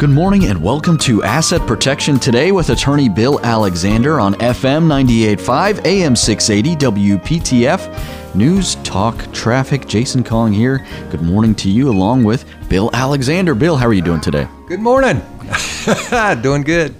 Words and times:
Good 0.00 0.08
morning 0.08 0.46
and 0.46 0.62
welcome 0.62 0.96
to 0.98 1.22
Asset 1.22 1.60
Protection 1.66 2.18
Today 2.18 2.52
with 2.52 2.70
attorney 2.70 3.10
Bill 3.10 3.38
Alexander 3.40 4.18
on 4.18 4.32
FM 4.36 4.86
98.5, 4.86 5.84
AM 5.84 6.16
680, 6.16 7.18
WPTF. 7.18 8.34
News, 8.34 8.76
talk, 8.76 9.30
traffic. 9.34 9.86
Jason 9.86 10.24
Kong 10.24 10.54
here. 10.54 10.86
Good 11.10 11.20
morning 11.20 11.54
to 11.56 11.70
you 11.70 11.90
along 11.90 12.24
with 12.24 12.46
Bill 12.70 12.88
Alexander. 12.94 13.54
Bill, 13.54 13.76
how 13.76 13.86
are 13.88 13.92
you 13.92 14.00
doing 14.00 14.22
today? 14.22 14.48
Good 14.68 14.80
morning. 14.80 15.20
doing 16.42 16.62
good. 16.62 16.94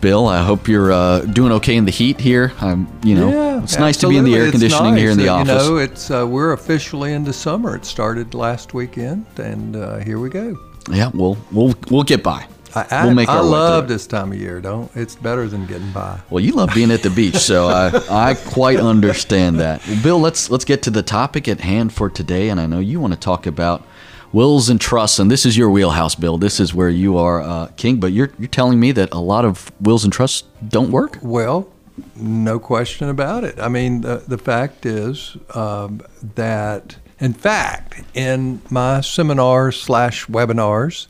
Bill, 0.00 0.28
I 0.28 0.40
hope 0.44 0.68
you're 0.68 0.92
uh, 0.92 1.22
doing 1.22 1.50
okay 1.54 1.74
in 1.74 1.86
the 1.86 1.90
heat 1.90 2.20
here. 2.20 2.52
I'm, 2.60 2.86
you 3.02 3.16
know, 3.16 3.30
Yeah, 3.30 3.62
it's 3.64 3.80
nice 3.80 3.96
to 3.96 4.08
be 4.08 4.16
in 4.16 4.22
the 4.24 4.36
air 4.36 4.48
conditioning 4.52 4.96
here 4.96 5.10
in 5.10 5.16
nice. 5.16 5.26
the 5.26 5.32
Uh, 5.32 5.34
office. 5.34 5.64
You 5.66 5.70
know, 5.72 5.76
it's 5.78 6.10
uh, 6.12 6.24
we're 6.24 6.52
officially 6.52 7.14
into 7.14 7.32
summer. 7.32 7.74
It 7.74 7.84
started 7.84 8.32
last 8.32 8.74
weekend, 8.74 9.26
and 9.38 9.74
uh, 9.74 9.96
here 9.98 10.20
we 10.20 10.30
go. 10.30 10.56
Yeah, 10.90 11.10
we'll 11.14 11.36
we'll 11.52 11.74
we'll 11.90 12.02
get 12.02 12.22
by. 12.22 12.46
I, 12.74 12.86
I, 12.90 13.04
we'll 13.06 13.14
make 13.14 13.28
I 13.28 13.38
our 13.38 13.42
love 13.42 13.88
this 13.88 14.06
time 14.06 14.32
of 14.32 14.38
year. 14.38 14.60
Don't 14.60 14.90
it's 14.94 15.16
better 15.16 15.48
than 15.48 15.66
getting 15.66 15.90
by. 15.92 16.20
Well, 16.30 16.44
you 16.44 16.52
love 16.52 16.70
being 16.74 16.90
at 16.90 17.02
the 17.02 17.10
beach, 17.10 17.36
so 17.36 17.68
I, 17.68 17.90
I 18.30 18.34
quite 18.34 18.78
understand 18.78 19.58
that. 19.60 19.82
Bill, 20.02 20.18
let's 20.18 20.50
let's 20.50 20.64
get 20.64 20.82
to 20.82 20.90
the 20.90 21.02
topic 21.02 21.48
at 21.48 21.60
hand 21.60 21.92
for 21.92 22.10
today, 22.10 22.50
and 22.50 22.60
I 22.60 22.66
know 22.66 22.78
you 22.78 23.00
want 23.00 23.14
to 23.14 23.18
talk 23.18 23.46
about 23.46 23.86
wills 24.32 24.68
and 24.68 24.80
trusts, 24.80 25.18
and 25.18 25.30
this 25.30 25.46
is 25.46 25.56
your 25.56 25.70
wheelhouse, 25.70 26.14
Bill. 26.14 26.36
This 26.36 26.60
is 26.60 26.74
where 26.74 26.90
you 26.90 27.16
are 27.16 27.40
uh, 27.40 27.68
king. 27.76 28.00
But 28.00 28.12
you're 28.12 28.30
you're 28.38 28.48
telling 28.48 28.78
me 28.78 28.92
that 28.92 29.12
a 29.12 29.20
lot 29.20 29.44
of 29.44 29.72
wills 29.80 30.04
and 30.04 30.12
trusts 30.12 30.44
don't 30.66 30.90
work. 30.90 31.18
Well, 31.22 31.72
no 32.16 32.58
question 32.58 33.08
about 33.08 33.44
it. 33.44 33.58
I 33.58 33.68
mean, 33.68 34.02
the, 34.02 34.22
the 34.26 34.38
fact 34.38 34.86
is 34.86 35.36
um, 35.54 36.02
that, 36.34 36.96
in 37.20 37.32
fact, 37.32 38.02
in 38.14 38.60
my 38.70 39.00
seminars 39.00 39.80
slash 39.80 40.26
webinars, 40.26 41.06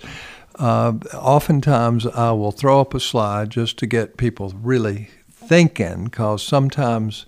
uh, 0.56 0.94
oftentimes 1.14 2.06
I 2.06 2.32
will 2.32 2.52
throw 2.52 2.80
up 2.80 2.94
a 2.94 3.00
slide 3.00 3.50
just 3.50 3.78
to 3.78 3.86
get 3.86 4.16
people 4.16 4.52
really 4.62 5.08
thinking, 5.30 6.04
because 6.04 6.42
sometimes, 6.42 7.26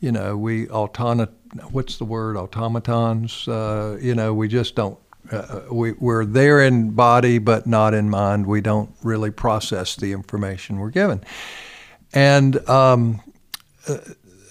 you 0.00 0.12
know, 0.12 0.36
we 0.36 0.66
autona 0.66 1.28
what's 1.70 1.98
the 1.98 2.04
word 2.04 2.36
automatons. 2.36 3.46
Uh, 3.46 3.98
you 4.00 4.14
know, 4.14 4.34
we 4.34 4.48
just 4.48 4.74
don't. 4.74 4.98
Uh, 5.30 5.60
we, 5.70 5.92
we're 5.92 6.24
there 6.24 6.60
in 6.60 6.90
body, 6.90 7.38
but 7.38 7.66
not 7.66 7.94
in 7.94 8.10
mind. 8.10 8.46
We 8.46 8.60
don't 8.60 8.90
really 9.02 9.30
process 9.30 9.96
the 9.96 10.12
information 10.12 10.78
we're 10.78 10.90
given. 10.90 11.22
And 12.12 12.68
um, 12.68 13.20
uh, 13.88 13.98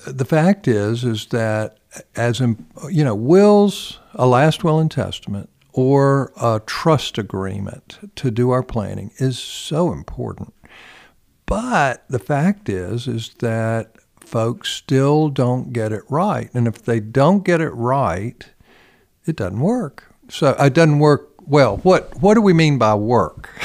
the 0.07 0.25
fact 0.25 0.67
is, 0.67 1.03
is 1.03 1.27
that 1.27 1.77
as 2.15 2.39
you 2.39 3.03
know, 3.03 3.15
wills, 3.15 3.99
a 4.13 4.25
last 4.25 4.63
will 4.63 4.79
and 4.79 4.89
testament, 4.91 5.49
or 5.73 6.31
a 6.41 6.61
trust 6.65 7.17
agreement 7.17 7.99
to 8.15 8.31
do 8.31 8.51
our 8.51 8.63
planning 8.63 9.11
is 9.17 9.37
so 9.39 9.91
important. 9.91 10.53
But 11.45 12.05
the 12.09 12.19
fact 12.19 12.69
is, 12.69 13.07
is 13.07 13.33
that 13.39 13.95
folks 14.19 14.69
still 14.69 15.29
don't 15.29 15.73
get 15.73 15.91
it 15.91 16.03
right, 16.09 16.49
and 16.53 16.67
if 16.67 16.83
they 16.83 16.99
don't 16.99 17.43
get 17.43 17.61
it 17.61 17.71
right, 17.71 18.49
it 19.25 19.35
doesn't 19.35 19.59
work. 19.59 20.13
So 20.29 20.55
uh, 20.57 20.65
it 20.65 20.73
doesn't 20.73 20.99
work 20.99 21.29
well. 21.45 21.77
What 21.77 22.21
what 22.21 22.35
do 22.35 22.41
we 22.41 22.53
mean 22.53 22.77
by 22.77 22.95
work? 22.95 23.49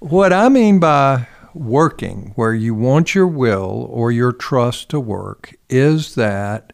What 0.00 0.32
I 0.32 0.48
mean 0.48 0.78
by 0.78 1.26
working, 1.58 2.32
where 2.36 2.54
you 2.54 2.74
want 2.74 3.14
your 3.14 3.26
will 3.26 3.88
or 3.90 4.10
your 4.12 4.32
trust 4.32 4.88
to 4.90 5.00
work, 5.00 5.54
is 5.68 6.14
that 6.14 6.72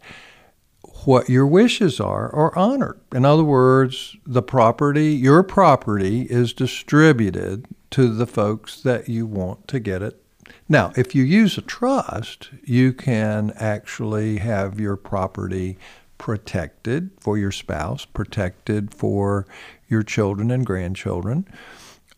what 1.04 1.28
your 1.28 1.46
wishes 1.46 2.00
are 2.00 2.34
are 2.34 2.56
honored. 2.56 2.98
In 3.14 3.24
other 3.24 3.44
words, 3.44 4.16
the 4.26 4.42
property, 4.42 5.12
your 5.12 5.42
property, 5.42 6.22
is 6.22 6.52
distributed 6.52 7.66
to 7.90 8.08
the 8.08 8.26
folks 8.26 8.80
that 8.82 9.08
you 9.08 9.26
want 9.26 9.68
to 9.68 9.78
get 9.78 10.02
it. 10.02 10.20
Now, 10.68 10.92
if 10.96 11.14
you 11.14 11.22
use 11.22 11.58
a 11.58 11.62
trust, 11.62 12.50
you 12.64 12.92
can 12.92 13.52
actually 13.56 14.38
have 14.38 14.80
your 14.80 14.96
property 14.96 15.76
protected 16.16 17.10
for 17.20 17.36
your 17.36 17.52
spouse, 17.52 18.04
protected 18.04 18.94
for 18.94 19.46
your 19.88 20.02
children 20.02 20.50
and 20.50 20.64
grandchildren. 20.64 21.46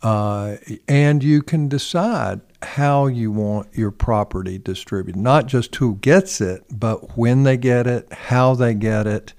Uh, 0.02 0.56
and 0.86 1.24
you 1.24 1.42
can 1.42 1.68
decide 1.68 2.40
how 2.62 3.06
you 3.06 3.30
want 3.30 3.68
your 3.72 3.90
property 3.90 4.58
distributed, 4.58 5.20
not 5.20 5.46
just 5.46 5.74
who 5.76 5.96
gets 5.96 6.40
it, 6.40 6.64
but 6.70 7.16
when 7.16 7.42
they 7.42 7.56
get 7.56 7.86
it, 7.86 8.12
how 8.12 8.54
they 8.54 8.74
get 8.74 9.06
it, 9.06 9.34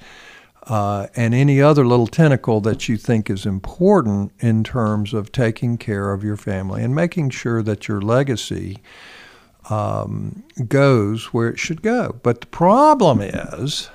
uh, 0.64 1.08
and 1.16 1.34
any 1.34 1.62
other 1.62 1.86
little 1.86 2.08
tentacle 2.08 2.60
that 2.62 2.90
you 2.90 2.98
think 2.98 3.30
is 3.30 3.46
important 3.46 4.32
in 4.40 4.64
terms 4.64 5.14
of 5.14 5.32
taking 5.32 5.78
care 5.78 6.12
of 6.12 6.24
your 6.24 6.38
family 6.38 6.84
and 6.84 6.94
making 6.94 7.30
sure 7.30 7.64
that 7.64 7.88
your 7.88 8.02
legacy 8.02 8.82
um, 9.70 10.44
goes 10.68 11.28
where 11.28 11.50
it 11.50 11.60
should 11.60 11.82
go. 11.82 12.20
But 12.22 12.42
the 12.42 12.48
problem 12.48 13.22
is 13.22 13.90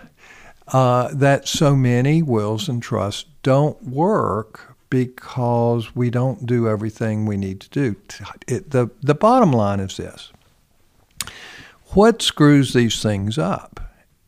uh, 0.68 1.08
that 1.12 1.46
so 1.46 1.76
many 1.76 2.22
wills 2.22 2.68
and 2.68 2.82
trusts 2.82 3.26
don't 3.42 3.82
work 3.82 4.71
because 4.92 5.96
we 5.96 6.10
don't 6.10 6.44
do 6.44 6.68
everything 6.68 7.24
we 7.24 7.38
need 7.38 7.60
to 7.60 7.70
do. 7.70 7.96
It, 8.46 8.72
the, 8.72 8.90
the 9.00 9.14
bottom 9.14 9.50
line 9.50 9.80
is 9.80 9.96
this 9.96 10.30
what 11.94 12.20
screws 12.20 12.74
these 12.74 13.02
things 13.02 13.38
up? 13.38 13.80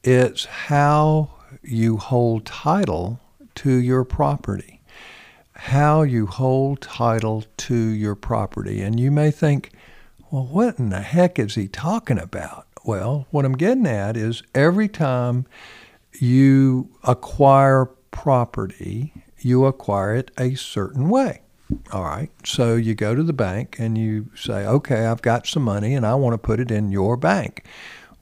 It's 0.03 0.47
how 0.47 1.33
you 1.63 1.99
hold 1.99 2.47
title 2.47 3.21
to 3.57 3.73
your 3.73 4.05
property. 4.05 4.81
How 5.53 6.01
you 6.01 6.25
hold 6.25 6.81
title 6.81 7.45
to 7.59 7.77
your 7.77 8.15
property. 8.15 8.81
And 8.81 8.99
you 8.99 9.11
may 9.11 9.31
think, 9.31 9.71
well, 10.31 10.47
what 10.47 10.79
in 10.79 10.89
the 10.89 11.03
heck 11.03 11.39
is 11.39 11.57
he 11.57 11.69
talking 11.69 12.19
about? 12.19 12.67
Well, 12.87 13.27
what 13.31 13.45
I'm 13.45 13.53
getting 13.53 13.87
at 13.87 14.17
is 14.17 14.43
every 14.55 14.89
time 14.89 15.45
you 16.19 16.89
acquire 17.03 17.85
property, 18.11 19.24
you 19.45 19.67
acquire 19.67 20.15
it 20.15 20.31
a 20.39 20.55
certain 20.55 21.09
way. 21.09 21.43
All 21.93 22.05
right. 22.05 22.31
So 22.45 22.77
you 22.77 22.95
go 22.95 23.15
to 23.15 23.23
the 23.23 23.33
bank 23.33 23.77
and 23.79 23.97
you 23.97 24.31
say, 24.35 24.67
okay, 24.67 25.07
I've 25.07 25.23
got 25.23 25.47
some 25.47 25.63
money 25.63 25.95
and 25.95 26.07
I 26.07 26.15
want 26.15 26.35
to 26.35 26.39
put 26.39 26.61
it 26.61 26.71
in 26.71 26.91
your 26.91 27.17
bank. 27.17 27.65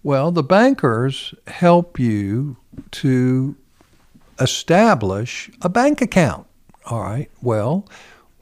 Well, 0.03 0.33
the 0.33 0.43
bankers 0.43 1.35
help 1.47 1.99
you 1.99 2.57
to 2.93 3.57
establish 4.41 5.51
a 5.61 5.69
bank 5.69 6.01
account. 6.01 6.47
All 6.87 7.03
right. 7.03 7.31
Well, 7.41 7.87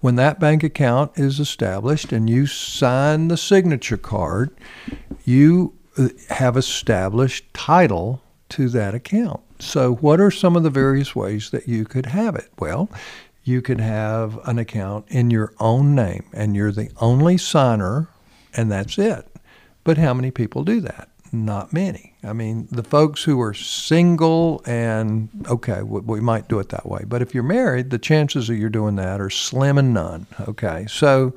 when 0.01 0.17
that 0.17 0.41
bank 0.41 0.63
account 0.63 1.13
is 1.17 1.39
established 1.41 2.13
and 2.13 2.31
you 2.31 2.47
sign 2.47 3.29
the 3.29 3.37
signature 3.37 3.99
card, 3.99 4.51
you 5.25 5.75
uh, 5.99 6.09
have 6.31 6.57
established 6.57 7.53
title 7.53 8.23
to 8.51 8.69
that 8.71 8.95
account. 8.95 9.41
So, 9.61 9.95
what 9.97 10.21
are 10.21 10.31
some 10.31 10.57
of 10.57 10.63
the 10.63 10.71
various 10.71 11.15
ways 11.15 11.51
that 11.51 11.69
you 11.69 11.85
could 11.85 12.07
have 12.07 12.35
it? 12.35 12.49
Well, 12.59 12.89
you 13.45 13.63
could 13.63 13.81
have 13.81 14.39
an 14.47 14.59
account 14.59 15.07
in 15.09 15.31
your 15.31 15.53
own 15.59 15.95
name 15.95 16.25
and 16.33 16.57
you're 16.57 16.73
the 16.73 16.91
only 17.01 17.37
signer, 17.37 18.09
and 18.55 18.71
that's 18.71 18.99
it. 18.99 19.27
But 19.85 19.99
how 19.99 20.15
many 20.15 20.31
people 20.31 20.65
do 20.65 20.81
that? 20.81 21.09
Not 21.33 21.73
many. 21.73 22.15
I 22.25 22.33
mean, 22.33 22.69
the 22.71 22.83
folks 22.83 23.23
who 23.23 23.41
are 23.41 23.55
single 23.55 24.63
and 24.67 25.29
okay, 25.49 25.83
we, 25.83 26.21
might 26.21 26.49
do 26.49 26.59
it 26.59 26.71
that 26.71 26.87
way. 26.87 27.05
But 27.07 27.23
if 27.23 27.35
you're 27.35 27.45
married, 27.45 27.91
the 27.91 27.99
chances 27.99 28.51
of 28.51 28.57
you 28.57 28.69
doing 28.69 28.97
that 28.97 29.21
are 29.21 29.31
slim 29.31 29.79
and 29.79 29.95
none. 29.95 30.27
Okay, 30.41 30.87
so 30.89 31.35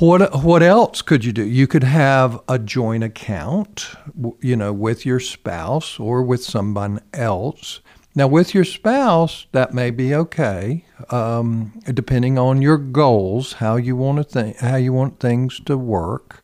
what 0.00 0.42
what 0.42 0.62
else 0.62 1.02
could 1.02 1.24
you 1.24 1.32
do? 1.32 1.44
You 1.44 1.66
could 1.66 1.84
have 1.84 2.40
a 2.48 2.58
joint 2.58 3.04
account, 3.04 3.94
you 4.40 4.56
know, 4.56 4.72
with 4.72 5.04
your 5.04 5.20
spouse 5.20 6.00
or 6.00 6.22
with 6.22 6.42
someone 6.42 7.00
else. 7.12 7.80
Now, 8.14 8.26
with 8.26 8.54
your 8.54 8.64
spouse, 8.64 9.46
that 9.52 9.72
may 9.72 9.90
be 9.90 10.14
okay, 10.14 10.84
um, 11.10 11.80
depending 11.84 12.38
on 12.38 12.60
your 12.60 12.76
goals, 12.76 13.54
how 13.54 13.76
you 13.76 13.94
want 13.94 14.18
to 14.18 14.24
think, 14.24 14.56
how 14.58 14.76
you 14.76 14.92
want 14.92 15.20
things 15.20 15.60
to 15.66 15.76
work. 15.76 16.42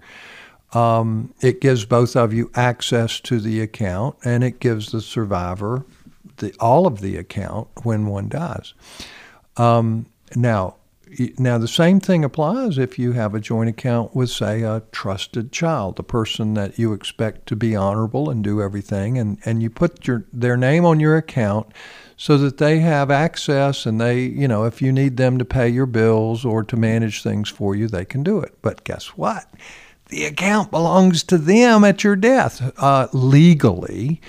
Um, 0.74 1.34
it 1.40 1.60
gives 1.60 1.84
both 1.84 2.14
of 2.14 2.32
you 2.32 2.50
access 2.54 3.18
to 3.20 3.40
the 3.40 3.60
account, 3.62 4.16
and 4.24 4.44
it 4.44 4.60
gives 4.60 4.92
the 4.92 5.00
survivor 5.00 5.84
the 6.36 6.54
all 6.60 6.86
of 6.86 7.00
the 7.00 7.16
account 7.16 7.68
when 7.82 8.06
one 8.06 8.28
dies. 8.28 8.74
Um, 9.56 10.06
now, 10.34 10.76
now 11.38 11.58
the 11.58 11.68
same 11.68 12.00
thing 12.00 12.24
applies 12.24 12.78
if 12.78 12.98
you 12.98 13.12
have 13.12 13.34
a 13.34 13.40
joint 13.40 13.68
account 13.68 14.14
with, 14.14 14.30
say, 14.30 14.62
a 14.62 14.82
trusted 14.92 15.52
child, 15.52 15.96
the 15.96 16.02
person 16.02 16.54
that 16.54 16.78
you 16.78 16.92
expect 16.92 17.46
to 17.46 17.56
be 17.56 17.76
honorable 17.76 18.28
and 18.28 18.42
do 18.42 18.60
everything, 18.60 19.16
and, 19.16 19.38
and 19.44 19.62
you 19.62 19.70
put 19.70 20.06
your 20.06 20.26
their 20.32 20.56
name 20.56 20.84
on 20.84 21.00
your 21.00 21.16
account 21.16 21.68
so 22.16 22.38
that 22.38 22.58
they 22.58 22.80
have 22.80 23.10
access 23.10 23.86
and 23.86 24.00
they, 24.00 24.20
you 24.20 24.48
know, 24.48 24.64
if 24.64 24.80
you 24.80 24.90
need 24.90 25.16
them 25.16 25.38
to 25.38 25.44
pay 25.44 25.68
your 25.68 25.86
bills 25.86 26.44
or 26.44 26.64
to 26.64 26.76
manage 26.76 27.22
things 27.22 27.48
for 27.48 27.74
you, 27.74 27.86
they 27.86 28.04
can 28.04 28.22
do 28.22 28.40
it. 28.40 28.56
But 28.62 28.84
guess 28.84 29.08
what? 29.08 29.46
The 30.08 30.24
account 30.24 30.70
belongs 30.70 31.22
to 31.24 31.38
them 31.38 31.84
at 31.84 32.04
your 32.04 32.16
death 32.16 32.72
uh, 32.78 33.08
legally 33.12 34.20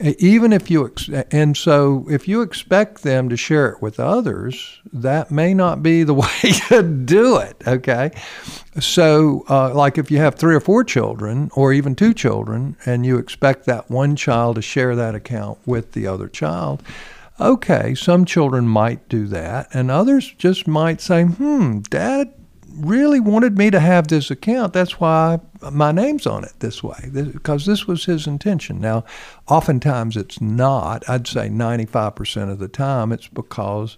even 0.00 0.52
if 0.52 0.70
you 0.70 0.86
ex- 0.86 1.08
and 1.30 1.56
so 1.56 2.06
if 2.08 2.28
you 2.28 2.42
expect 2.42 3.02
them 3.02 3.28
to 3.28 3.36
share 3.36 3.68
it 3.70 3.82
with 3.82 3.98
others 3.98 4.80
that 4.92 5.30
may 5.30 5.52
not 5.52 5.82
be 5.82 6.02
the 6.02 6.14
way 6.14 6.52
to 6.68 6.82
do 6.82 7.36
it 7.38 7.56
okay? 7.66 8.10
So 8.80 9.44
uh, 9.48 9.74
like 9.74 9.98
if 9.98 10.10
you 10.10 10.18
have 10.18 10.36
three 10.36 10.54
or 10.54 10.60
four 10.60 10.84
children 10.84 11.50
or 11.54 11.72
even 11.72 11.94
two 11.94 12.14
children 12.14 12.76
and 12.86 13.04
you 13.04 13.18
expect 13.18 13.66
that 13.66 13.90
one 13.90 14.14
child 14.16 14.56
to 14.56 14.62
share 14.62 14.94
that 14.94 15.14
account 15.14 15.58
with 15.66 15.92
the 15.92 16.06
other 16.06 16.28
child 16.28 16.82
okay 17.40 17.94
some 17.94 18.24
children 18.24 18.66
might 18.66 19.08
do 19.08 19.26
that 19.28 19.68
and 19.72 19.90
others 19.90 20.32
just 20.38 20.66
might 20.66 21.00
say 21.00 21.22
hmm 21.22 21.78
dad 21.88 22.32
really 22.70 23.20
wanted 23.20 23.56
me 23.56 23.70
to 23.70 23.80
have 23.80 24.08
this 24.08 24.30
account. 24.30 24.72
That's 24.72 25.00
why 25.00 25.40
my 25.72 25.92
name's 25.92 26.26
on 26.26 26.44
it 26.44 26.52
this 26.60 26.82
way, 26.82 27.10
because 27.12 27.66
this 27.66 27.86
was 27.86 28.04
his 28.04 28.26
intention. 28.26 28.80
Now, 28.80 29.04
oftentimes 29.48 30.16
it's 30.16 30.40
not. 30.40 31.08
I'd 31.08 31.26
say 31.26 31.48
95% 31.48 32.50
of 32.50 32.58
the 32.58 32.68
time 32.68 33.12
it's 33.12 33.28
because 33.28 33.96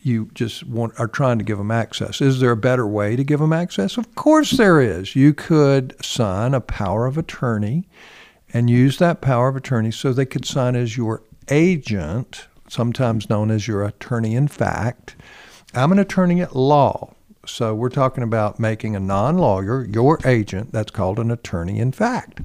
you 0.00 0.30
just 0.34 0.64
want 0.64 0.98
are 0.98 1.08
trying 1.08 1.38
to 1.38 1.44
give 1.44 1.58
them 1.58 1.70
access. 1.70 2.20
Is 2.20 2.40
there 2.40 2.52
a 2.52 2.56
better 2.56 2.86
way 2.86 3.16
to 3.16 3.24
give 3.24 3.40
them 3.40 3.52
access? 3.52 3.96
Of 3.96 4.14
course 4.14 4.52
there 4.52 4.80
is. 4.80 5.16
You 5.16 5.34
could 5.34 5.94
sign 6.04 6.54
a 6.54 6.60
power 6.60 7.06
of 7.06 7.18
attorney 7.18 7.88
and 8.52 8.70
use 8.70 8.98
that 8.98 9.20
power 9.20 9.48
of 9.48 9.56
attorney 9.56 9.90
so 9.90 10.12
they 10.12 10.24
could 10.24 10.44
sign 10.44 10.76
as 10.76 10.96
your 10.96 11.22
agent, 11.50 12.46
sometimes 12.68 13.28
known 13.28 13.50
as 13.50 13.66
your 13.66 13.84
attorney 13.84 14.34
in 14.34 14.48
fact. 14.48 15.16
I'm 15.74 15.92
an 15.92 15.98
attorney 15.98 16.40
at 16.40 16.56
law. 16.56 17.12
So 17.48 17.74
we're 17.74 17.88
talking 17.88 18.22
about 18.22 18.58
making 18.58 18.94
a 18.94 19.00
non 19.00 19.38
lawyer 19.38 19.84
your 19.84 20.18
agent. 20.24 20.72
That's 20.72 20.90
called 20.90 21.18
an 21.18 21.30
attorney 21.30 21.78
in 21.78 21.92
fact. 21.92 22.40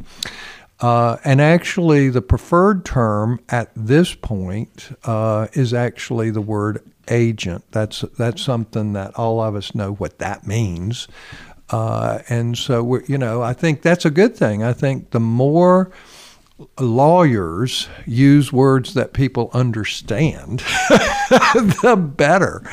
Uh, 0.79 1.17
and 1.23 1.39
actually, 1.39 2.09
the 2.09 2.21
preferred 2.21 2.83
term 2.83 3.39
at 3.49 3.71
this 3.75 4.15
point 4.15 4.97
uh, 5.05 5.47
is 5.53 5.73
actually 5.73 6.29
the 6.29 6.41
word 6.41 6.83
agent. 7.09 7.63
That's 7.71 8.01
that's 8.17 8.41
something 8.41 8.93
that 8.93 9.15
all 9.15 9.39
of 9.39 9.55
us 9.55 9.75
know 9.75 9.93
what 9.93 10.19
that 10.19 10.45
means. 10.45 11.07
Uh, 11.69 12.19
and 12.29 12.57
so, 12.57 12.99
you 13.07 13.17
know, 13.17 13.41
I 13.41 13.53
think 13.53 13.81
that's 13.81 14.05
a 14.05 14.11
good 14.11 14.35
thing. 14.35 14.61
I 14.61 14.73
think 14.73 15.11
the 15.11 15.19
more 15.19 15.89
lawyers 16.79 17.87
use 18.05 18.51
words 18.51 18.93
that 18.93 19.13
people 19.13 19.49
understand, 19.53 20.59
the 20.89 21.95
better. 21.97 22.63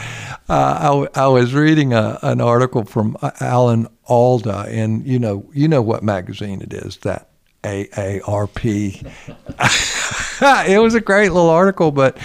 Uh, 0.49 1.07
I, 1.15 1.23
I, 1.23 1.27
was 1.29 1.55
reading 1.55 1.93
a, 1.93 2.19
an 2.23 2.41
article 2.41 2.85
from 2.85 3.17
Alan 3.41 3.87
Alda, 4.07 4.67
and 4.69 5.07
you 5.07 5.19
know, 5.19 5.49
you 5.53 5.69
know 5.69 5.83
what 5.83 6.03
magazine 6.03 6.61
it 6.61 6.73
is 6.73 6.99
that 6.99 7.31
AARP. 7.63 8.63
it 10.69 10.79
was 10.79 10.95
a 10.95 11.01
great 11.01 11.31
little 11.31 11.51
article, 11.51 11.91
but 11.91 12.19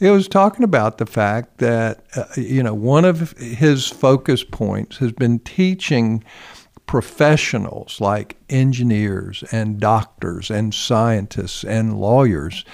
it 0.00 0.10
was 0.10 0.28
talking 0.28 0.64
about 0.64 0.98
the 0.98 1.06
fact 1.06 1.58
that 1.58 2.04
uh, 2.16 2.24
you 2.36 2.62
know 2.62 2.74
one 2.74 3.04
of 3.04 3.32
his 3.38 3.88
focus 3.88 4.44
points 4.44 4.98
has 4.98 5.12
been 5.12 5.38
teaching 5.40 6.22
professionals 6.86 8.00
like 8.00 8.36
engineers 8.48 9.42
and 9.50 9.80
doctors 9.80 10.50
and 10.50 10.74
scientists 10.74 11.64
and 11.64 11.98
lawyers 11.98 12.64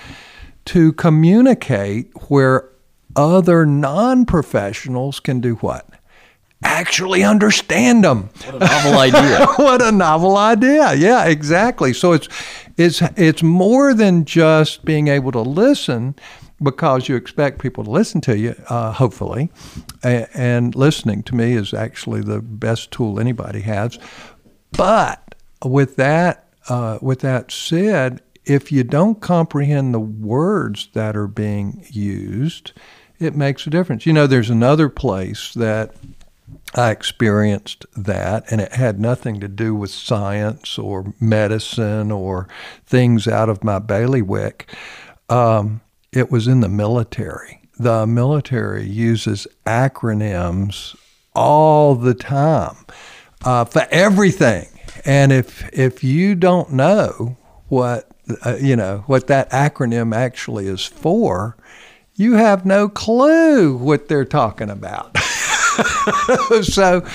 to 0.66 0.92
communicate 0.92 2.10
where 2.28 2.68
other 3.16 3.66
non 3.66 4.24
professionals 4.24 5.20
can 5.20 5.40
do 5.40 5.56
what? 5.56 5.88
Actually 6.62 7.24
understand 7.24 8.04
them. 8.04 8.28
What 8.44 8.54
a 8.54 8.58
novel 8.58 8.98
idea. 8.98 9.46
what 9.56 9.82
a 9.82 9.92
novel 9.92 10.36
idea. 10.36 10.94
Yeah, 10.94 11.24
exactly. 11.24 11.94
So 11.94 12.12
it's 12.12 12.28
it's 12.76 13.00
it's 13.16 13.42
more 13.42 13.94
than 13.94 14.26
just 14.26 14.84
being 14.84 15.08
able 15.08 15.32
to 15.32 15.40
listen 15.40 16.16
because 16.62 17.08
you 17.08 17.16
expect 17.16 17.60
people 17.60 17.84
to 17.84 17.90
listen 17.90 18.20
to 18.22 18.38
you, 18.38 18.54
uh, 18.68 18.92
hopefully. 18.92 19.50
and 20.02 20.74
listening 20.74 21.22
to 21.24 21.34
me 21.34 21.52
is 21.52 21.72
actually 21.72 22.20
the 22.20 22.40
best 22.40 22.90
tool 22.90 23.18
anybody 23.18 23.60
has. 23.60 23.98
But 24.72 25.34
with 25.64 25.96
that, 25.96 26.46
uh, 26.68 26.98
with 27.00 27.20
that 27.20 27.50
said, 27.50 28.20
if 28.44 28.72
you 28.72 28.84
don't 28.84 29.20
comprehend 29.20 29.94
the 29.94 30.00
words 30.00 30.88
that 30.94 31.16
are 31.16 31.26
being 31.26 31.84
used, 31.90 32.72
it 33.18 33.36
makes 33.36 33.66
a 33.66 33.70
difference. 33.70 34.06
You 34.06 34.12
know, 34.12 34.26
there's 34.26 34.50
another 34.50 34.88
place 34.88 35.52
that 35.54 35.94
I 36.74 36.90
experienced 36.90 37.84
that, 37.96 38.50
and 38.50 38.60
it 38.60 38.72
had 38.72 38.98
nothing 39.00 39.40
to 39.40 39.48
do 39.48 39.74
with 39.74 39.90
science 39.90 40.78
or 40.78 41.12
medicine 41.20 42.10
or 42.10 42.48
things 42.86 43.28
out 43.28 43.48
of 43.48 43.62
my 43.62 43.78
bailiwick. 43.78 44.72
Um, 45.28 45.80
it 46.12 46.30
was 46.30 46.48
in 46.48 46.60
the 46.60 46.68
military. 46.68 47.62
The 47.78 48.06
military 48.06 48.86
uses 48.86 49.46
acronyms 49.66 50.96
all 51.34 51.94
the 51.94 52.14
time 52.14 52.76
uh, 53.44 53.64
for 53.64 53.86
everything, 53.90 54.66
and 55.04 55.32
if 55.32 55.68
if 55.72 56.04
you 56.04 56.34
don't 56.34 56.72
know 56.72 57.36
what 57.68 58.10
uh, 58.44 58.56
you 58.60 58.76
know 58.76 59.04
what 59.06 59.28
that 59.28 59.50
acronym 59.50 60.14
actually 60.14 60.66
is 60.66 60.84
for, 60.84 61.56
you 62.20 62.34
have 62.34 62.66
no 62.66 62.86
clue 62.88 63.74
what 63.76 64.08
they're 64.08 64.26
talking 64.26 64.68
about. 64.68 65.16
so, 66.62 67.06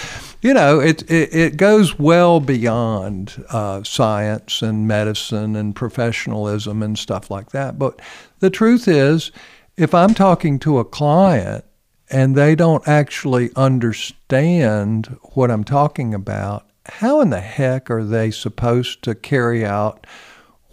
you 0.42 0.52
know, 0.54 0.80
it, 0.80 1.04
it, 1.12 1.36
it 1.36 1.58
goes 1.58 2.00
well 2.00 2.40
beyond 2.40 3.44
uh, 3.50 3.84
science 3.84 4.64
and 4.64 4.88
medicine 4.88 5.56
and 5.56 5.76
professionalism 5.76 6.82
and 6.82 6.98
stuff 6.98 7.30
like 7.30 7.52
that. 7.52 7.78
But 7.78 8.02
the 8.46 8.50
truth 8.50 8.88
is, 8.88 9.32
if 9.76 9.94
I'm 9.94 10.14
talking 10.14 10.60
to 10.60 10.80
a 10.80 10.86
client 10.86 11.66
and 12.10 12.36
they 12.36 12.56
don't 12.56 12.88
actually 12.88 13.50
understand 13.56 15.18
what 15.34 15.52
I'm 15.52 15.64
talking 15.64 16.14
about, 16.14 16.68
how 16.86 17.22
in 17.22 17.32
the 17.32 17.42
heck 17.42 17.90
are 17.90 18.04
they 18.04 18.32
supposed 18.32 19.04
to 19.04 19.16
carry 19.16 19.66
out 19.66 20.06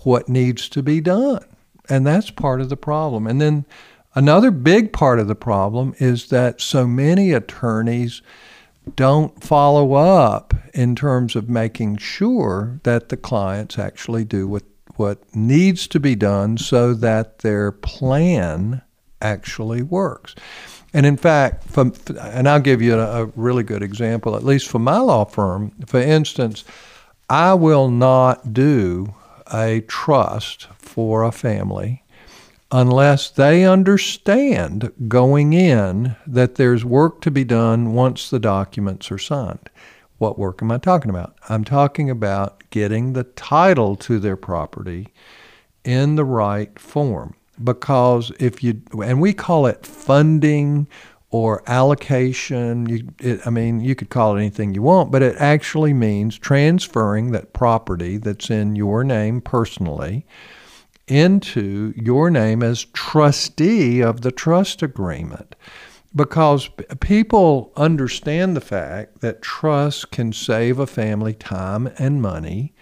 what 0.04 0.28
needs 0.28 0.69
to 0.69 0.82
be 0.82 1.00
done? 1.00 1.44
And 1.88 2.06
that's 2.06 2.30
part 2.30 2.60
of 2.60 2.69
the 2.69 2.76
problem. 2.76 3.26
And 3.26 3.40
then 3.40 3.64
Another 4.14 4.50
big 4.50 4.92
part 4.92 5.19
of 5.19 5.26
the 5.26 5.34
problem 5.34 5.94
is 5.98 6.28
that 6.28 6.60
so 6.60 6.86
many 6.86 7.32
attorneys 7.32 8.20
don't 8.94 9.42
follow 9.42 9.94
up 9.94 10.52
in 10.74 10.94
terms 10.94 11.34
of 11.34 11.48
making 11.48 11.96
sure 11.96 12.80
that 12.82 13.08
the 13.08 13.16
clients 13.16 13.79
actually 13.79 14.24
do 14.24 14.46
what, 14.46 14.64
what 14.96 15.22
needs 15.34 15.87
to 15.89 16.01
be 16.01 16.15
done 16.15 16.58
so 16.58 16.94
that 16.94 17.39
their 17.39 17.72
plan 17.72 18.82
actually 19.20 19.82
works. 19.82 20.34
And 20.94 21.06
in 21.06 21.17
fact, 21.17 21.65
from, 21.65 21.94
and 22.20 22.49
I'll 22.49 22.61
give 22.61 22.82
you 22.82 22.94
a, 22.94 23.22
a 23.22 23.27
really 23.37 23.63
good 23.63 23.82
example, 23.82 24.37
at 24.37 24.44
least 24.44 24.69
for 24.69 24.79
my 24.79 24.99
law 24.99 25.25
firm. 25.25 25.72
For 25.87 26.01
instance, 26.01 26.65
I 27.31 27.55
will 27.55 27.91
not 27.91 28.53
do 28.53 29.15
a 29.53 29.81
trust 29.82 30.69
for 30.79 31.22
a 31.22 31.32
family 31.32 32.03
unless 32.70 33.31
they 33.31 33.65
understand 33.65 34.93
going 35.08 35.53
in 35.53 36.17
that 36.27 36.55
there's 36.55 36.84
work 36.84 37.20
to 37.20 37.31
be 37.31 37.44
done 37.44 37.93
once 37.93 38.31
the 38.31 38.39
documents 38.39 39.11
are 39.11 39.19
signed. 39.19 39.69
What 40.22 40.38
work 40.38 40.62
am 40.62 40.70
I 40.70 40.79
talking 40.79 41.10
about? 41.10 41.34
I'm 41.48 41.64
talking 41.64 42.08
about 42.08 42.62
getting 42.70 43.12
the 43.12 43.24
title 43.24 43.96
to 43.96 44.20
their 44.20 44.36
property 44.36 45.08
in 45.82 46.14
the 46.14 46.24
right 46.24 46.79
form. 46.79 47.34
Because 47.64 48.31
if 48.38 48.62
you, 48.62 48.82
and 49.02 49.20
we 49.20 49.32
call 49.32 49.67
it 49.67 49.84
funding 49.84 50.86
or 51.31 51.64
allocation, 51.67 52.88
you, 52.88 53.08
it, 53.19 53.44
I 53.44 53.50
mean, 53.50 53.81
you 53.81 53.96
could 53.96 54.10
call 54.10 54.36
it 54.36 54.38
anything 54.38 54.74
you 54.74 54.82
want, 54.82 55.10
but 55.10 55.22
it 55.22 55.34
actually 55.38 55.93
means 55.93 56.38
transferring 56.38 57.32
that 57.32 57.52
property 57.52 58.17
that's 58.17 58.48
in 58.48 58.76
your 58.76 59.02
name 59.02 59.41
personally 59.41 60.24
into 61.08 61.93
your 61.96 62.31
name 62.31 62.62
as 62.62 62.84
trustee 62.84 64.00
of 64.00 64.20
the 64.20 64.31
trust 64.31 64.84
agreement 64.84 65.56
because 66.14 66.69
people 67.00 67.72
understand 67.76 68.56
the 68.56 68.60
fact 68.60 69.20
that 69.20 69.42
trust 69.42 70.10
can 70.10 70.32
save 70.32 70.78
a 70.78 70.86
family 70.86 71.34
time 71.34 71.90
and 71.98 72.20
money 72.20 72.74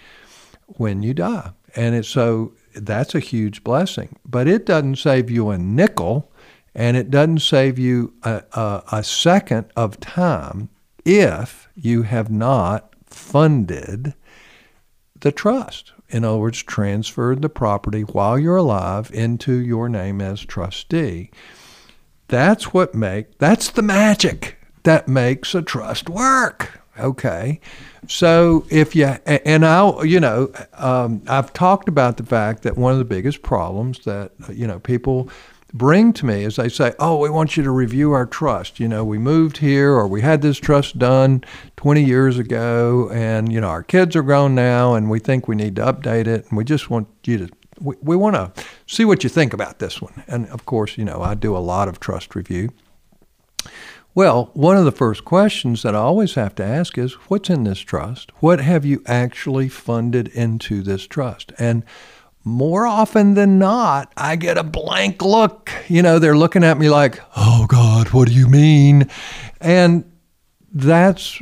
when 0.66 1.02
you 1.02 1.14
die. 1.14 1.52
And 1.76 1.94
it's 1.94 2.08
so 2.08 2.54
that's 2.75 3.14
a 3.14 3.20
huge 3.20 3.62
blessing. 3.62 4.16
But 4.25 4.49
it 4.49 4.66
doesn't 4.66 4.96
save 4.96 5.30
you 5.30 5.50
a 5.50 5.58
nickel 5.58 6.30
and 6.75 6.96
it 6.96 7.10
doesn't 7.10 7.40
save 7.40 7.78
you 7.78 8.14
a, 8.22 8.42
a, 8.52 8.82
a 8.92 9.04
second 9.04 9.66
of 9.76 10.00
time 10.00 10.68
if 11.04 11.68
you 11.75 12.02
have 12.02 12.30
not 12.30 12.94
funded 13.06 14.14
the 15.18 15.32
trust 15.32 15.92
in 16.10 16.25
other 16.25 16.38
words, 16.38 16.62
transferred 16.62 17.40
the 17.40 17.49
property 17.49 18.02
while 18.02 18.38
you're 18.38 18.56
alive 18.56 19.10
into 19.12 19.52
your 19.52 19.88
name 19.88 20.20
as 20.20 20.40
trustee. 20.40 21.30
That's 22.30 22.72
what 22.72 22.94
make 22.94 23.38
that's 23.38 23.70
the 23.70 23.82
magic 23.82 24.56
that 24.84 25.08
makes 25.08 25.54
a 25.54 25.62
trust 25.62 26.08
work. 26.08 26.80
Okay. 26.99 27.60
So 28.06 28.66
if 28.70 28.94
you, 28.94 29.06
and 29.26 29.64
I, 29.64 30.02
you 30.04 30.20
know, 30.20 30.52
um, 30.75 31.22
I've 31.26 31.52
talked 31.52 31.88
about 31.88 32.16
the 32.16 32.25
fact 32.25 32.62
that 32.62 32.76
one 32.76 32.92
of 32.92 32.99
the 32.99 33.04
biggest 33.04 33.42
problems 33.42 34.04
that, 34.04 34.32
you 34.52 34.66
know, 34.66 34.78
people 34.78 35.28
bring 35.72 36.12
to 36.14 36.26
me 36.26 36.44
is 36.44 36.56
they 36.56 36.68
say, 36.68 36.92
oh, 36.99 37.16
we 37.18 37.30
want 37.30 37.56
you 37.56 37.62
to 37.62 37.70
review 37.70 38.12
our 38.12 38.26
trust. 38.26 38.80
You 38.80 38.88
know, 38.88 39.04
we 39.04 39.18
moved 39.18 39.58
here 39.58 39.92
or 39.92 40.06
we 40.06 40.20
had 40.20 40.42
this 40.42 40.58
trust 40.58 40.99
done 40.99 41.44
20 41.76 42.04
years 42.04 42.38
ago 42.38 43.10
and, 43.12 43.52
you 43.52 43.60
know, 43.60 43.68
our 43.68 43.82
kids 43.82 44.16
are 44.16 44.22
grown 44.22 44.54
now 44.54 44.94
and 44.94 45.10
we 45.10 45.18
think 45.18 45.46
we 45.49 45.56
need 45.56 45.76
to 45.76 45.82
update 45.82 46.26
it 46.26 46.46
and 46.49 46.56
we 46.56 46.64
just 46.64 46.90
want 46.90 47.08
you 47.25 47.38
to 47.38 47.49
we, 47.80 47.96
we 48.02 48.16
want 48.16 48.37
to 48.37 48.52
see 48.87 49.04
what 49.04 49.25
you 49.25 49.30
think 49.30 49.52
about 49.52 49.78
this 49.78 50.00
one. 50.00 50.22
And 50.26 50.46
of 50.49 50.66
course, 50.66 50.99
you 50.99 51.04
know, 51.04 51.22
I 51.22 51.34
do 51.34 51.56
a 51.56 51.58
lot 51.58 51.88
of 51.88 52.00
trust 52.00 52.34
review. 52.34 52.70
Well, 54.14 54.50
one 54.54 54.76
of 54.76 54.84
the 54.84 54.92
first 54.92 55.25
questions 55.25 55.82
that 55.82 55.94
I 55.94 55.99
always 55.99 56.34
have 56.34 56.54
to 56.56 56.64
ask 56.64 56.99
is 56.99 57.12
what's 57.28 57.49
in 57.49 57.64
this 57.64 57.78
trust? 57.78 58.32
What 58.40 58.60
have 58.60 58.84
you 58.84 59.02
actually 59.06 59.68
funded 59.68 60.28
into 60.28 60.82
this 60.82 61.06
trust? 61.06 61.52
And 61.58 61.84
more 62.42 62.87
often 62.87 63.34
than 63.34 63.58
not, 63.58 64.12
I 64.16 64.37
get 64.37 64.58
a 64.58 64.64
blank 64.64 65.22
look. 65.22 65.70
You 65.88 66.02
know, 66.02 66.18
they're 66.18 66.37
looking 66.37 66.64
at 66.64 66.78
me 66.78 66.88
like, 66.88 67.20
oh 67.37 67.66
God, 67.68 68.08
what 68.08 68.28
do 68.28 68.34
you 68.34 68.49
mean? 68.49 69.08
And 69.60 70.10
that's 70.72 71.40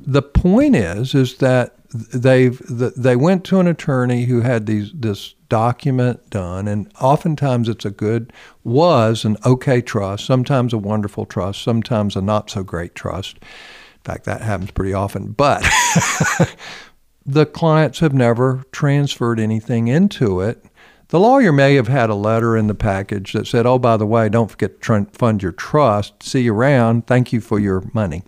the 0.00 0.22
point 0.22 0.74
is, 0.74 1.14
is 1.14 1.36
that 1.38 1.76
they've 1.92 2.60
they 2.68 3.16
went 3.16 3.44
to 3.44 3.58
an 3.58 3.66
attorney 3.66 4.24
who 4.24 4.40
had 4.40 4.66
these 4.66 4.92
this 4.94 5.34
document 5.48 6.30
done 6.30 6.68
and 6.68 6.92
oftentimes 7.00 7.68
it's 7.68 7.84
a 7.84 7.90
good 7.90 8.32
was 8.62 9.24
an 9.24 9.36
okay 9.44 9.80
trust 9.80 10.24
sometimes 10.24 10.72
a 10.72 10.78
wonderful 10.78 11.26
trust 11.26 11.62
sometimes 11.62 12.14
a 12.14 12.20
not 12.20 12.48
so 12.48 12.62
great 12.62 12.94
trust 12.94 13.38
in 13.40 14.02
fact 14.04 14.24
that 14.24 14.40
happens 14.40 14.70
pretty 14.70 14.94
often 14.94 15.32
but 15.32 15.60
the 17.26 17.44
clients 17.44 17.98
have 17.98 18.14
never 18.14 18.62
transferred 18.70 19.40
anything 19.40 19.88
into 19.88 20.40
it 20.40 20.64
the 21.08 21.18
lawyer 21.18 21.50
may 21.50 21.74
have 21.74 21.88
had 21.88 22.08
a 22.08 22.14
letter 22.14 22.56
in 22.56 22.68
the 22.68 22.74
package 22.74 23.32
that 23.32 23.48
said, 23.48 23.66
"Oh, 23.66 23.80
by 23.80 23.96
the 23.96 24.06
way, 24.06 24.28
don't 24.28 24.48
forget 24.48 24.80
to 24.80 25.06
fund 25.10 25.42
your 25.42 25.50
trust. 25.50 26.22
See 26.22 26.42
you 26.42 26.54
around. 26.54 27.08
Thank 27.08 27.32
you 27.32 27.40
for 27.40 27.58
your 27.58 27.82
money." 27.92 28.22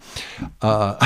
Uh, 0.60 0.96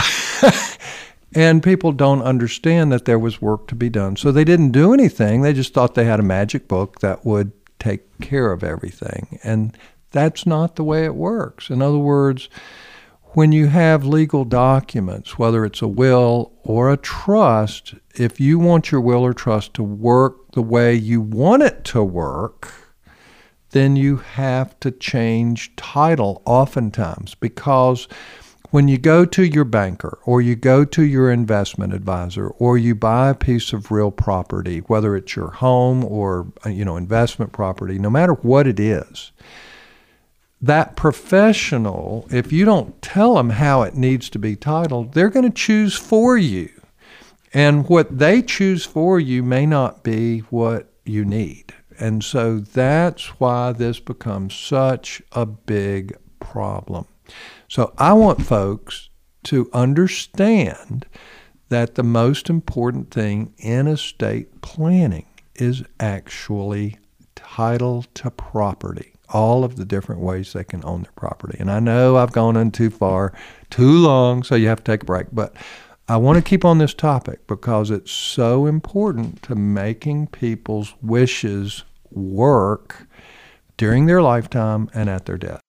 And 1.37 1.63
people 1.63 1.93
don't 1.93 2.23
understand 2.23 2.91
that 2.93 3.05
there 3.05 3.19
was 3.19 3.43
work 3.43 3.69
to 3.69 3.75
be 3.75 3.91
done. 3.91 4.17
So 4.17 4.33
they 4.33 4.43
didn't 4.43 4.71
do 4.71 4.95
anything. 4.95 5.43
They 5.43 5.53
just 5.53 5.75
thought 5.75 5.95
they 5.95 6.07
had 6.07 6.19
a 6.19 6.25
magic 6.25 6.67
book 6.67 7.01
that 7.01 7.27
would 7.27 7.53
take 7.79 8.21
care 8.21 8.53
of 8.53 8.65
everything. 8.65 9.39
And 9.45 9.77
that's 10.13 10.47
not 10.47 10.77
the 10.77 10.83
way 10.83 11.05
it 11.05 11.15
works. 11.15 11.69
In 11.69 11.83
other 11.83 11.99
words, 11.99 12.49
when 13.35 13.53
you 13.53 13.67
have 13.67 14.03
legal 14.03 14.47
documents, 14.47 15.39
whether 15.39 15.67
it's 15.67 15.83
a 15.83 15.89
will 15.89 16.53
or 16.63 16.91
a 16.91 16.97
trust, 16.97 17.95
if 18.15 18.41
you 18.41 18.59
want 18.59 18.91
your 18.91 19.03
will 19.03 19.21
or 19.21 19.35
trust 19.35 19.75
to 19.75 19.83
work 19.83 20.53
the 20.53 20.63
way 20.63 20.95
you 20.95 21.21
want 21.21 21.63
it 21.63 21.85
to 21.85 22.03
work, 22.03 22.73
then 23.73 23.95
you 23.95 24.17
have 24.17 24.81
to 24.81 24.91
change 24.91 25.77
title 25.77 26.41
oftentimes 26.47 27.35
because 27.35 28.09
when 28.77 28.89
you 28.89 28.99
go 28.99 29.25
to 29.25 29.43
your 29.43 29.65
banker 29.65 30.19
or 30.27 30.43
you 30.43 30.55
go 30.55 30.85
to 30.85 31.03
your 31.03 31.31
investment 31.31 31.95
advisor 31.95 32.49
or 32.59 32.77
you 32.77 32.95
buy 32.95 33.31
a 33.31 33.35
piece 33.35 33.73
of 33.73 33.91
real 33.91 34.11
property, 34.11 34.81
whether 34.81 35.17
it's 35.17 35.35
your 35.35 35.49
home 35.49 36.05
or 36.05 36.53
uh, 36.67 36.69
you 36.69 36.85
know 36.85 36.99
investment 36.99 37.53
property, 37.53 37.99
no 37.99 38.11
matter 38.11 38.35
what 38.35 38.67
it 38.67 38.79
is, 38.79 39.33
that 40.61 40.95
professional, 40.95 42.27
if 42.31 42.53
you 42.53 42.67
don't 42.67 43.01
tell 43.01 43.37
them 43.37 43.49
how 43.49 43.81
it 43.81 43.95
needs 43.95 44.29
to 44.29 44.39
be 44.39 44.55
titled, 44.55 45.15
they're 45.15 45.31
going 45.31 45.51
to 45.51 45.59
choose 45.59 45.97
for 45.97 46.37
you. 46.37 46.69
And 47.55 47.89
what 47.89 48.19
they 48.19 48.43
choose 48.43 48.85
for 48.85 49.19
you 49.19 49.43
may 49.43 49.65
not 49.65 50.05
be 50.05 50.41
what 50.51 50.93
you 51.07 51.25
need. 51.25 51.73
And 51.99 52.23
so 52.23 52.59
that's 52.59 53.41
why 53.41 53.73
this 53.73 54.01
becomes 54.01 54.55
such 54.55 55.23
a 55.33 55.47
big 55.47 56.15
problem. 56.41 57.07
So 57.69 57.93
I 57.99 58.13
want 58.13 58.45
folks 58.45 59.11
to 59.45 59.69
understand 59.73 61.07
that 61.69 61.95
the 61.95 62.03
most 62.03 62.49
important 62.49 63.11
thing 63.11 63.53
in 63.59 63.87
estate 63.87 64.61
planning 64.61 65.27
is 65.57 65.83
actually 65.99 66.99
title 67.35 68.05
to 68.15 68.31
property, 68.31 69.13
all 69.31 69.65
of 69.65 69.77
the 69.77 69.85
different 69.85 70.21
ways 70.21 70.53
they 70.53 70.65
can 70.65 70.85
own 70.85 71.03
their 71.03 71.13
property. 71.13 71.57
And 71.59 71.71
I 71.71 71.81
know 71.81 72.17
I've 72.17 72.33
gone 72.33 72.57
in 72.57 72.71
too 72.71 72.91
far, 72.91 73.33
too 73.71 73.99
long, 73.99 74.43
so 74.43 74.55
you 74.55 74.69
have 74.69 74.85
to 74.85 74.93
take 74.93 75.03
a 75.03 75.07
break. 75.07 75.27
But 75.33 75.55
I 76.09 76.19
want 76.19 76.37
to 76.37 76.49
keep 76.49 76.65
on 76.65 76.79
this 76.79 76.95
topic 76.95 77.47
because 77.49 77.91
it's 77.91 78.13
so 78.13 78.67
important 78.67 79.43
to 79.45 79.57
making 79.57 80.29
people's 80.29 80.95
wishes 81.03 81.83
work 82.11 83.09
during 83.77 84.07
their 84.07 84.23
lifetime 84.23 84.89
and 84.95 85.11
at 85.11 85.27
their 85.27 85.39
death. 85.39 85.61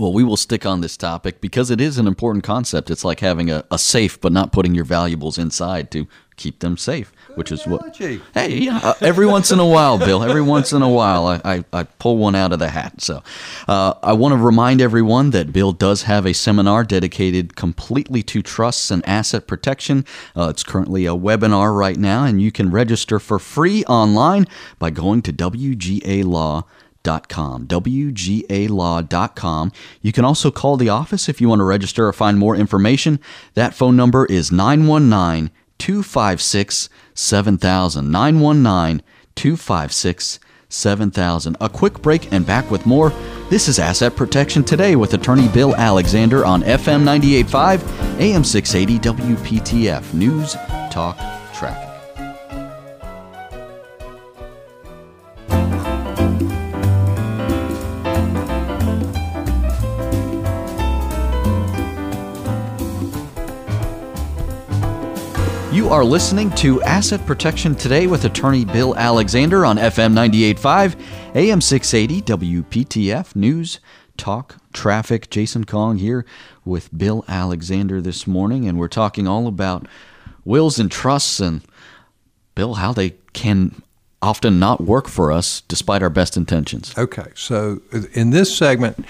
Well, 0.00 0.14
we 0.14 0.24
will 0.24 0.38
stick 0.38 0.64
on 0.64 0.80
this 0.80 0.96
topic 0.96 1.42
because 1.42 1.70
it 1.70 1.78
is 1.78 1.98
an 1.98 2.06
important 2.06 2.42
concept. 2.42 2.90
It's 2.90 3.04
like 3.04 3.20
having 3.20 3.50
a, 3.50 3.66
a 3.70 3.78
safe, 3.78 4.18
but 4.18 4.32
not 4.32 4.50
putting 4.50 4.74
your 4.74 4.86
valuables 4.86 5.36
inside 5.36 5.90
to 5.90 6.06
keep 6.36 6.60
them 6.60 6.78
safe, 6.78 7.12
Good 7.28 7.36
which 7.36 7.52
is 7.52 7.66
analogy. 7.66 8.16
what. 8.16 8.26
Hey, 8.32 8.56
yeah, 8.60 8.80
uh, 8.82 8.94
every 9.02 9.26
once 9.26 9.52
in 9.52 9.58
a 9.58 9.66
while, 9.66 9.98
Bill, 9.98 10.22
every 10.22 10.40
once 10.40 10.72
in 10.72 10.80
a 10.80 10.88
while, 10.88 11.26
I, 11.26 11.40
I, 11.44 11.64
I 11.70 11.82
pull 11.82 12.16
one 12.16 12.34
out 12.34 12.50
of 12.50 12.58
the 12.58 12.70
hat. 12.70 13.02
So 13.02 13.22
uh, 13.68 13.92
I 14.02 14.14
want 14.14 14.32
to 14.32 14.38
remind 14.38 14.80
everyone 14.80 15.32
that 15.32 15.52
Bill 15.52 15.72
does 15.72 16.04
have 16.04 16.24
a 16.24 16.32
seminar 16.32 16.82
dedicated 16.82 17.54
completely 17.54 18.22
to 18.22 18.40
trusts 18.40 18.90
and 18.90 19.06
asset 19.06 19.46
protection. 19.46 20.06
Uh, 20.34 20.48
it's 20.48 20.62
currently 20.62 21.04
a 21.04 21.10
webinar 21.10 21.76
right 21.76 21.98
now, 21.98 22.24
and 22.24 22.40
you 22.40 22.50
can 22.50 22.70
register 22.70 23.18
for 23.18 23.38
free 23.38 23.84
online 23.84 24.46
by 24.78 24.88
going 24.88 25.20
to 25.20 25.32
WGA 25.34 26.24
Law 26.24 26.64
wgalaw.com, 27.04 27.66
wgalaw.com. 27.66 29.72
You 30.02 30.12
can 30.12 30.24
also 30.24 30.50
call 30.50 30.76
the 30.76 30.88
office 30.88 31.28
if 31.28 31.40
you 31.40 31.48
want 31.48 31.60
to 31.60 31.64
register 31.64 32.06
or 32.06 32.12
find 32.12 32.38
more 32.38 32.56
information. 32.56 33.20
That 33.54 33.74
phone 33.74 33.96
number 33.96 34.26
is 34.26 34.52
919 34.52 35.50
256 35.78 36.88
7000. 37.14 38.10
919 38.10 39.02
256 39.34 40.40
7000. 40.68 41.56
A 41.60 41.68
quick 41.68 42.00
break 42.00 42.32
and 42.32 42.46
back 42.46 42.70
with 42.70 42.86
more. 42.86 43.10
This 43.48 43.66
is 43.66 43.80
Asset 43.80 44.14
Protection 44.14 44.62
Today 44.62 44.94
with 44.94 45.14
attorney 45.14 45.48
Bill 45.48 45.74
Alexander 45.74 46.46
on 46.46 46.62
FM 46.62 47.02
985, 47.02 48.20
AM 48.20 48.44
680 48.44 49.24
WPTF. 49.24 50.14
News, 50.14 50.54
Talk, 50.92 51.18
You 65.72 65.88
are 65.90 66.04
listening 66.04 66.50
to 66.56 66.82
Asset 66.82 67.24
Protection 67.26 67.76
Today 67.76 68.08
with 68.08 68.24
attorney 68.24 68.64
Bill 68.64 68.96
Alexander 68.96 69.64
on 69.64 69.76
FM 69.76 70.14
98.5, 70.14 70.96
AM 71.36 71.60
680, 71.60 72.22
WPTF 72.22 73.36
News, 73.36 73.78
Talk, 74.16 74.56
Traffic. 74.72 75.30
Jason 75.30 75.64
Kong 75.64 75.98
here 75.98 76.26
with 76.64 76.96
Bill 76.98 77.24
Alexander 77.28 78.00
this 78.00 78.26
morning, 78.26 78.66
and 78.66 78.80
we're 78.80 78.88
talking 78.88 79.28
all 79.28 79.46
about 79.46 79.86
wills 80.44 80.80
and 80.80 80.90
trusts 80.90 81.38
and, 81.38 81.62
Bill, 82.56 82.74
how 82.74 82.92
they 82.92 83.10
can 83.32 83.80
often 84.20 84.58
not 84.58 84.80
work 84.80 85.06
for 85.06 85.30
us 85.30 85.60
despite 85.60 86.02
our 86.02 86.10
best 86.10 86.36
intentions. 86.36 86.92
Okay, 86.98 87.30
so 87.36 87.80
in 88.12 88.30
this 88.30 88.52
segment, 88.58 89.06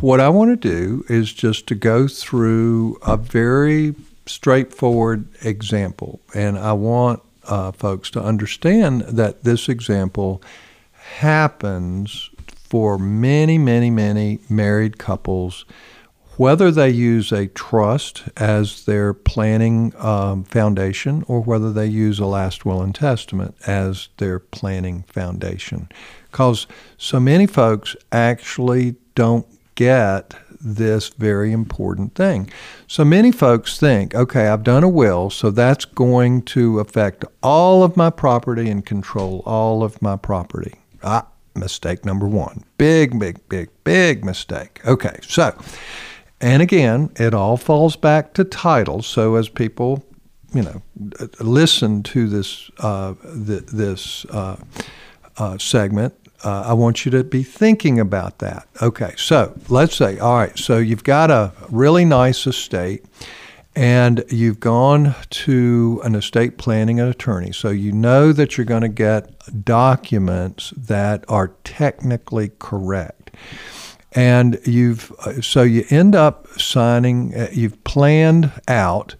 what 0.00 0.20
I 0.20 0.30
want 0.30 0.50
to 0.50 0.56
do 0.56 1.04
is 1.10 1.34
just 1.34 1.66
to 1.66 1.74
go 1.74 2.08
through 2.08 2.96
a 3.06 3.18
very 3.18 3.94
straightforward 4.26 5.28
example. 5.42 6.20
And 6.34 6.58
I 6.58 6.72
want 6.72 7.22
uh, 7.44 7.72
folks 7.72 8.10
to 8.10 8.22
understand 8.22 9.02
that 9.02 9.44
this 9.44 9.68
example 9.68 10.42
happens 10.92 12.30
for 12.68 12.98
many, 12.98 13.58
many, 13.58 13.90
many 13.90 14.40
married 14.48 14.98
couples, 14.98 15.64
whether 16.36 16.70
they 16.70 16.90
use 16.90 17.32
a 17.32 17.46
trust 17.46 18.24
as 18.36 18.84
their 18.84 19.14
planning 19.14 19.92
um, 19.96 20.44
foundation 20.44 21.24
or 21.28 21.40
whether 21.40 21.72
they 21.72 21.86
use 21.86 22.18
a 22.18 22.26
last 22.26 22.66
will 22.66 22.82
and 22.82 22.94
testament 22.94 23.54
as 23.66 24.08
their 24.18 24.38
planning 24.38 25.04
foundation. 25.04 25.88
Because 26.30 26.66
so 26.98 27.20
many 27.20 27.46
folks 27.46 27.96
actually 28.12 28.96
don't 29.14 29.46
get 29.76 30.34
this 30.60 31.08
very 31.10 31.52
important 31.52 32.14
thing. 32.14 32.50
So 32.86 33.04
many 33.04 33.32
folks 33.32 33.78
think, 33.78 34.14
okay, 34.14 34.48
I've 34.48 34.62
done 34.62 34.84
a 34.84 34.88
will, 34.88 35.30
so 35.30 35.50
that's 35.50 35.84
going 35.84 36.42
to 36.42 36.80
affect 36.80 37.24
all 37.42 37.82
of 37.82 37.96
my 37.96 38.10
property 38.10 38.70
and 38.70 38.84
control 38.84 39.42
all 39.46 39.82
of 39.82 40.00
my 40.00 40.16
property. 40.16 40.74
Ah, 41.02 41.26
mistake 41.54 42.04
number 42.04 42.26
one. 42.26 42.64
Big, 42.78 43.18
big, 43.18 43.48
big, 43.48 43.68
big 43.84 44.24
mistake. 44.24 44.80
Okay, 44.86 45.18
so 45.22 45.54
And 46.40 46.62
again, 46.62 47.10
it 47.16 47.34
all 47.34 47.56
falls 47.56 47.96
back 47.96 48.34
to 48.34 48.44
title. 48.44 49.02
So 49.02 49.36
as 49.36 49.48
people, 49.48 50.04
you 50.52 50.62
know, 50.62 50.82
listen 51.40 52.02
to 52.04 52.28
this 52.28 52.70
uh, 52.78 53.14
th- 53.46 53.66
this 53.66 54.24
uh, 54.26 54.56
uh, 55.38 55.58
segment, 55.58 56.14
uh, 56.46 56.62
I 56.64 56.74
want 56.74 57.04
you 57.04 57.10
to 57.10 57.24
be 57.24 57.42
thinking 57.42 57.98
about 57.98 58.38
that. 58.38 58.68
Okay, 58.80 59.14
so 59.16 59.58
let's 59.68 59.96
say, 59.96 60.16
all 60.20 60.36
right, 60.36 60.56
so 60.56 60.78
you've 60.78 61.02
got 61.02 61.28
a 61.28 61.52
really 61.70 62.04
nice 62.04 62.46
estate 62.46 63.04
and 63.74 64.24
you've 64.30 64.60
gone 64.60 65.16
to 65.30 66.00
an 66.04 66.14
estate 66.14 66.56
planning 66.56 67.00
attorney. 67.00 67.50
So 67.50 67.70
you 67.70 67.90
know 67.90 68.32
that 68.32 68.56
you're 68.56 68.64
going 68.64 68.82
to 68.82 68.88
get 68.88 69.64
documents 69.64 70.72
that 70.76 71.24
are 71.28 71.48
technically 71.64 72.52
correct. 72.60 73.32
And 74.12 74.60
you've 74.64 75.12
so 75.42 75.62
you 75.62 75.84
end 75.90 76.14
up 76.14 76.46
signing, 76.60 77.34
uh, 77.34 77.48
you've 77.52 77.82
planned 77.82 78.52
out, 78.68 79.16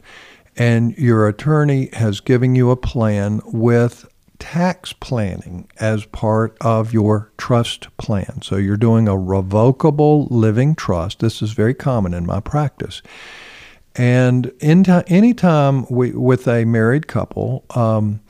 and 0.56 0.97
your 0.97 1.26
attorney 1.26 1.90
has 1.92 2.21
given 2.21 2.54
you 2.54 2.71
a 2.71 2.76
plan 2.76 3.42
with 3.47 4.06
tax 4.52 4.92
planning 4.92 5.68
as 5.80 6.04
part 6.06 6.56
of 6.60 6.92
your 6.92 7.32
trust 7.36 7.88
plan. 7.96 8.40
So 8.42 8.54
you're 8.54 8.76
doing 8.76 9.08
a 9.08 9.18
revocable 9.18 10.28
living 10.30 10.76
trust. 10.76 11.18
This 11.18 11.42
is 11.42 11.50
very 11.50 11.74
common 11.74 12.14
in 12.14 12.24
my 12.24 12.38
practice. 12.38 13.02
And 13.96 14.52
in 14.60 14.84
t- 14.84 15.02
anytime 15.08 15.84
we, 15.90 16.12
with 16.12 16.46
a 16.46 16.64
married 16.64 17.08
couple, 17.08 17.64
um, 17.74 18.20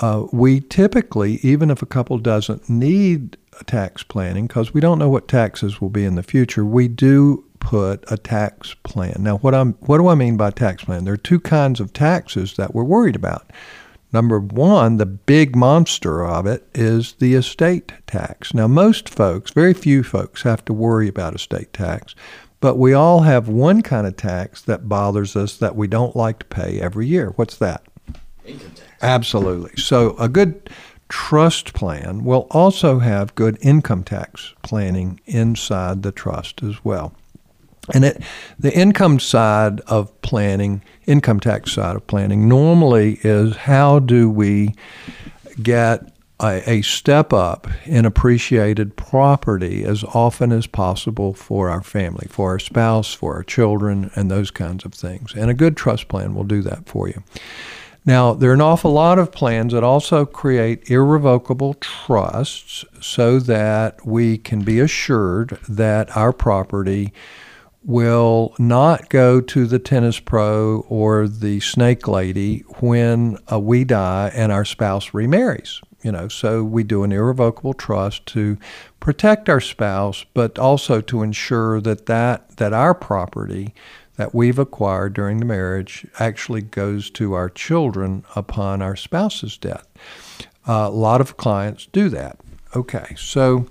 uh, 0.00 0.26
we 0.32 0.62
typically, 0.62 1.34
even 1.44 1.70
if 1.70 1.80
a 1.80 1.86
couple 1.86 2.18
doesn't 2.18 2.68
need 2.68 3.36
tax 3.66 4.02
planning, 4.02 4.48
because 4.48 4.74
we 4.74 4.80
don't 4.80 4.98
know 4.98 5.10
what 5.10 5.28
taxes 5.28 5.80
will 5.80 5.90
be 5.90 6.04
in 6.04 6.16
the 6.16 6.24
future, 6.24 6.64
we 6.64 6.88
do 6.88 7.44
put 7.60 8.04
a 8.10 8.16
tax 8.16 8.74
plan. 8.82 9.18
Now, 9.20 9.36
what 9.36 9.54
I'm 9.54 9.74
what 9.74 9.98
do 9.98 10.08
I 10.08 10.16
mean 10.16 10.36
by 10.36 10.50
tax 10.50 10.82
plan? 10.82 11.04
There 11.04 11.14
are 11.14 11.28
two 11.30 11.38
kinds 11.38 11.78
of 11.78 11.92
taxes 11.92 12.56
that 12.56 12.74
we're 12.74 12.82
worried 12.82 13.14
about. 13.14 13.48
Number 14.12 14.38
one, 14.38 14.98
the 14.98 15.06
big 15.06 15.56
monster 15.56 16.24
of 16.24 16.46
it 16.46 16.68
is 16.74 17.14
the 17.14 17.34
estate 17.34 17.92
tax. 18.06 18.52
Now, 18.52 18.66
most 18.66 19.08
folks, 19.08 19.50
very 19.52 19.72
few 19.72 20.02
folks, 20.02 20.42
have 20.42 20.64
to 20.66 20.74
worry 20.74 21.08
about 21.08 21.34
estate 21.34 21.72
tax, 21.72 22.14
but 22.60 22.76
we 22.76 22.92
all 22.92 23.20
have 23.20 23.48
one 23.48 23.80
kind 23.82 24.06
of 24.06 24.16
tax 24.16 24.60
that 24.62 24.88
bothers 24.88 25.34
us 25.34 25.56
that 25.56 25.76
we 25.76 25.86
don't 25.86 26.14
like 26.14 26.40
to 26.40 26.46
pay 26.46 26.78
every 26.80 27.06
year. 27.06 27.32
What's 27.36 27.56
that? 27.56 27.82
Income 28.44 28.72
tax. 28.74 28.90
Absolutely. 29.00 29.72
So, 29.76 30.14
a 30.18 30.28
good 30.28 30.68
trust 31.08 31.72
plan 31.74 32.24
will 32.24 32.46
also 32.50 32.98
have 32.98 33.34
good 33.34 33.58
income 33.60 34.04
tax 34.04 34.54
planning 34.62 35.20
inside 35.26 36.02
the 36.02 36.12
trust 36.12 36.62
as 36.62 36.84
well. 36.84 37.14
And 37.92 38.04
it, 38.04 38.22
the 38.58 38.72
income 38.72 39.18
side 39.18 39.80
of 39.82 40.20
planning, 40.22 40.82
income 41.06 41.40
tax 41.40 41.72
side 41.72 41.96
of 41.96 42.06
planning, 42.06 42.48
normally 42.48 43.18
is 43.22 43.56
how 43.56 43.98
do 43.98 44.30
we 44.30 44.74
get 45.60 46.12
a, 46.40 46.62
a, 46.70 46.82
step 46.82 47.32
up 47.32 47.66
in 47.84 48.04
appreciated 48.04 48.96
property 48.96 49.84
as 49.84 50.04
often 50.04 50.52
as 50.52 50.66
possible 50.66 51.34
for 51.34 51.70
our 51.70 51.82
family, 51.82 52.26
for 52.30 52.50
our 52.50 52.58
spouse, 52.58 53.12
for 53.12 53.34
our 53.34 53.42
children, 53.42 54.10
and 54.14 54.30
those 54.30 54.50
kinds 54.50 54.84
of 54.84 54.94
things. 54.94 55.34
And 55.34 55.50
a 55.50 55.54
good 55.54 55.76
trust 55.76 56.08
plan 56.08 56.34
will 56.34 56.44
do 56.44 56.62
that 56.62 56.88
for 56.88 57.08
you. 57.08 57.22
Now, 58.04 58.34
there 58.34 58.50
are 58.50 58.54
an 58.54 58.60
awful 58.60 58.92
lot 58.92 59.20
of 59.20 59.30
plans 59.30 59.72
that 59.72 59.84
also 59.84 60.24
create 60.24 60.90
irrevocable 60.90 61.74
trusts 61.74 62.84
so 63.00 63.38
that 63.38 64.04
we 64.04 64.38
can 64.38 64.62
be 64.62 64.80
assured 64.80 65.58
that 65.68 66.16
our 66.16 66.32
property 66.32 67.12
will 67.84 68.54
not 68.58 69.08
go 69.08 69.40
to 69.40 69.66
the 69.66 69.78
tennis 69.78 70.20
pro 70.20 70.80
or 70.88 71.26
the 71.26 71.60
snake 71.60 72.06
lady 72.06 72.60
when 72.80 73.38
uh, 73.50 73.58
we 73.58 73.84
die 73.84 74.30
and 74.34 74.52
our 74.52 74.64
spouse 74.64 75.12
remarries. 75.12 75.80
You 76.02 76.10
know, 76.10 76.26
so 76.26 76.64
we 76.64 76.82
do 76.82 77.04
an 77.04 77.12
irrevocable 77.12 77.74
trust 77.74 78.26
to 78.26 78.58
protect 78.98 79.48
our 79.48 79.60
spouse, 79.60 80.24
but 80.34 80.58
also 80.58 81.00
to 81.00 81.22
ensure 81.22 81.80
that 81.80 82.06
that, 82.06 82.56
that 82.56 82.72
our 82.72 82.92
property 82.92 83.72
that 84.16 84.34
we've 84.34 84.58
acquired 84.58 85.14
during 85.14 85.38
the 85.38 85.44
marriage 85.44 86.06
actually 86.18 86.60
goes 86.60 87.08
to 87.10 87.34
our 87.34 87.48
children 87.48 88.24
upon 88.34 88.82
our 88.82 88.96
spouse's 88.96 89.56
death. 89.56 89.86
Uh, 90.68 90.88
a 90.88 90.90
lot 90.90 91.20
of 91.20 91.36
clients 91.36 91.86
do 91.92 92.08
that. 92.08 92.38
Okay, 92.74 93.14
so 93.16 93.66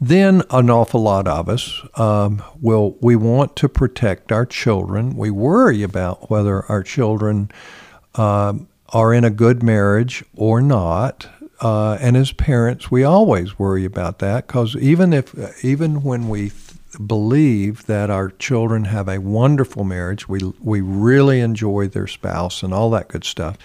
then 0.00 0.42
an 0.50 0.70
awful 0.70 1.02
lot 1.02 1.28
of 1.28 1.48
us 1.48 1.82
um, 1.96 2.42
will 2.60 2.96
we 3.00 3.16
want 3.16 3.54
to 3.56 3.68
protect 3.68 4.32
our 4.32 4.46
children. 4.46 5.14
We 5.14 5.30
worry 5.30 5.82
about 5.82 6.30
whether 6.30 6.64
our 6.66 6.82
children 6.82 7.50
um, 8.14 8.66
are 8.88 9.12
in 9.12 9.24
a 9.24 9.30
good 9.30 9.62
marriage 9.62 10.24
or 10.34 10.62
not. 10.62 11.28
Uh, 11.60 11.98
and 12.00 12.16
as 12.16 12.32
parents, 12.32 12.90
we 12.90 13.04
always 13.04 13.58
worry 13.58 13.84
about 13.84 14.18
that 14.20 14.46
because 14.46 14.74
even 14.76 15.12
if 15.12 15.34
even 15.62 16.02
when 16.02 16.30
we 16.30 16.48
th- 16.48 17.06
believe 17.06 17.84
that 17.84 18.08
our 18.08 18.30
children 18.30 18.84
have 18.84 19.06
a 19.06 19.18
wonderful 19.18 19.84
marriage, 19.84 20.26
we 20.26 20.40
we 20.60 20.80
really 20.80 21.40
enjoy 21.40 21.86
their 21.86 22.06
spouse 22.06 22.62
and 22.62 22.72
all 22.72 22.88
that 22.90 23.08
good 23.08 23.24
stuff 23.24 23.58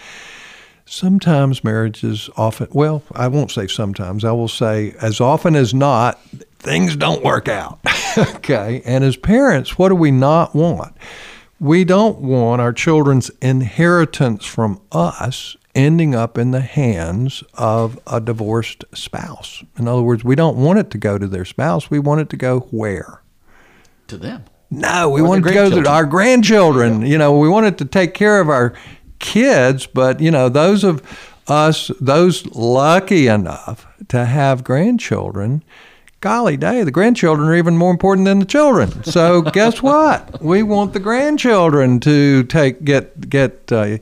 sometimes 0.86 1.62
marriages 1.62 2.30
often, 2.36 2.68
well, 2.70 3.02
I 3.12 3.28
won't 3.28 3.50
say 3.50 3.66
sometimes, 3.66 4.24
I 4.24 4.32
will 4.32 4.48
say 4.48 4.94
as 5.02 5.20
often 5.20 5.54
as 5.54 5.74
not, 5.74 6.22
things 6.58 6.96
don't 6.96 7.22
work 7.22 7.48
out. 7.48 7.80
okay. 8.18 8.80
And 8.84 9.04
as 9.04 9.16
parents, 9.16 9.78
what 9.78 9.90
do 9.90 9.94
we 9.96 10.10
not 10.10 10.54
want? 10.54 10.96
We 11.58 11.84
don't 11.84 12.20
want 12.20 12.60
our 12.60 12.72
children's 12.72 13.30
inheritance 13.42 14.44
from 14.44 14.80
us 14.92 15.56
ending 15.74 16.14
up 16.14 16.38
in 16.38 16.52
the 16.52 16.60
hands 16.60 17.42
of 17.54 17.98
a 18.06 18.20
divorced 18.20 18.84
spouse. 18.94 19.62
In 19.78 19.86
other 19.86 20.02
words, 20.02 20.24
we 20.24 20.34
don't 20.34 20.56
want 20.56 20.78
it 20.78 20.90
to 20.92 20.98
go 20.98 21.18
to 21.18 21.26
their 21.26 21.44
spouse. 21.44 21.90
We 21.90 21.98
want 21.98 22.22
it 22.22 22.30
to 22.30 22.36
go 22.36 22.60
where? 22.70 23.22
To 24.08 24.16
them. 24.16 24.44
No, 24.70 25.10
we 25.10 25.20
or 25.20 25.28
want 25.28 25.44
it 25.44 25.48
to 25.48 25.54
go 25.54 25.82
to 25.82 25.88
our 25.88 26.04
grandchildren. 26.04 27.02
You 27.02 27.18
know, 27.18 27.38
we 27.38 27.48
want 27.48 27.66
it 27.66 27.78
to 27.78 27.84
take 27.84 28.14
care 28.14 28.40
of 28.40 28.48
our 28.48 28.74
kids, 29.18 29.86
but 29.86 30.20
you 30.20 30.30
know, 30.30 30.48
those 30.48 30.84
of 30.84 31.02
us, 31.46 31.90
those 32.00 32.46
lucky 32.46 33.28
enough 33.28 33.86
to 34.08 34.24
have 34.24 34.64
grandchildren, 34.64 35.62
golly 36.20 36.56
day, 36.56 36.82
the 36.82 36.90
grandchildren 36.90 37.48
are 37.48 37.54
even 37.54 37.76
more 37.76 37.90
important 37.90 38.24
than 38.24 38.38
the 38.38 38.46
children. 38.46 39.04
So 39.04 39.42
guess 39.52 39.82
what? 39.82 40.42
We 40.42 40.62
want 40.62 40.92
the 40.92 41.00
grandchildren 41.00 42.00
to 42.00 42.44
take 42.44 42.84
get 42.84 43.28
get. 43.28 43.70
Uh, 43.72 43.98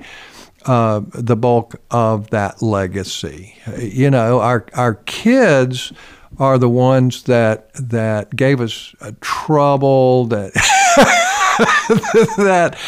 uh, 0.66 1.03
the 1.12 1.37
bulk 1.37 1.74
of 1.90 2.31
that 2.31 2.62
legacy. 2.62 3.55
You 3.79 4.11
know, 4.11 4.40
our 4.40 4.64
our 4.72 4.94
kids 4.94 5.92
are 6.38 6.59
the 6.59 6.68
ones 6.68 7.24
that 7.24 7.72
that 7.74 8.35
gave 8.35 8.61
us 8.61 8.94
trouble 9.20 10.27
that 10.27 10.53
that 12.38 12.79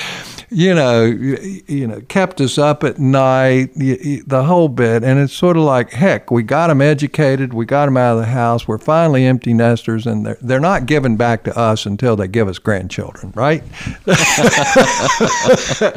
you 0.50 0.74
know, 0.74 1.04
you, 1.04 1.86
know, 1.86 2.00
kept 2.02 2.40
us 2.40 2.58
up 2.58 2.84
at 2.84 2.98
night, 2.98 3.74
the 3.74 4.44
whole 4.46 4.68
bit. 4.68 5.02
And 5.02 5.18
it's 5.18 5.32
sort 5.32 5.56
of 5.56 5.64
like, 5.64 5.90
heck, 5.90 6.30
we 6.30 6.42
got 6.42 6.68
them 6.68 6.80
educated, 6.80 7.52
we 7.52 7.66
got 7.66 7.86
them 7.86 7.96
out 7.96 8.14
of 8.14 8.20
the 8.20 8.26
house. 8.26 8.68
We're 8.68 8.78
finally 8.78 9.24
empty 9.24 9.54
nesters, 9.54 10.06
and 10.06 10.24
they're 10.24 10.38
they're 10.40 10.60
not 10.60 10.86
giving 10.86 11.16
back 11.16 11.44
to 11.44 11.58
us 11.58 11.86
until 11.86 12.16
they 12.16 12.28
give 12.28 12.48
us 12.48 12.58
grandchildren, 12.58 13.32
right? 13.34 13.64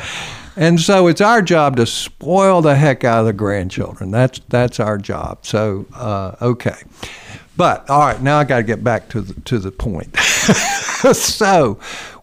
and 0.55 0.79
so 0.79 1.07
it's 1.07 1.21
our 1.21 1.41
job 1.41 1.75
to 1.75 1.85
spoil 1.85 2.61
the 2.61 2.75
heck 2.75 3.03
out 3.03 3.19
of 3.19 3.25
the 3.27 3.33
grandchildren. 3.33 4.11
That's 4.11 4.39
that's 4.49 4.79
our 4.79 4.97
job. 4.97 5.45
So 5.45 5.85
uh, 5.93 6.35
okay. 6.41 6.75
But 7.59 7.89
all 7.89 7.99
right, 7.99 8.21
now 8.21 8.39
I 8.39 8.45
got 8.45 8.57
to 8.57 8.63
get 8.63 8.85
back 8.85 9.09
to 9.09 9.19
the, 9.19 9.33
to 9.41 9.59
the 9.59 9.69
point. 9.69 10.15
so, 11.13 11.77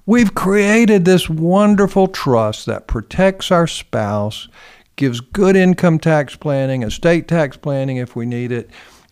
We've 0.09 0.33
created 0.33 1.05
this 1.05 1.29
wonderful 1.29 2.07
trust 2.07 2.67
that 2.67 2.87
protects 2.87 3.51
our 3.51 3.67
spouse, 3.67 4.47
gives 4.95 5.19
good 5.19 5.57
income 5.57 5.99
tax 5.99 6.37
planning, 6.37 6.85
estate 6.85 7.27
tax 7.27 7.57
planning 7.57 7.97
if 7.97 8.15
we 8.15 8.25
need 8.25 8.53
it. 8.53 8.71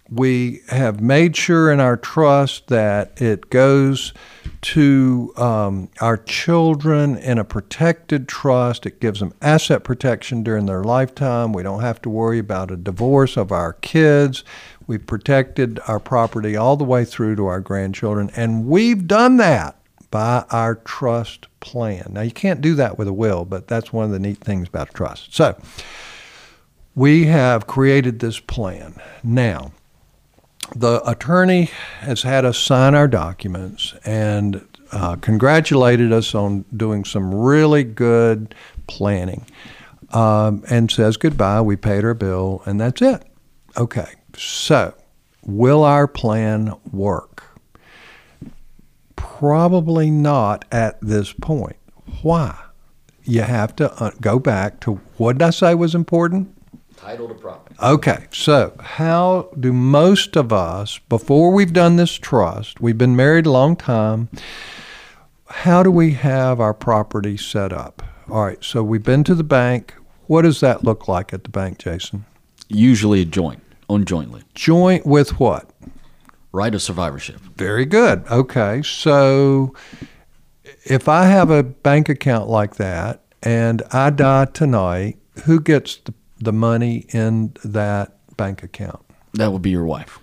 We 0.08 0.60
have 0.68 1.00
made 1.00 1.34
sure 1.34 1.72
in 1.72 1.80
our 1.80 1.96
trust 1.96 2.68
that 2.68 3.20
it 3.20 3.50
goes 3.50 4.14
to 4.60 5.32
um, 5.36 5.88
our 6.00 6.16
children 6.16 7.16
in 7.16 7.38
a 7.38 7.44
protected 7.44 8.28
trust. 8.28 8.86
It 8.86 9.00
gives 9.00 9.18
them 9.18 9.34
asset 9.42 9.82
protection 9.82 10.44
during 10.44 10.66
their 10.66 10.84
lifetime. 10.84 11.52
We 11.52 11.64
don't 11.64 11.80
have 11.80 12.00
to 12.02 12.08
worry 12.08 12.38
about 12.38 12.70
a 12.70 12.76
divorce 12.76 13.36
of 13.36 13.50
our 13.50 13.72
kids. 13.72 14.44
We've 14.86 15.04
protected 15.04 15.80
our 15.88 15.98
property 15.98 16.54
all 16.54 16.76
the 16.76 16.84
way 16.84 17.04
through 17.04 17.34
to 17.34 17.46
our 17.46 17.60
grandchildren, 17.60 18.30
and 18.36 18.68
we've 18.68 19.08
done 19.08 19.38
that 19.38 19.76
by 20.14 20.44
our 20.50 20.76
trust 20.76 21.48
plan. 21.58 22.06
Now, 22.10 22.20
you 22.20 22.30
can't 22.30 22.60
do 22.60 22.76
that 22.76 22.96
with 22.96 23.08
a 23.08 23.12
will, 23.12 23.44
but 23.44 23.66
that's 23.66 23.92
one 23.92 24.04
of 24.04 24.12
the 24.12 24.20
neat 24.20 24.38
things 24.38 24.68
about 24.68 24.90
a 24.90 24.92
trust. 24.92 25.34
So, 25.34 25.60
we 26.94 27.24
have 27.24 27.66
created 27.66 28.20
this 28.20 28.38
plan. 28.38 28.94
Now, 29.24 29.72
the 30.76 31.02
attorney 31.04 31.64
has 31.98 32.22
had 32.22 32.44
us 32.44 32.56
sign 32.58 32.94
our 32.94 33.08
documents, 33.08 33.92
and 34.04 34.64
uh, 34.92 35.16
congratulated 35.16 36.12
us 36.12 36.32
on 36.32 36.64
doing 36.76 37.04
some 37.04 37.34
really 37.34 37.82
good 37.82 38.54
planning, 38.86 39.44
um, 40.10 40.62
and 40.70 40.92
says 40.92 41.16
goodbye. 41.16 41.60
We 41.60 41.74
paid 41.74 42.04
our 42.04 42.14
bill, 42.14 42.62
and 42.66 42.80
that's 42.80 43.02
it. 43.02 43.24
Okay, 43.76 44.12
so 44.36 44.94
will 45.42 45.82
our 45.82 46.06
plan 46.06 46.72
work? 46.92 47.43
Probably 49.38 50.10
not 50.10 50.64
at 50.70 51.00
this 51.00 51.32
point. 51.32 51.76
Why? 52.22 52.56
You 53.24 53.42
have 53.42 53.74
to 53.76 53.92
uh, 54.02 54.12
go 54.20 54.38
back 54.38 54.80
to 54.80 55.00
what 55.16 55.38
did 55.38 55.42
I 55.42 55.50
say 55.50 55.74
was 55.74 55.94
important? 55.94 56.54
Title 56.96 57.28
to 57.28 57.34
property. 57.34 57.74
Okay, 57.82 58.26
so 58.32 58.76
how 58.80 59.50
do 59.58 59.72
most 59.72 60.36
of 60.36 60.52
us, 60.52 60.98
before 61.08 61.50
we've 61.52 61.72
done 61.72 61.96
this 61.96 62.12
trust, 62.14 62.80
we've 62.80 62.96
been 62.96 63.16
married 63.16 63.46
a 63.46 63.50
long 63.50 63.76
time, 63.76 64.28
how 65.48 65.82
do 65.82 65.90
we 65.90 66.12
have 66.12 66.60
our 66.60 66.74
property 66.74 67.36
set 67.36 67.72
up? 67.72 68.02
All 68.30 68.44
right, 68.44 68.62
so 68.62 68.82
we've 68.82 69.02
been 69.02 69.24
to 69.24 69.34
the 69.34 69.44
bank. 69.44 69.94
What 70.26 70.42
does 70.42 70.60
that 70.60 70.84
look 70.84 71.08
like 71.08 71.34
at 71.34 71.44
the 71.44 71.50
bank, 71.50 71.78
Jason? 71.78 72.24
Usually 72.68 73.20
a 73.20 73.26
joint, 73.26 73.62
owned 73.88 74.06
jointly. 74.06 74.42
Joint 74.54 75.04
with 75.04 75.38
what? 75.40 75.68
Right 76.54 76.72
of 76.72 76.82
survivorship. 76.82 77.40
Very 77.56 77.84
good. 77.84 78.24
Okay, 78.30 78.80
so 78.82 79.74
if 80.84 81.08
I 81.08 81.24
have 81.24 81.50
a 81.50 81.64
bank 81.64 82.08
account 82.08 82.48
like 82.48 82.76
that 82.76 83.24
and 83.42 83.82
I 83.90 84.10
die 84.10 84.44
tonight, 84.44 85.18
who 85.46 85.58
gets 85.58 85.96
the, 85.96 86.14
the 86.38 86.52
money 86.52 87.06
in 87.08 87.56
that 87.64 88.16
bank 88.36 88.62
account? 88.62 89.04
That 89.32 89.50
would 89.50 89.62
be 89.62 89.70
your 89.70 89.84
wife. 89.84 90.20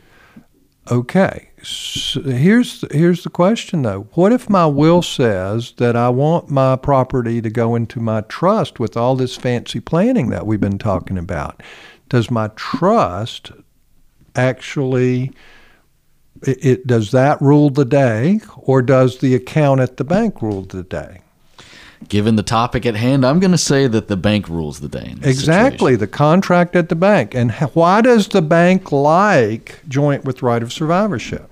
Okay. 0.89 1.49
So 1.63 2.21
here's 2.21 2.85
here's 2.91 3.25
the 3.25 3.29
question 3.29 3.81
though. 3.81 4.07
What 4.13 4.31
if 4.31 4.49
my 4.49 4.67
will 4.67 5.01
says 5.01 5.73
that 5.79 5.97
I 5.97 6.07
want 6.07 6.49
my 6.49 6.77
property 6.77 7.41
to 7.41 7.49
go 7.49 7.75
into 7.75 7.99
my 7.99 8.21
trust 8.21 8.79
with 8.79 8.95
all 8.95 9.17
this 9.17 9.35
fancy 9.35 9.81
planning 9.81 10.29
that 10.29 10.47
we've 10.47 10.61
been 10.61 10.79
talking 10.79 11.17
about? 11.17 11.61
Does 12.07 12.31
my 12.31 12.47
trust 12.55 13.51
actually 14.33 15.33
it, 16.45 16.65
it 16.65 16.87
does 16.87 17.11
that 17.11 17.41
rule 17.41 17.69
the 17.69 17.85
day 17.85 18.41
or 18.57 18.81
does 18.81 19.19
the 19.19 19.35
account 19.35 19.79
at 19.81 19.97
the 19.97 20.03
bank 20.03 20.41
rule 20.41 20.63
the 20.63 20.83
day? 20.83 21.21
Given 22.09 22.35
the 22.35 22.43
topic 22.43 22.85
at 22.87 22.95
hand, 22.95 23.23
I'm 23.25 23.39
going 23.39 23.51
to 23.51 23.57
say 23.59 23.85
that 23.85 24.07
the 24.07 24.17
bank 24.17 24.49
rules 24.49 24.79
the 24.79 24.87
day. 24.89 25.05
in 25.11 25.19
this 25.19 25.29
Exactly, 25.29 25.77
situation. 25.93 25.99
the 25.99 26.07
contract 26.07 26.75
at 26.75 26.89
the 26.89 26.95
bank. 26.95 27.35
And 27.35 27.51
why 27.73 28.01
does 28.01 28.27
the 28.27 28.41
bank 28.41 28.91
like 28.91 29.81
joint 29.87 30.25
with 30.25 30.41
right 30.41 30.63
of 30.63 30.73
survivorship? 30.73 31.47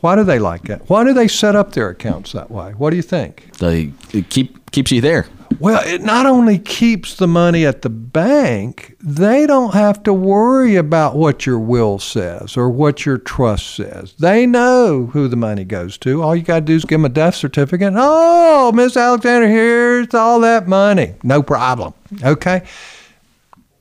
Why 0.00 0.16
do 0.16 0.24
they 0.24 0.38
like 0.38 0.68
it? 0.68 0.82
Why 0.88 1.04
do 1.04 1.14
they 1.14 1.28
set 1.28 1.56
up 1.56 1.72
their 1.72 1.88
accounts 1.88 2.32
that 2.32 2.50
way? 2.50 2.72
What 2.72 2.90
do 2.90 2.96
you 2.96 3.02
think? 3.02 3.56
They, 3.58 3.92
it 4.12 4.28
keep 4.28 4.70
keeps 4.72 4.90
you 4.90 5.00
there. 5.00 5.26
Well, 5.58 5.82
it 5.86 6.02
not 6.02 6.26
only 6.26 6.58
keeps 6.58 7.16
the 7.16 7.26
money 7.26 7.64
at 7.66 7.82
the 7.82 7.90
bank, 7.90 8.96
they 9.00 9.46
don't 9.46 9.74
have 9.74 10.02
to 10.04 10.12
worry 10.12 10.76
about 10.76 11.16
what 11.16 11.46
your 11.46 11.58
will 11.58 11.98
says 11.98 12.56
or 12.56 12.68
what 12.70 13.04
your 13.06 13.18
trust 13.18 13.74
says. 13.74 14.14
They 14.18 14.46
know 14.46 15.06
who 15.06 15.28
the 15.28 15.36
money 15.36 15.64
goes 15.64 15.98
to. 15.98 16.22
All 16.22 16.34
you 16.34 16.42
got 16.42 16.60
to 16.60 16.60
do 16.62 16.74
is 16.74 16.84
give 16.84 17.00
them 17.00 17.04
a 17.04 17.08
death 17.08 17.34
certificate. 17.34 17.94
Oh, 17.96 18.72
Miss 18.72 18.96
Alexander, 18.96 19.48
here's 19.48 20.14
all 20.14 20.40
that 20.40 20.68
money. 20.68 21.14
No 21.22 21.42
problem. 21.42 21.94
Okay? 22.22 22.62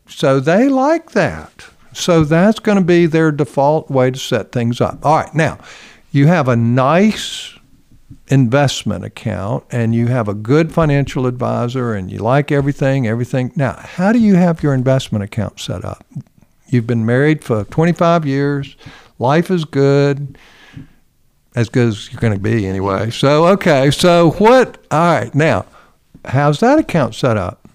So 0.08 0.40
they 0.40 0.70
like 0.70 1.12
that. 1.12 1.66
So 1.94 2.24
that's 2.24 2.60
going 2.60 2.78
to 2.78 2.84
be 2.84 3.06
their 3.06 3.32
default 3.32 3.90
way 3.90 4.12
to 4.12 4.20
set 4.20 4.52
things 4.52 4.82
up. 4.82 5.06
All 5.06 5.18
right, 5.18 5.34
now 5.36 5.60
you 6.12 6.28
have 6.28 6.48
a 6.48 6.56
nice 6.56 7.58
investment 8.32 9.04
account 9.04 9.64
and 9.72 9.94
you 9.94 10.08
have 10.08 10.28
a 10.30 10.34
good 10.34 10.72
financial 10.72 11.28
advisor 11.28 11.94
and 11.94 12.10
you 12.10 12.18
like 12.18 12.52
everything, 12.52 13.06
everything. 13.06 13.52
Now, 13.58 13.74
how 13.78 14.14
do 14.14 14.20
you 14.20 14.36
have 14.36 14.64
your 14.64 14.74
investment 14.74 15.24
account 15.24 15.60
set 15.60 15.84
up? 15.84 16.06
You've 16.70 16.88
been 16.88 17.06
married 17.06 17.44
for 17.44 17.66
25 17.66 18.26
years, 18.26 18.78
life 19.20 19.52
is 19.52 19.66
good, 19.66 20.38
as 21.56 21.68
good 21.68 21.90
as 21.90 22.10
you're 22.12 22.22
going 22.22 22.34
to 22.34 22.40
be 22.40 22.66
anyway. 22.66 23.10
So, 23.12 23.46
okay, 23.48 23.92
so 23.92 24.32
what? 24.32 24.78
All 24.90 25.00
right, 25.20 25.36
now, 25.36 25.66
how's 26.24 26.62
that 26.62 26.80
account 26.80 27.14
set 27.14 27.36
up? 27.36 27.68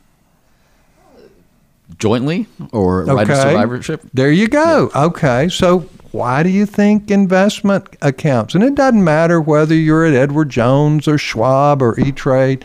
Jointly 1.99 2.47
or 2.73 3.05
right 3.05 3.13
of 3.13 3.31
Okay. 3.31 3.35
survivorship? 3.35 4.03
There 4.15 4.31
you 4.31 4.49
go. 4.49 4.91
Okay, 4.95 5.49
so 5.51 5.87
why 6.17 6.43
do 6.43 6.49
you 6.49 6.65
think 6.65 7.11
investment 7.11 7.95
accounts, 8.01 8.55
and 8.55 8.65
it 8.65 8.75
doesn't 8.75 9.05
matter 9.05 9.39
whether 9.39 9.75
you're 9.75 10.07
at 10.07 10.15
Edward 10.15 10.49
Jones 10.49 11.07
or 11.07 11.19
Schwab 11.19 11.83
or 11.83 12.01
E 12.01 12.11
Trade, 12.11 12.65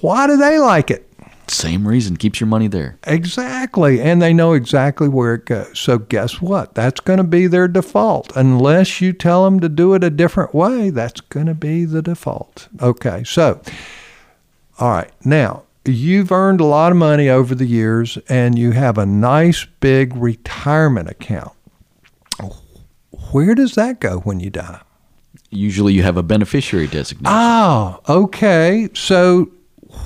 why 0.00 0.26
do 0.26 0.36
they 0.36 0.58
like 0.58 0.90
it? 0.90 1.10
Same 1.48 1.88
reason, 1.88 2.18
keeps 2.18 2.40
your 2.40 2.46
money 2.46 2.68
there. 2.68 2.98
Exactly, 3.06 4.02
and 4.02 4.20
they 4.20 4.34
know 4.34 4.52
exactly 4.52 5.08
where 5.08 5.32
it 5.32 5.46
goes. 5.46 5.78
So 5.78 5.96
guess 5.96 6.42
what? 6.42 6.74
That's 6.74 7.00
going 7.00 7.16
to 7.16 7.24
be 7.24 7.46
their 7.46 7.68
default. 7.68 8.36
Unless 8.36 9.00
you 9.00 9.14
tell 9.14 9.44
them 9.44 9.60
to 9.60 9.68
do 9.70 9.94
it 9.94 10.04
a 10.04 10.10
different 10.10 10.54
way, 10.54 10.90
that's 10.90 11.22
going 11.22 11.46
to 11.46 11.54
be 11.54 11.86
the 11.86 12.02
default. 12.02 12.68
Okay, 12.82 13.24
so 13.24 13.62
all 14.78 14.90
right, 14.90 15.10
now 15.24 15.62
you've 15.86 16.32
earned 16.32 16.60
a 16.60 16.66
lot 16.66 16.92
of 16.92 16.98
money 16.98 17.30
over 17.30 17.54
the 17.54 17.66
years, 17.66 18.18
and 18.28 18.58
you 18.58 18.72
have 18.72 18.98
a 18.98 19.06
nice 19.06 19.64
big 19.80 20.14
retirement 20.14 21.08
account. 21.08 21.52
Where 23.32 23.54
does 23.54 23.74
that 23.74 24.00
go 24.00 24.20
when 24.20 24.40
you 24.40 24.50
die? 24.50 24.80
Usually 25.50 25.92
you 25.92 26.02
have 26.02 26.16
a 26.16 26.22
beneficiary 26.22 26.86
designation. 26.86 27.36
Oh, 27.36 28.00
okay. 28.08 28.88
So 28.94 29.50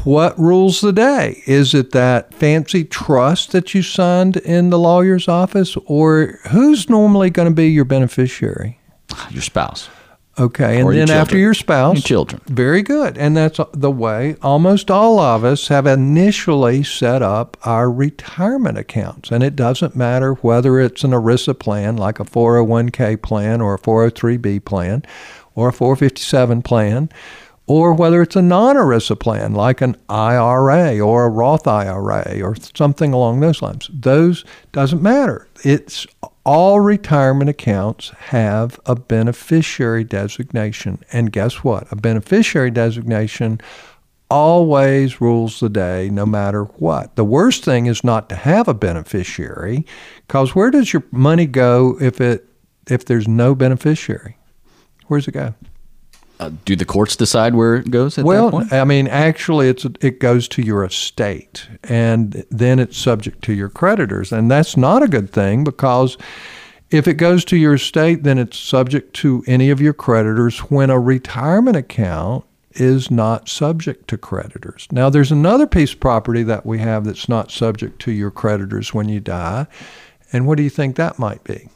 what 0.04 0.38
rules 0.38 0.80
the 0.80 0.92
day? 0.92 1.42
Is 1.46 1.74
it 1.74 1.92
that 1.92 2.34
fancy 2.34 2.84
trust 2.84 3.52
that 3.52 3.74
you 3.74 3.82
signed 3.82 4.36
in 4.38 4.70
the 4.70 4.78
lawyer's 4.78 5.28
office, 5.28 5.76
or 5.86 6.38
who's 6.50 6.90
normally 6.90 7.30
going 7.30 7.48
to 7.48 7.54
be 7.54 7.68
your 7.68 7.84
beneficiary? 7.84 8.78
your 9.30 9.42
spouse. 9.42 9.88
Okay, 10.38 10.80
and 10.80 10.90
then 10.92 11.10
after 11.10 11.36
your 11.36 11.54
spouse, 11.54 11.96
Your 11.96 12.02
children. 12.02 12.40
Very 12.46 12.82
good. 12.82 13.18
And 13.18 13.36
that's 13.36 13.58
the 13.72 13.90
way 13.90 14.36
almost 14.40 14.90
all 14.90 15.18
of 15.18 15.44
us 15.44 15.68
have 15.68 15.86
initially 15.86 16.84
set 16.84 17.22
up 17.22 17.56
our 17.64 17.90
retirement 17.90 18.78
accounts. 18.78 19.30
And 19.30 19.42
it 19.42 19.56
doesn't 19.56 19.96
matter 19.96 20.34
whether 20.34 20.78
it's 20.78 21.02
an 21.02 21.10
ERISA 21.10 21.58
plan, 21.58 21.96
like 21.96 22.20
a 22.20 22.24
401k 22.24 23.20
plan 23.20 23.60
or 23.60 23.74
a 23.74 23.78
403b 23.78 24.64
plan 24.64 25.02
or 25.54 25.68
a 25.68 25.72
457 25.72 26.62
plan, 26.62 27.08
or 27.66 27.92
whether 27.92 28.22
it's 28.22 28.36
a 28.36 28.42
non 28.42 28.76
ERISA 28.76 29.18
plan, 29.18 29.54
like 29.54 29.80
an 29.80 29.96
IRA 30.08 31.00
or 31.00 31.26
a 31.26 31.28
Roth 31.28 31.66
IRA 31.66 32.40
or 32.42 32.54
something 32.74 33.12
along 33.12 33.40
those 33.40 33.60
lines. 33.60 33.90
Those 33.92 34.44
doesn't 34.72 35.02
matter. 35.02 35.48
It's 35.64 36.06
all 36.48 36.80
retirement 36.80 37.50
accounts 37.50 38.08
have 38.08 38.80
a 38.86 38.96
beneficiary 38.96 40.02
designation. 40.02 40.98
And 41.12 41.30
guess 41.30 41.62
what? 41.62 41.86
A 41.92 41.96
beneficiary 41.96 42.70
designation 42.70 43.60
always 44.30 45.20
rules 45.20 45.60
the 45.60 45.68
day 45.68 46.08
no 46.08 46.24
matter 46.24 46.64
what. 46.64 47.16
The 47.16 47.24
worst 47.24 47.66
thing 47.66 47.84
is 47.84 48.02
not 48.02 48.30
to 48.30 48.34
have 48.34 48.66
a 48.66 48.72
beneficiary 48.72 49.84
because 50.26 50.54
where 50.54 50.70
does 50.70 50.90
your 50.90 51.04
money 51.10 51.44
go 51.44 51.98
if 52.00 52.18
it 52.18 52.46
if 52.88 53.04
there's 53.04 53.28
no 53.28 53.54
beneficiary? 53.54 54.38
Where's 55.08 55.28
it 55.28 55.32
go? 55.32 55.52
Uh, 56.40 56.50
do 56.64 56.76
the 56.76 56.84
courts 56.84 57.16
decide 57.16 57.54
where 57.54 57.74
it 57.74 57.90
goes 57.90 58.16
at 58.16 58.22
that 58.22 58.26
Well. 58.26 58.64
I 58.70 58.84
mean, 58.84 59.08
actually, 59.08 59.68
it's 59.68 59.84
it 60.00 60.20
goes 60.20 60.46
to 60.48 60.62
your 60.62 60.84
estate, 60.84 61.68
and 61.84 62.44
then 62.50 62.78
it's 62.78 62.96
subject 62.96 63.42
to 63.44 63.52
your 63.52 63.68
creditors, 63.68 64.30
and 64.32 64.50
that's 64.50 64.76
not 64.76 65.02
a 65.02 65.08
good 65.08 65.30
thing 65.32 65.64
because 65.64 66.16
if 66.90 67.08
it 67.08 67.14
goes 67.14 67.44
to 67.46 67.56
your 67.56 67.74
estate, 67.74 68.22
then 68.22 68.38
it's 68.38 68.56
subject 68.56 69.14
to 69.14 69.42
any 69.46 69.70
of 69.70 69.80
your 69.80 69.92
creditors. 69.92 70.58
When 70.70 70.90
a 70.90 71.00
retirement 71.00 71.76
account 71.76 72.44
is 72.72 73.10
not 73.10 73.48
subject 73.48 74.08
to 74.08 74.16
creditors. 74.16 74.86
Now, 74.92 75.10
there's 75.10 75.32
another 75.32 75.66
piece 75.66 75.92
of 75.92 76.00
property 76.00 76.44
that 76.44 76.64
we 76.64 76.78
have 76.78 77.04
that's 77.04 77.28
not 77.28 77.50
subject 77.50 78.00
to 78.02 78.12
your 78.12 78.30
creditors 78.30 78.94
when 78.94 79.08
you 79.08 79.18
die, 79.18 79.66
and 80.32 80.46
what 80.46 80.56
do 80.56 80.62
you 80.62 80.70
think 80.70 80.94
that 80.96 81.18
might 81.18 81.42
be? 81.42 81.68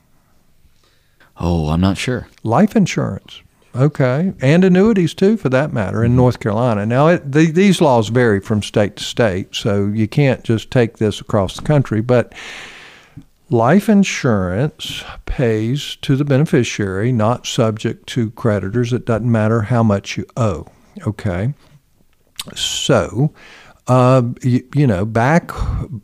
Oh, 1.39 1.71
I'm 1.71 1.81
not 1.81 1.99
sure. 1.99 2.29
life 2.45 2.77
insurance. 2.77 3.43
Okay, 3.75 4.35
and 4.41 4.65
annuities 4.65 5.15
too, 5.15 5.39
for 5.39 5.49
that 5.49 5.73
matter, 5.73 6.05
in 6.05 6.11
mm-hmm. 6.11 6.19
North 6.19 6.41
Carolina. 6.41 6.85
Now, 6.85 7.09
it, 7.09 7.33
the, 7.33 7.51
these 7.51 7.81
laws 7.81 8.09
vary 8.09 8.41
from 8.41 8.63
state 8.63 8.97
to 8.97 9.05
state, 9.05 9.55
so 9.55 9.87
you 9.87 10.07
can't 10.07 10.45
just 10.45 10.71
take 10.71 10.99
this 10.99 11.21
across 11.21 11.57
the 11.57 11.63
country. 11.63 12.03
But 12.03 12.35
life 13.49 13.89
insurance 13.89 15.03
pays 15.25 15.97
to 16.03 16.17
the 16.17 16.25
beneficiary, 16.25 17.13
not 17.13 17.47
subject 17.47 18.07
to 18.09 18.31
creditors. 18.33 18.93
It 18.93 19.07
doesn't 19.07 19.31
matter 19.31 19.63
how 19.63 19.83
much 19.83 20.19
you 20.19 20.27
owe. 20.37 20.67
Okay, 21.07 21.55
so 22.55 23.33
Uh, 23.93 24.23
you, 24.41 24.67
you 24.75 24.87
know, 24.87 25.05
back 25.05 25.53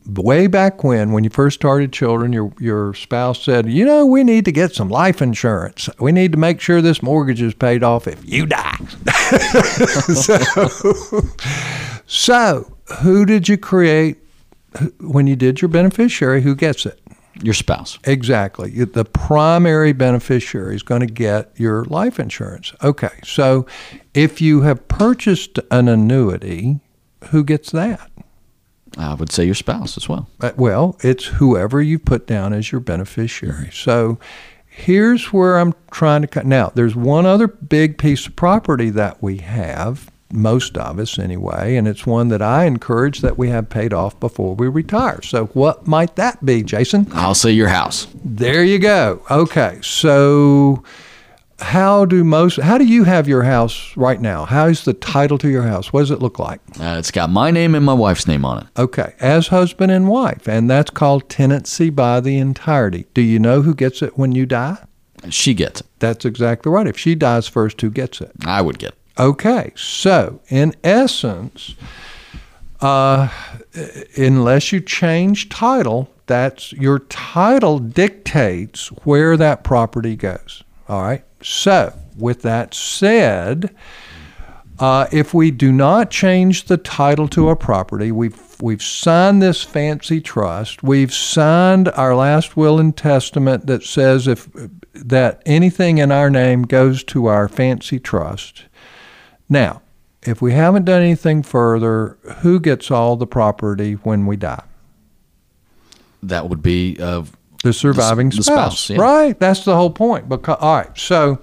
way 0.04 0.46
back 0.46 0.84
when, 0.84 1.10
when 1.12 1.24
you 1.24 1.30
first 1.30 1.54
started 1.54 1.90
children, 1.90 2.34
your 2.34 2.52
your 2.60 2.92
spouse 2.92 3.42
said, 3.42 3.66
you 3.66 3.82
know, 3.82 4.04
we 4.04 4.22
need 4.22 4.44
to 4.44 4.52
get 4.52 4.74
some 4.74 4.90
life 4.90 5.22
insurance. 5.22 5.88
We 5.98 6.12
need 6.12 6.32
to 6.32 6.38
make 6.38 6.60
sure 6.60 6.82
this 6.82 7.02
mortgage 7.02 7.40
is 7.40 7.54
paid 7.54 7.82
off 7.82 8.06
if 8.06 8.22
you 8.28 8.44
die. 8.44 8.76
so, 10.12 11.22
so, 12.06 12.76
who 12.98 13.24
did 13.24 13.48
you 13.48 13.56
create 13.56 14.18
when 15.00 15.26
you 15.26 15.34
did 15.34 15.62
your 15.62 15.70
beneficiary? 15.70 16.42
Who 16.42 16.54
gets 16.54 16.84
it? 16.84 17.00
Your 17.42 17.54
spouse. 17.54 17.98
Exactly. 18.04 18.84
The 18.84 19.06
primary 19.06 19.94
beneficiary 19.94 20.74
is 20.74 20.82
going 20.82 21.00
to 21.00 21.06
get 21.06 21.58
your 21.58 21.86
life 21.86 22.20
insurance. 22.20 22.74
Okay. 22.82 23.20
So 23.24 23.64
if 24.12 24.42
you 24.42 24.60
have 24.62 24.88
purchased 24.88 25.58
an 25.70 25.88
annuity, 25.88 26.80
who 27.26 27.44
gets 27.44 27.70
that? 27.72 28.10
I 28.96 29.14
would 29.14 29.30
say 29.30 29.44
your 29.44 29.54
spouse 29.54 29.96
as 29.96 30.08
well. 30.08 30.28
Uh, 30.40 30.52
well, 30.56 30.96
it's 31.02 31.24
whoever 31.26 31.80
you 31.82 31.98
put 31.98 32.26
down 32.26 32.52
as 32.52 32.72
your 32.72 32.80
beneficiary. 32.80 33.70
So 33.72 34.18
here's 34.66 35.32
where 35.32 35.58
I'm 35.58 35.74
trying 35.90 36.22
to 36.22 36.28
cut. 36.28 36.46
Now, 36.46 36.70
there's 36.74 36.96
one 36.96 37.26
other 37.26 37.48
big 37.48 37.98
piece 37.98 38.26
of 38.26 38.34
property 38.34 38.90
that 38.90 39.22
we 39.22 39.38
have, 39.38 40.10
most 40.32 40.76
of 40.76 40.98
us 40.98 41.18
anyway, 41.18 41.76
and 41.76 41.86
it's 41.86 42.06
one 42.06 42.28
that 42.28 42.42
I 42.42 42.64
encourage 42.64 43.20
that 43.20 43.38
we 43.38 43.48
have 43.50 43.68
paid 43.68 43.92
off 43.92 44.18
before 44.20 44.54
we 44.54 44.68
retire. 44.68 45.20
So 45.22 45.46
what 45.46 45.86
might 45.86 46.16
that 46.16 46.44
be, 46.44 46.62
Jason? 46.62 47.08
I'll 47.12 47.34
say 47.34 47.52
your 47.52 47.68
house. 47.68 48.08
There 48.24 48.64
you 48.64 48.78
go. 48.78 49.22
Okay. 49.30 49.78
So 49.82 50.82
how 51.60 52.04
do 52.04 52.22
most 52.22 52.56
how 52.60 52.78
do 52.78 52.84
you 52.84 53.04
have 53.04 53.26
your 53.26 53.42
house 53.42 53.96
right 53.96 54.20
now? 54.20 54.44
How 54.44 54.66
is 54.66 54.84
the 54.84 54.94
title 54.94 55.38
to 55.38 55.48
your 55.48 55.62
house? 55.62 55.92
What 55.92 56.00
does 56.00 56.10
it 56.10 56.20
look 56.20 56.38
like? 56.38 56.60
Uh, 56.78 56.96
it's 56.98 57.10
got 57.10 57.30
my 57.30 57.50
name 57.50 57.74
and 57.74 57.84
my 57.84 57.94
wife's 57.94 58.26
name 58.28 58.44
on 58.44 58.62
it. 58.62 58.66
Okay. 58.78 59.14
As 59.18 59.48
husband 59.48 59.90
and 59.90 60.08
wife 60.08 60.48
and 60.48 60.70
that's 60.70 60.90
called 60.90 61.28
tenancy 61.28 61.90
by 61.90 62.20
the 62.20 62.38
entirety. 62.38 63.06
Do 63.12 63.22
you 63.22 63.38
know 63.38 63.62
who 63.62 63.74
gets 63.74 64.02
it 64.02 64.16
when 64.16 64.32
you 64.32 64.46
die? 64.46 64.78
She 65.30 65.52
gets 65.52 65.80
it. 65.80 65.86
That's 65.98 66.24
exactly 66.24 66.70
right. 66.70 66.86
If 66.86 66.96
she 66.96 67.16
dies 67.16 67.48
first 67.48 67.80
who 67.80 67.90
gets 67.90 68.20
it? 68.20 68.30
I 68.46 68.62
would 68.62 68.78
get 68.78 68.90
it. 68.90 68.98
Okay. 69.18 69.72
So 69.74 70.40
in 70.48 70.74
essence 70.84 71.74
uh, 72.80 73.28
unless 74.16 74.70
you 74.70 74.80
change 74.80 75.48
title 75.48 76.08
that's 76.26 76.72
your 76.74 77.00
title 77.00 77.80
dictates 77.80 78.88
where 79.02 79.36
that 79.36 79.64
property 79.64 80.14
goes. 80.14 80.62
All 80.88 81.02
right 81.02 81.24
so, 81.42 81.92
with 82.16 82.42
that 82.42 82.74
said, 82.74 83.74
uh, 84.78 85.06
if 85.10 85.34
we 85.34 85.50
do 85.50 85.72
not 85.72 86.10
change 86.10 86.64
the 86.64 86.76
title 86.76 87.28
to 87.28 87.48
a 87.48 87.56
property, 87.56 88.12
we've 88.12 88.38
we've 88.60 88.82
signed 88.82 89.42
this 89.42 89.62
fancy 89.62 90.20
trust. 90.20 90.82
We've 90.82 91.12
signed 91.12 91.88
our 91.90 92.14
last 92.14 92.56
will 92.56 92.78
and 92.78 92.96
testament 92.96 93.66
that 93.66 93.82
says 93.82 94.26
if 94.26 94.48
that 94.92 95.42
anything 95.46 95.98
in 95.98 96.12
our 96.12 96.30
name 96.30 96.62
goes 96.62 97.02
to 97.04 97.26
our 97.26 97.48
fancy 97.48 97.98
trust. 97.98 98.64
Now, 99.48 99.82
if 100.22 100.42
we 100.42 100.52
haven't 100.52 100.84
done 100.84 101.02
anything 101.02 101.42
further, 101.42 102.18
who 102.38 102.60
gets 102.60 102.90
all 102.90 103.16
the 103.16 103.26
property 103.26 103.94
when 103.94 104.26
we 104.26 104.36
die? 104.36 104.64
That 106.22 106.48
would 106.48 106.62
be 106.62 106.96
uh, 107.00 107.24
the 107.62 107.72
surviving 107.72 108.30
the, 108.30 108.42
spouse. 108.42 108.46
The 108.46 108.76
spouse 108.76 108.90
yeah. 108.90 109.02
Right. 109.02 109.38
That's 109.38 109.64
the 109.64 109.74
whole 109.74 109.90
point. 109.90 110.28
Because 110.28 110.58
all 110.60 110.76
right. 110.76 110.98
So 110.98 111.40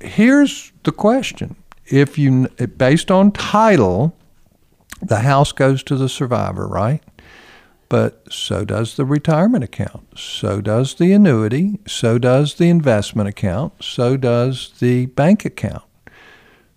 here's 0.00 0.72
the 0.84 0.92
question: 0.92 1.56
If 1.86 2.18
you, 2.18 2.48
based 2.76 3.10
on 3.10 3.32
title, 3.32 4.16
the 5.00 5.20
house 5.20 5.52
goes 5.52 5.82
to 5.84 5.96
the 5.96 6.08
survivor, 6.08 6.66
right? 6.66 7.02
But 7.88 8.30
so 8.30 8.64
does 8.64 8.96
the 8.96 9.06
retirement 9.06 9.64
account. 9.64 10.18
So 10.18 10.60
does 10.60 10.94
the 10.94 11.12
annuity. 11.12 11.80
So 11.86 12.18
does 12.18 12.54
the 12.54 12.68
investment 12.68 13.28
account. 13.28 13.82
So 13.82 14.16
does 14.16 14.72
the 14.78 15.06
bank 15.06 15.46
account. 15.46 15.84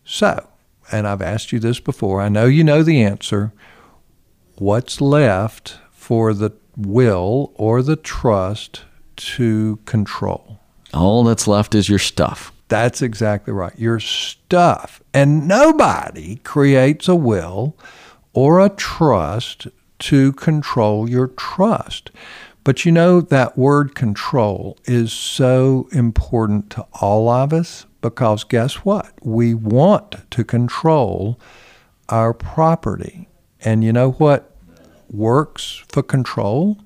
So, 0.06 0.48
and 0.92 1.08
I've 1.08 1.22
asked 1.22 1.52
you 1.52 1.60
this 1.60 1.80
before. 1.80 2.22
I 2.22 2.30
know 2.30 2.46
you 2.46 2.64
know 2.64 2.82
the 2.82 3.04
answer. 3.04 3.52
What's 4.58 5.02
left 5.02 5.80
for 5.92 6.34
the 6.34 6.52
will 6.78 7.52
or 7.56 7.82
the 7.82 7.96
trust 7.96 8.84
to 9.16 9.78
control. 9.86 10.60
All 10.94 11.24
that's 11.24 11.48
left 11.48 11.76
is 11.76 11.90
your 11.90 12.00
stuff. 12.00 12.52
That's 12.68 13.02
exactly 13.02 13.54
right. 13.54 13.78
Your 13.78 14.00
stuff. 14.00 15.02
And 15.14 15.48
nobody 15.48 16.38
creates 16.38 17.08
a 17.08 17.16
will 17.16 17.78
or 18.34 18.60
a 18.60 18.70
trust 18.70 19.68
to 20.00 20.34
control 20.34 21.10
your 21.10 21.28
trust. 21.28 22.12
But 22.64 22.86
you 22.86 22.92
know, 22.92 23.22
that 23.22 23.58
word 23.58 23.96
control 23.96 24.78
is 24.86 25.12
so 25.12 25.88
important 25.92 26.70
to 26.72 26.86
all 27.02 27.28
of 27.28 27.54
us 27.54 27.86
because 28.02 28.44
guess 28.44 28.76
what? 28.76 29.14
We 29.22 29.54
want 29.54 30.30
to 30.32 30.44
control 30.44 31.40
our 32.10 32.34
property. 32.34 33.30
And 33.64 33.84
you 33.84 33.94
know 33.94 34.12
what 34.12 34.51
works 35.12 35.84
for 35.90 36.02
control? 36.02 36.78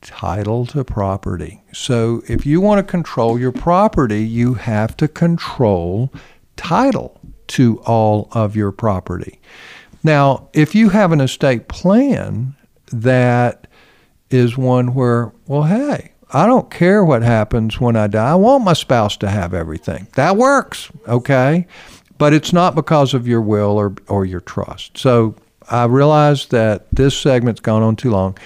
Title 0.00 0.66
to 0.66 0.84
property. 0.84 1.62
So 1.72 2.22
if 2.28 2.46
you 2.46 2.60
want 2.60 2.78
to 2.84 2.90
control 2.90 3.38
your 3.38 3.52
property, 3.52 4.24
you 4.24 4.54
have 4.54 4.96
to 4.98 5.08
control 5.08 6.12
title 6.56 7.20
to 7.48 7.80
all 7.80 8.28
of 8.32 8.54
your 8.54 8.70
property. 8.70 9.40
Now, 10.04 10.48
if 10.52 10.74
you 10.74 10.90
have 10.90 11.12
an 11.12 11.20
estate 11.20 11.68
plan 11.68 12.54
that 12.92 13.66
is 14.30 14.56
one 14.56 14.94
where, 14.94 15.32
well, 15.46 15.64
hey, 15.64 16.12
I 16.32 16.46
don't 16.46 16.70
care 16.70 17.04
what 17.04 17.22
happens 17.22 17.80
when 17.80 17.96
I 17.96 18.06
die. 18.06 18.32
I 18.32 18.34
want 18.34 18.64
my 18.64 18.74
spouse 18.74 19.16
to 19.18 19.28
have 19.28 19.54
everything. 19.54 20.08
That 20.14 20.36
works, 20.36 20.90
okay? 21.06 21.66
But 22.18 22.34
it's 22.34 22.52
not 22.52 22.74
because 22.74 23.14
of 23.14 23.26
your 23.26 23.40
will 23.40 23.78
or, 23.78 23.94
or 24.08 24.26
your 24.26 24.40
trust. 24.40 24.98
So 24.98 25.34
I 25.70 25.84
realize 25.84 26.46
that 26.46 26.86
this 26.92 27.16
segment's 27.16 27.60
gone 27.60 27.82
on 27.82 27.96
too 27.96 28.10
long. 28.10 28.38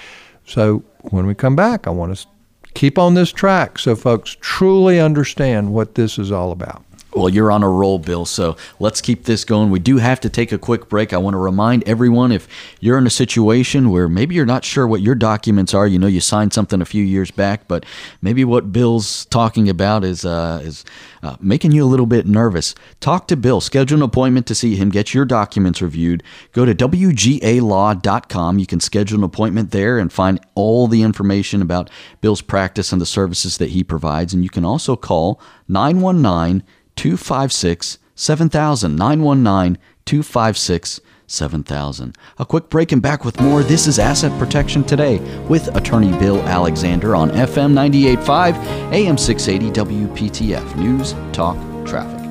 So 0.45 0.83
when 1.01 1.25
we 1.25 1.35
come 1.35 1.55
back, 1.55 1.87
I 1.87 1.89
want 1.89 2.15
to 2.17 2.27
keep 2.73 2.97
on 2.97 3.13
this 3.13 3.31
track 3.31 3.79
so 3.79 3.95
folks 3.95 4.35
truly 4.39 4.99
understand 4.99 5.73
what 5.73 5.95
this 5.95 6.17
is 6.17 6.31
all 6.31 6.51
about. 6.51 6.83
Well, 7.15 7.29
you're 7.29 7.51
on 7.51 7.61
a 7.61 7.69
roll, 7.69 7.99
Bill, 7.99 8.25
so 8.25 8.57
let's 8.79 8.99
keep 8.99 9.25
this 9.25 9.45
going. 9.45 9.69
We 9.69 9.79
do 9.79 9.97
have 9.97 10.19
to 10.21 10.29
take 10.29 10.51
a 10.51 10.57
quick 10.57 10.89
break. 10.89 11.13
I 11.13 11.17
want 11.17 11.35
to 11.35 11.37
remind 11.37 11.87
everyone 11.87 12.31
if 12.31 12.47
you're 12.79 12.97
in 12.97 13.05
a 13.05 13.11
situation 13.11 13.91
where 13.91 14.09
maybe 14.09 14.33
you're 14.33 14.47
not 14.47 14.65
sure 14.65 14.87
what 14.87 15.01
your 15.01 15.13
documents 15.13 15.75
are, 15.75 15.85
you 15.85 15.99
know, 15.99 16.07
you 16.07 16.19
signed 16.19 16.53
something 16.53 16.81
a 16.81 16.85
few 16.85 17.03
years 17.03 17.29
back, 17.29 17.67
but 17.67 17.85
maybe 18.21 18.43
what 18.43 18.71
Bill's 18.71 19.25
talking 19.25 19.69
about 19.69 20.03
is, 20.03 20.25
uh, 20.25 20.61
is 20.63 20.83
uh, 21.21 21.35
making 21.39 21.71
you 21.71 21.83
a 21.83 21.85
little 21.85 22.07
bit 22.07 22.25
nervous. 22.25 22.73
Talk 22.99 23.27
to 23.27 23.37
Bill, 23.37 23.61
schedule 23.61 23.99
an 23.99 24.03
appointment 24.03 24.47
to 24.47 24.55
see 24.55 24.75
him, 24.75 24.89
get 24.89 25.13
your 25.13 25.25
documents 25.25 25.83
reviewed. 25.83 26.23
Go 26.51 26.65
to 26.65 26.73
WGALaw.com. 26.73 28.57
You 28.57 28.65
can 28.65 28.79
schedule 28.79 29.19
an 29.19 29.23
appointment 29.23 29.69
there 29.69 29.99
and 29.99 30.11
find 30.11 30.39
all 30.55 30.87
the 30.87 31.03
information 31.03 31.61
about 31.61 31.91
Bill's 32.21 32.41
practice 32.41 32.91
and 32.91 32.99
the 32.99 33.05
services 33.05 33.57
that 33.59 33.69
he 33.69 33.83
provides. 33.83 34.33
And 34.33 34.43
you 34.43 34.49
can 34.49 34.65
also 34.65 34.95
call 34.95 35.39
919 35.67 36.63
256 36.95 37.97
7000. 38.15 38.95
919 38.95 39.77
256 40.05 41.01
7000. 41.27 42.17
A 42.37 42.45
quick 42.45 42.69
break 42.69 42.91
and 42.91 43.01
back 43.01 43.25
with 43.25 43.39
more. 43.39 43.63
This 43.63 43.87
is 43.87 43.99
Asset 43.99 44.37
Protection 44.39 44.83
Today 44.83 45.19
with 45.47 45.75
attorney 45.75 46.17
Bill 46.19 46.41
Alexander 46.43 47.15
on 47.15 47.29
FM 47.31 47.73
985 47.73 48.57
AM 48.93 49.17
680 49.17 50.07
WPTF 50.09 50.75
News 50.75 51.13
Talk 51.31 51.57
Traffic. 51.85 52.22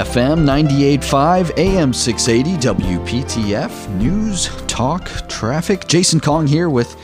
FM 0.00 0.46
98.5, 0.46 1.58
AM 1.58 1.92
680, 1.92 2.56
WPTF, 2.66 3.88
News, 3.96 4.48
Talk, 4.66 5.04
Traffic. 5.28 5.86
Jason 5.88 6.20
Kong 6.20 6.46
here 6.46 6.70
with 6.70 6.96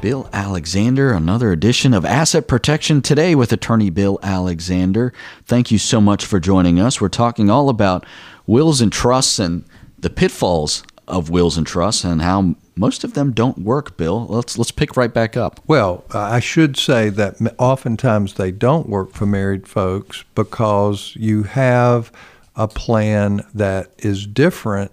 Bill 0.00 0.30
Alexander, 0.32 1.12
another 1.12 1.50
edition 1.50 1.92
of 1.92 2.04
Asset 2.04 2.46
Protection 2.46 3.02
Today 3.02 3.34
with 3.34 3.52
attorney 3.52 3.90
Bill 3.90 4.20
Alexander. 4.22 5.12
Thank 5.44 5.72
you 5.72 5.78
so 5.78 6.00
much 6.00 6.24
for 6.24 6.38
joining 6.38 6.78
us. 6.78 7.00
We're 7.00 7.08
talking 7.08 7.50
all 7.50 7.68
about 7.68 8.06
wills 8.46 8.80
and 8.80 8.92
trusts 8.92 9.40
and 9.40 9.64
the 9.98 10.08
pitfalls 10.08 10.84
of 11.08 11.28
wills 11.28 11.56
and 11.58 11.66
trusts 11.66 12.04
and 12.04 12.22
how 12.22 12.54
most 12.76 13.02
of 13.02 13.14
them 13.14 13.32
don't 13.32 13.58
work, 13.58 13.96
Bill. 13.96 14.24
Let's 14.24 14.56
let's 14.56 14.70
pick 14.70 14.96
right 14.96 15.12
back 15.12 15.36
up. 15.36 15.58
Well, 15.66 16.04
uh, 16.14 16.20
I 16.20 16.38
should 16.38 16.76
say 16.76 17.08
that 17.08 17.38
oftentimes 17.58 18.34
they 18.34 18.52
don't 18.52 18.88
work 18.88 19.14
for 19.14 19.26
married 19.26 19.66
folks 19.66 20.22
because 20.36 21.16
you 21.16 21.42
have 21.42 22.12
a 22.56 22.66
plan 22.66 23.42
that 23.54 23.92
is 23.98 24.26
different 24.26 24.90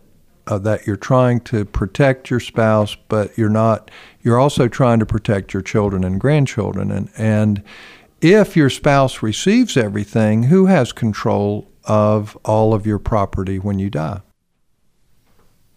uh, 0.48 0.58
that 0.60 0.86
you're 0.86 0.96
trying 0.98 1.40
to 1.40 1.66
protect 1.66 2.30
your 2.30 2.40
spouse, 2.40 2.96
but 3.08 3.38
you're 3.38 3.50
not. 3.50 3.90
You're 4.22 4.40
also 4.40 4.68
trying 4.68 5.00
to 5.00 5.06
protect 5.06 5.54
your 5.54 5.64
children 5.64 6.04
and 6.04 6.20
grandchildren. 6.20 6.92
And 6.92 7.10
and 7.18 7.64
if 8.22 8.56
your 8.56 8.70
spouse 8.70 9.24
receives 9.24 9.78
everything, 9.78 10.44
who 10.44 10.66
has 10.66 10.92
control 10.92 11.70
of 11.86 12.38
all 12.46 12.74
of 12.74 12.86
your 12.86 13.00
property 13.00 13.60
when 13.60 13.80
you 13.80 13.90
die? 13.90 14.22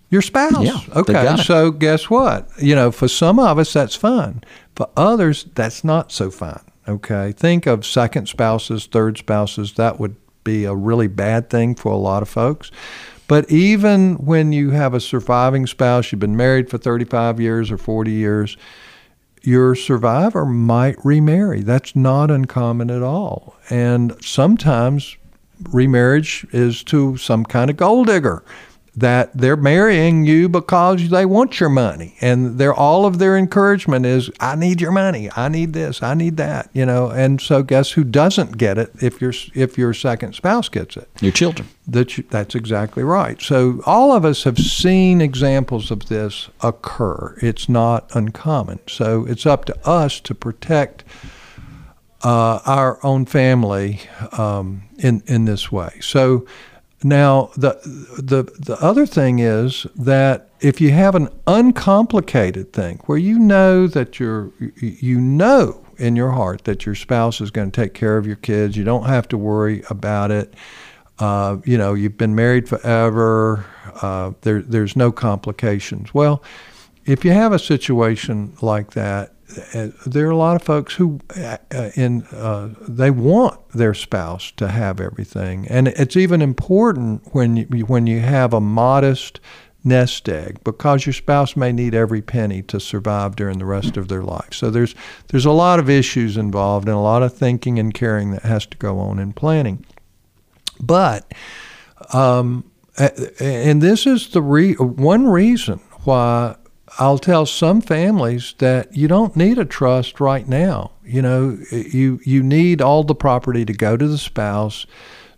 Your 0.08 0.22
spouse. 0.22 0.64
Yeah, 0.64 0.80
okay. 0.94 1.36
So 1.42 1.72
guess 1.72 2.08
what? 2.08 2.48
You 2.60 2.74
know, 2.76 2.92
for 2.92 3.08
some 3.08 3.38
of 3.38 3.58
us 3.58 3.72
that's 3.72 3.96
fun. 3.96 4.42
For 4.76 4.88
others, 4.96 5.46
that's 5.54 5.82
not 5.82 6.12
so 6.12 6.30
fun. 6.30 6.60
Okay. 6.88 7.32
Think 7.32 7.66
of 7.66 7.84
second 7.84 8.28
spouses, 8.28 8.86
third 8.86 9.18
spouses. 9.18 9.74
That 9.74 9.98
would 9.98 10.16
be 10.46 10.64
a 10.64 10.74
really 10.74 11.08
bad 11.08 11.50
thing 11.50 11.74
for 11.74 11.92
a 11.92 11.96
lot 11.96 12.22
of 12.22 12.28
folks. 12.28 12.70
But 13.28 13.50
even 13.50 14.14
when 14.14 14.52
you 14.52 14.70
have 14.70 14.94
a 14.94 15.00
surviving 15.00 15.66
spouse, 15.66 16.10
you've 16.10 16.20
been 16.20 16.36
married 16.36 16.70
for 16.70 16.78
35 16.78 17.40
years 17.40 17.70
or 17.70 17.76
40 17.76 18.12
years, 18.12 18.56
your 19.42 19.74
survivor 19.74 20.46
might 20.46 20.96
remarry. 21.04 21.62
That's 21.62 21.94
not 21.96 22.30
uncommon 22.30 22.90
at 22.90 23.02
all. 23.02 23.56
And 23.68 24.14
sometimes 24.24 25.16
remarriage 25.70 26.46
is 26.52 26.84
to 26.84 27.16
some 27.16 27.44
kind 27.44 27.68
of 27.70 27.76
gold 27.76 28.06
digger 28.06 28.44
that 28.96 29.30
they're 29.34 29.56
marrying 29.56 30.24
you 30.24 30.48
because 30.48 31.10
they 31.10 31.26
want 31.26 31.60
your 31.60 31.68
money. 31.68 32.16
And 32.20 32.58
they're 32.58 32.72
all 32.72 33.04
of 33.04 33.18
their 33.18 33.36
encouragement 33.36 34.06
is 34.06 34.30
i 34.40 34.54
need 34.54 34.80
your 34.80 34.92
money. 34.92 35.28
I 35.36 35.48
need 35.48 35.72
this. 35.72 36.02
I 36.02 36.14
need 36.14 36.36
that 36.38 36.70
you 36.76 36.84
know? 36.84 37.10
And 37.10 37.40
so 37.40 37.62
guess 37.62 37.92
who 37.92 38.04
doesn't 38.04 38.58
get 38.58 38.76
it 38.76 38.90
if 39.02 39.20
your 39.20 39.32
if 39.54 39.78
your 39.78 39.94
second 39.94 40.34
spouse 40.34 40.68
gets 40.68 40.96
it? 40.96 41.08
Your 41.20 41.32
children. 41.32 41.68
that 41.88 42.18
you, 42.18 42.24
that's 42.28 42.54
exactly 42.54 43.02
right. 43.02 43.40
So 43.40 43.80
all 43.86 44.12
of 44.12 44.24
us 44.24 44.44
have 44.44 44.58
seen 44.58 45.22
examples 45.22 45.90
of 45.90 46.06
this 46.08 46.50
occur. 46.62 47.38
It's 47.40 47.68
not 47.68 48.14
uncommon. 48.14 48.80
So 48.86 49.24
it's 49.26 49.46
up 49.46 49.64
to 49.66 49.88
us 49.88 50.20
to 50.20 50.34
protect 50.34 51.02
uh, 52.22 52.60
our 52.66 52.98
own 53.04 53.24
family 53.24 54.00
um, 54.32 54.82
in 54.98 55.22
in 55.26 55.46
this 55.46 55.72
way. 55.72 55.98
So 56.00 56.46
now, 57.02 57.50
the, 57.56 57.78
the, 58.18 58.44
the 58.58 58.76
other 58.80 59.06
thing 59.06 59.38
is 59.38 59.86
that 59.96 60.50
if 60.60 60.80
you 60.80 60.90
have 60.92 61.14
an 61.14 61.28
uncomplicated 61.46 62.72
thing 62.72 63.00
where 63.06 63.18
you 63.18 63.38
know 63.38 63.86
that 63.86 64.18
you're, 64.18 64.50
you 64.80 65.20
know 65.20 65.84
in 65.98 66.16
your 66.16 66.30
heart 66.30 66.64
that 66.64 66.86
your 66.86 66.94
spouse 66.94 67.40
is 67.40 67.50
going 67.50 67.70
to 67.70 67.80
take 67.80 67.94
care 67.94 68.16
of 68.16 68.26
your 68.26 68.36
kids, 68.36 68.76
you 68.76 68.84
don't 68.84 69.06
have 69.06 69.28
to 69.28 69.38
worry 69.38 69.82
about 69.90 70.30
it. 70.30 70.54
Uh, 71.18 71.58
you 71.64 71.78
know, 71.78 71.94
you've 71.94 72.18
been 72.18 72.34
married 72.34 72.68
forever. 72.68 73.64
Uh, 74.02 74.32
there, 74.42 74.62
there's 74.62 74.96
no 74.96 75.12
complications. 75.12 76.12
Well, 76.12 76.42
if 77.04 77.24
you 77.24 77.30
have 77.30 77.52
a 77.52 77.58
situation 77.58 78.56
like 78.60 78.92
that, 78.92 79.32
there 80.06 80.26
are 80.26 80.30
a 80.30 80.36
lot 80.36 80.56
of 80.56 80.62
folks 80.62 80.94
who 80.94 81.20
uh, 81.36 81.58
in 81.94 82.22
uh, 82.24 82.74
they 82.80 83.10
want 83.10 83.68
their 83.70 83.94
spouse 83.94 84.50
to 84.52 84.68
have 84.68 85.00
everything, 85.00 85.66
and 85.68 85.88
it's 85.88 86.16
even 86.16 86.42
important 86.42 87.22
when 87.32 87.56
you, 87.56 87.64
when 87.86 88.06
you 88.06 88.20
have 88.20 88.52
a 88.52 88.60
modest 88.60 89.40
nest 89.84 90.28
egg 90.28 90.58
because 90.64 91.06
your 91.06 91.12
spouse 91.12 91.54
may 91.54 91.70
need 91.70 91.94
every 91.94 92.20
penny 92.20 92.60
to 92.60 92.80
survive 92.80 93.36
during 93.36 93.58
the 93.58 93.64
rest 93.64 93.96
of 93.96 94.08
their 94.08 94.22
life. 94.22 94.52
So 94.52 94.68
there's 94.68 94.96
there's 95.28 95.46
a 95.46 95.52
lot 95.52 95.78
of 95.78 95.88
issues 95.88 96.36
involved 96.36 96.88
and 96.88 96.96
a 96.96 97.00
lot 97.00 97.22
of 97.22 97.32
thinking 97.32 97.78
and 97.78 97.94
caring 97.94 98.32
that 98.32 98.42
has 98.42 98.66
to 98.66 98.76
go 98.76 98.98
on 98.98 99.20
in 99.20 99.32
planning. 99.32 99.86
But 100.80 101.32
um, 102.12 102.68
and 102.98 103.80
this 103.80 104.06
is 104.06 104.30
the 104.30 104.42
re- 104.42 104.74
one 104.74 105.28
reason 105.28 105.78
why 106.04 106.56
I'll 106.98 107.18
tell 107.18 107.44
some 107.44 107.80
families 107.80 108.54
that 108.58 108.96
you 108.96 109.06
don't 109.06 109.36
need 109.36 109.58
a 109.58 109.64
trust 109.64 110.18
right 110.18 110.48
now. 110.48 110.92
You 111.04 111.22
know, 111.22 111.58
you 111.70 112.20
you 112.24 112.42
need 112.42 112.80
all 112.80 113.04
the 113.04 113.14
property 113.14 113.64
to 113.64 113.72
go 113.72 113.96
to 113.96 114.08
the 114.08 114.18
spouse 114.18 114.86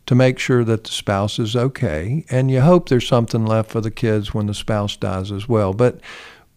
to 0.07 0.15
make 0.15 0.39
sure 0.39 0.65
that 0.65 0.85
the 0.85 0.91
spouse 0.91 1.39
is 1.39 1.55
okay, 1.55 2.25
and 2.31 2.51
you 2.51 2.61
hope 2.61 2.89
there's 2.89 3.07
something 3.07 3.45
left 3.45 3.71
for 3.71 3.81
the 3.81 3.91
kids 3.91 4.33
when 4.33 4.47
the 4.47 4.55
spouse 4.55 4.97
dies 4.97 5.33
as 5.33 5.49
well. 5.49 5.73
But 5.73 6.01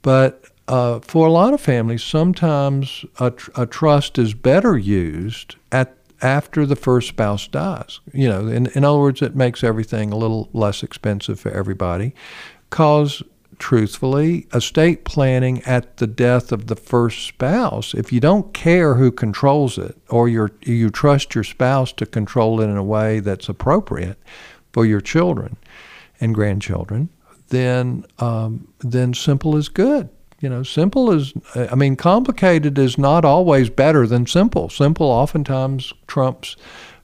but 0.01 0.45
uh, 0.67 0.99
for 0.99 1.27
a 1.27 1.31
lot 1.31 1.53
of 1.53 1.59
families, 1.59 2.03
sometimes 2.03 3.03
a, 3.19 3.31
tr- 3.31 3.51
a 3.55 3.65
trust 3.65 4.17
is 4.17 4.33
better 4.33 4.77
used 4.77 5.55
at 5.71 5.97
after 6.21 6.65
the 6.65 6.75
first 6.75 7.09
spouse 7.09 7.47
dies. 7.47 7.99
You 8.13 8.29
know, 8.29 8.47
in, 8.47 8.67
in 8.67 8.85
other 8.85 8.99
words, 8.99 9.21
it 9.21 9.35
makes 9.35 9.63
everything 9.63 10.11
a 10.11 10.17
little 10.17 10.49
less 10.53 10.83
expensive 10.83 11.39
for 11.39 11.51
everybody, 11.51 12.13
cause 12.69 13.23
truthfully, 13.61 14.47
estate 14.53 15.05
planning 15.05 15.61
at 15.63 15.97
the 15.97 16.07
death 16.07 16.51
of 16.51 16.65
the 16.65 16.75
first 16.75 17.27
spouse, 17.27 17.93
if 17.93 18.11
you 18.11 18.19
don't 18.19 18.53
care 18.55 18.95
who 18.95 19.11
controls 19.11 19.77
it 19.77 19.95
or 20.09 20.27
you 20.27 20.49
you 20.63 20.89
trust 20.89 21.35
your 21.35 21.43
spouse 21.43 21.93
to 21.93 22.05
control 22.05 22.59
it 22.59 22.65
in 22.65 22.75
a 22.75 22.83
way 22.83 23.19
that's 23.19 23.47
appropriate 23.47 24.17
for 24.73 24.83
your 24.83 24.99
children 24.99 25.55
and 26.19 26.33
grandchildren, 26.33 27.09
then 27.49 28.03
um, 28.17 28.67
then 28.79 29.13
simple 29.13 29.55
is 29.55 29.69
good. 29.69 30.09
You 30.39 30.49
know, 30.49 30.63
simple 30.63 31.11
is, 31.11 31.33
I 31.55 31.75
mean, 31.75 31.95
complicated 31.95 32.79
is 32.79 32.97
not 32.97 33.23
always 33.23 33.69
better 33.69 34.07
than 34.07 34.25
simple. 34.25 34.69
Simple 34.69 35.05
oftentimes 35.05 35.93
trumps 36.07 36.55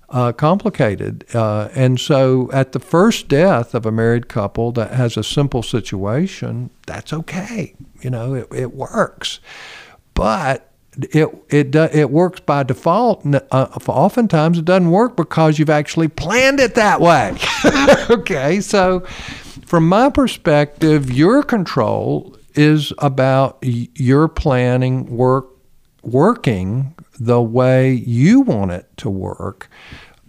uh, 0.09 0.31
complicated. 0.31 1.25
Uh, 1.33 1.69
and 1.75 1.99
so 1.99 2.49
at 2.51 2.71
the 2.71 2.79
first 2.79 3.27
death 3.27 3.73
of 3.75 3.85
a 3.85 3.91
married 3.91 4.29
couple 4.29 4.71
that 4.73 4.93
has 4.93 5.17
a 5.17 5.23
simple 5.23 5.63
situation, 5.63 6.69
that's 6.85 7.11
okay. 7.13 7.75
You 8.01 8.09
know, 8.09 8.33
it, 8.33 8.47
it 8.53 8.73
works. 8.73 9.39
But 10.13 10.71
it 11.13 11.29
it 11.49 11.75
it 11.75 12.09
works 12.09 12.39
by 12.39 12.63
default. 12.63 13.23
Uh, 13.25 13.67
oftentimes, 13.87 14.57
it 14.57 14.65
doesn't 14.65 14.89
work 14.89 15.15
because 15.15 15.59
you've 15.59 15.69
actually 15.69 16.07
planned 16.07 16.59
it 16.59 16.75
that 16.75 16.99
way. 17.01 17.37
okay, 18.09 18.61
so 18.61 19.01
from 19.65 19.87
my 19.87 20.09
perspective, 20.09 21.11
your 21.11 21.43
control 21.43 22.35
is 22.55 22.91
about 22.97 23.59
your 23.61 24.27
planning 24.27 25.05
work 25.05 25.49
working 26.01 26.95
the 27.19 27.41
way 27.41 27.91
you 27.91 28.41
want 28.41 28.71
it 28.71 28.89
to 28.97 29.09
work. 29.09 29.69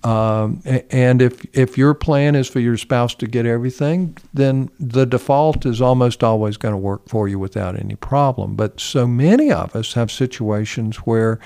Um, 0.05 0.63
and 0.91 1.21
if 1.21 1.45
if 1.57 1.77
your 1.77 1.93
plan 1.93 2.37
is 2.37 2.49
for 2.49 2.61
your 2.61 2.77
spouse 2.77 3.15
to 3.17 3.27
get 3.27 3.47
everything, 3.47 4.17
then 4.33 4.71
the 4.79 5.05
default 5.05 5.67
is 5.67 5.81
almost 5.81 6.23
always 6.23 6.57
going 6.57 6.73
to 6.73 6.79
work 6.79 7.09
for 7.09 7.29
you 7.29 7.39
without 7.39 7.79
any 7.79 7.97
problem. 7.97 8.55
But 8.55 8.79
so 8.79 9.07
many 9.07 9.51
of 9.51 9.75
us 9.75 9.95
have 9.95 10.13
situations 10.13 10.99
where 10.99 11.41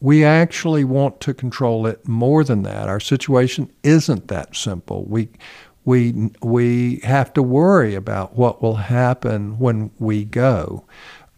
we 0.00 0.24
actually 0.24 0.84
want 0.84 1.20
to 1.20 1.32
control 1.32 1.86
it 1.86 2.06
more 2.06 2.44
than 2.44 2.64
that. 2.64 2.88
Our 2.88 3.00
situation 3.00 3.70
isn't 3.82 4.28
that 4.28 4.56
simple. 4.56 5.04
We 5.04 5.28
we 5.84 6.32
we 6.42 7.00
have 7.04 7.32
to 7.34 7.42
worry 7.42 7.94
about 7.94 8.36
what 8.36 8.60
will 8.60 8.76
happen 8.76 9.58
when 9.58 9.92
we 9.98 10.24
go, 10.24 10.84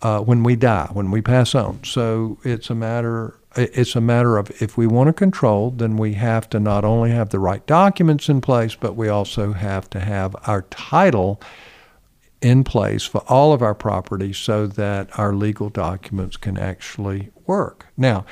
uh, 0.03 0.21
when 0.21 0.43
we 0.43 0.57
die, 0.57 0.89
when 0.93 1.11
we 1.11 1.21
pass 1.21 1.55
on. 1.55 1.81
So 1.85 2.39
it's 2.45 2.71
a 2.71 2.75
matter 2.75 3.39
it's 3.57 3.97
a 3.97 4.01
matter 4.01 4.39
of 4.39 4.51
if 4.63 4.77
we 4.77 4.87
want 4.87 5.09
to 5.09 5.13
control, 5.13 5.71
then 5.71 5.97
we 5.97 6.15
have 6.15 6.49
to 6.51 6.61
not 6.61 6.85
only 6.85 7.11
have 7.11 7.31
the 7.31 7.39
right 7.39 7.65
documents 7.67 8.29
in 8.29 8.41
place, 8.41 8.75
but 8.75 8.95
we 8.95 9.09
also 9.09 9.53
have 9.53 9.89
to 9.91 10.01
have 10.01 10.37
our 10.47 10.63
title 10.63 11.41
in 12.41 12.63
place 12.63 13.05
for 13.05 13.23
all 13.27 13.53
of 13.53 13.63
our 13.63 13.75
property 13.75 14.33
so 14.33 14.67
that 14.67 15.09
our 15.19 15.35
legal 15.35 15.71
documents 15.71 16.37
can 16.37 16.57
actually 16.57 17.31
work. 17.47 17.87
Now, 17.97 18.25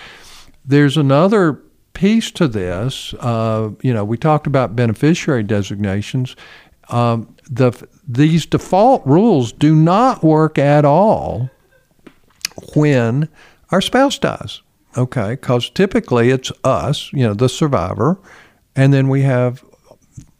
there's 0.64 0.96
another 0.96 1.60
piece 1.92 2.30
to 2.32 2.46
this. 2.46 3.14
Uh, 3.14 3.70
you 3.82 3.92
know, 3.92 4.04
we 4.04 4.16
talked 4.16 4.46
about 4.46 4.76
beneficiary 4.76 5.42
designations. 5.42 6.36
Um, 6.88 7.34
the 7.50 7.72
these 8.06 8.46
default 8.46 9.04
rules 9.06 9.50
do 9.50 9.74
not 9.74 10.22
work 10.22 10.58
at 10.58 10.84
all 10.84 11.50
when 12.74 13.28
our 13.70 13.80
spouse 13.80 14.18
dies. 14.18 14.62
Okay, 14.96 15.30
because 15.30 15.68
typically 15.68 16.30
it's 16.30 16.50
us, 16.64 17.12
you 17.12 17.20
know, 17.26 17.34
the 17.34 17.48
survivor, 17.48 18.18
and 18.74 18.94
then 18.94 19.08
we 19.08 19.22
have 19.22 19.62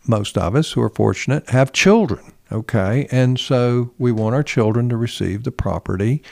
most 0.07 0.39
of 0.39 0.55
us 0.55 0.73
who 0.73 0.81
are 0.81 0.89
fortunate 0.89 1.51
have 1.51 1.73
children. 1.73 2.33
Okay, 2.51 3.07
and 3.11 3.39
so 3.39 3.93
we 3.99 4.13
want 4.13 4.35
our 4.35 4.43
children 4.43 4.89
to 4.89 4.97
receive 4.97 5.43
the 5.43 5.51
property, 5.51 6.23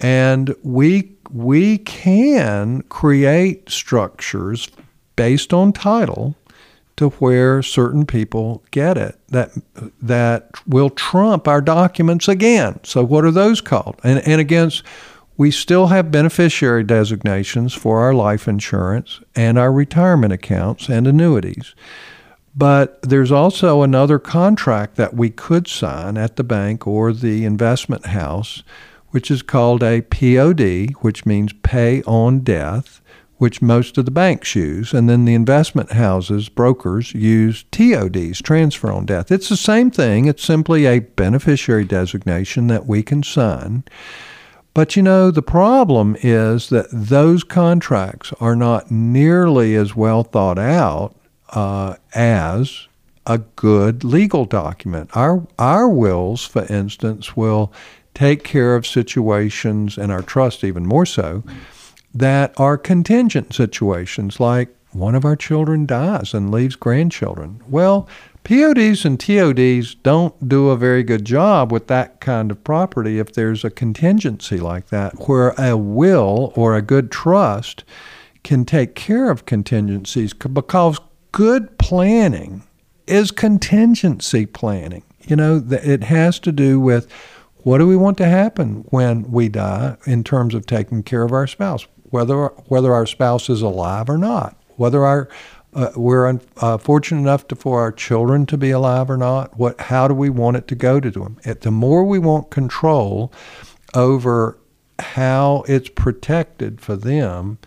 and 0.00 0.54
we 0.62 1.16
we 1.30 1.78
can 1.78 2.82
create 2.82 3.70
structures 3.70 4.68
based 5.16 5.52
on 5.52 5.72
title 5.72 6.36
to 7.02 7.10
where 7.16 7.62
certain 7.62 8.06
people 8.06 8.64
get 8.70 8.96
it 8.96 9.18
that 9.28 9.50
that 10.00 10.50
will 10.66 10.90
trump 10.90 11.46
our 11.46 11.60
documents 11.60 12.28
again. 12.28 12.80
So 12.82 13.04
what 13.04 13.24
are 13.24 13.30
those 13.30 13.60
called? 13.60 14.00
And 14.02 14.26
and 14.26 14.40
against 14.40 14.82
we 15.36 15.50
still 15.50 15.88
have 15.88 16.10
beneficiary 16.10 16.84
designations 16.84 17.74
for 17.74 18.00
our 18.00 18.14
life 18.14 18.46
insurance 18.46 19.20
and 19.34 19.58
our 19.58 19.72
retirement 19.72 20.32
accounts 20.32 20.88
and 20.88 21.06
annuities. 21.06 21.74
But 22.54 23.00
there's 23.02 23.32
also 23.32 23.82
another 23.82 24.18
contract 24.18 24.96
that 24.96 25.14
we 25.14 25.30
could 25.30 25.66
sign 25.66 26.16
at 26.16 26.36
the 26.36 26.44
bank 26.44 26.86
or 26.86 27.12
the 27.12 27.44
investment 27.44 28.06
house, 28.06 28.62
which 29.10 29.30
is 29.30 29.42
called 29.42 29.82
a 29.82 30.02
POD, 30.02 30.94
which 31.00 31.24
means 31.24 31.52
pay 31.62 32.02
on 32.02 32.40
death, 32.40 33.00
which 33.42 33.60
most 33.60 33.98
of 33.98 34.04
the 34.04 34.10
banks 34.12 34.54
use. 34.54 34.92
And 34.92 35.10
then 35.10 35.24
the 35.24 35.34
investment 35.34 35.90
houses, 35.90 36.48
brokers, 36.48 37.12
use 37.12 37.64
TODs, 37.72 38.40
transfer 38.40 38.92
on 38.92 39.04
death. 39.04 39.32
It's 39.32 39.48
the 39.48 39.56
same 39.56 39.90
thing, 39.90 40.26
it's 40.26 40.44
simply 40.44 40.86
a 40.86 41.00
beneficiary 41.00 41.84
designation 41.84 42.68
that 42.68 42.86
we 42.86 43.02
can 43.02 43.24
sign. 43.24 43.82
But 44.74 44.94
you 44.94 45.02
know, 45.02 45.32
the 45.32 45.42
problem 45.42 46.16
is 46.20 46.68
that 46.68 46.86
those 46.92 47.42
contracts 47.42 48.32
are 48.38 48.54
not 48.54 48.92
nearly 48.92 49.74
as 49.74 49.96
well 49.96 50.22
thought 50.22 50.60
out 50.60 51.16
uh, 51.50 51.96
as 52.14 52.86
a 53.26 53.38
good 53.38 54.04
legal 54.04 54.44
document. 54.44 55.10
Our 55.16 55.44
our 55.58 55.88
wills, 55.88 56.44
for 56.44 56.64
instance, 56.72 57.36
will 57.36 57.72
take 58.14 58.44
care 58.44 58.76
of 58.76 58.86
situations, 58.86 59.98
and 59.98 60.12
our 60.12 60.22
trust 60.22 60.62
even 60.62 60.86
more 60.86 61.06
so, 61.06 61.42
that 62.14 62.52
are 62.58 62.76
contingent 62.76 63.54
situations, 63.54 64.40
like 64.40 64.74
one 64.92 65.14
of 65.14 65.24
our 65.24 65.36
children 65.36 65.86
dies 65.86 66.34
and 66.34 66.50
leaves 66.50 66.76
grandchildren. 66.76 67.62
Well, 67.68 68.08
PODs 68.44 69.04
and 69.04 69.18
TODs 69.18 69.94
don't 69.94 70.48
do 70.48 70.70
a 70.70 70.76
very 70.76 71.02
good 71.02 71.24
job 71.24 71.72
with 71.72 71.86
that 71.86 72.20
kind 72.20 72.50
of 72.50 72.62
property 72.64 73.18
if 73.18 73.32
there's 73.32 73.64
a 73.64 73.70
contingency 73.70 74.58
like 74.58 74.88
that, 74.88 75.28
where 75.28 75.54
a 75.58 75.76
will 75.76 76.52
or 76.56 76.76
a 76.76 76.82
good 76.82 77.10
trust 77.10 77.84
can 78.42 78.64
take 78.64 78.94
care 78.94 79.30
of 79.30 79.46
contingencies 79.46 80.32
because 80.32 80.98
good 81.30 81.78
planning 81.78 82.64
is 83.06 83.30
contingency 83.30 84.44
planning. 84.44 85.04
You 85.26 85.36
know, 85.36 85.64
it 85.70 86.04
has 86.04 86.40
to 86.40 86.52
do 86.52 86.80
with 86.80 87.10
what 87.58 87.78
do 87.78 87.86
we 87.86 87.96
want 87.96 88.18
to 88.18 88.26
happen 88.26 88.84
when 88.90 89.30
we 89.30 89.48
die 89.48 89.96
in 90.04 90.24
terms 90.24 90.54
of 90.54 90.66
taking 90.66 91.04
care 91.04 91.22
of 91.22 91.32
our 91.32 91.46
spouse, 91.46 91.86
whether 92.12 92.46
whether 92.68 92.94
our 92.94 93.06
spouse 93.06 93.48
is 93.48 93.62
alive 93.62 94.08
or 94.08 94.18
not, 94.18 94.56
whether 94.76 95.04
our 95.04 95.28
uh, 95.74 95.90
we're 95.96 96.38
uh, 96.58 96.76
fortunate 96.76 97.20
enough 97.20 97.48
to, 97.48 97.56
for 97.56 97.80
our 97.80 97.90
children 97.90 98.44
to 98.44 98.58
be 98.58 98.70
alive 98.70 99.08
or 99.08 99.16
not. 99.16 99.58
What, 99.58 99.80
how 99.80 100.06
do 100.06 100.12
we 100.12 100.28
want 100.28 100.58
it 100.58 100.68
to 100.68 100.74
go 100.74 101.00
to 101.00 101.10
them? 101.10 101.38
It, 101.44 101.62
the 101.62 101.70
more 101.70 102.04
we 102.04 102.18
want 102.18 102.50
control 102.50 103.32
over 103.94 104.58
how 104.98 105.64
it's 105.66 105.88
protected 105.88 106.82
for 106.82 106.94
them, 106.94 107.58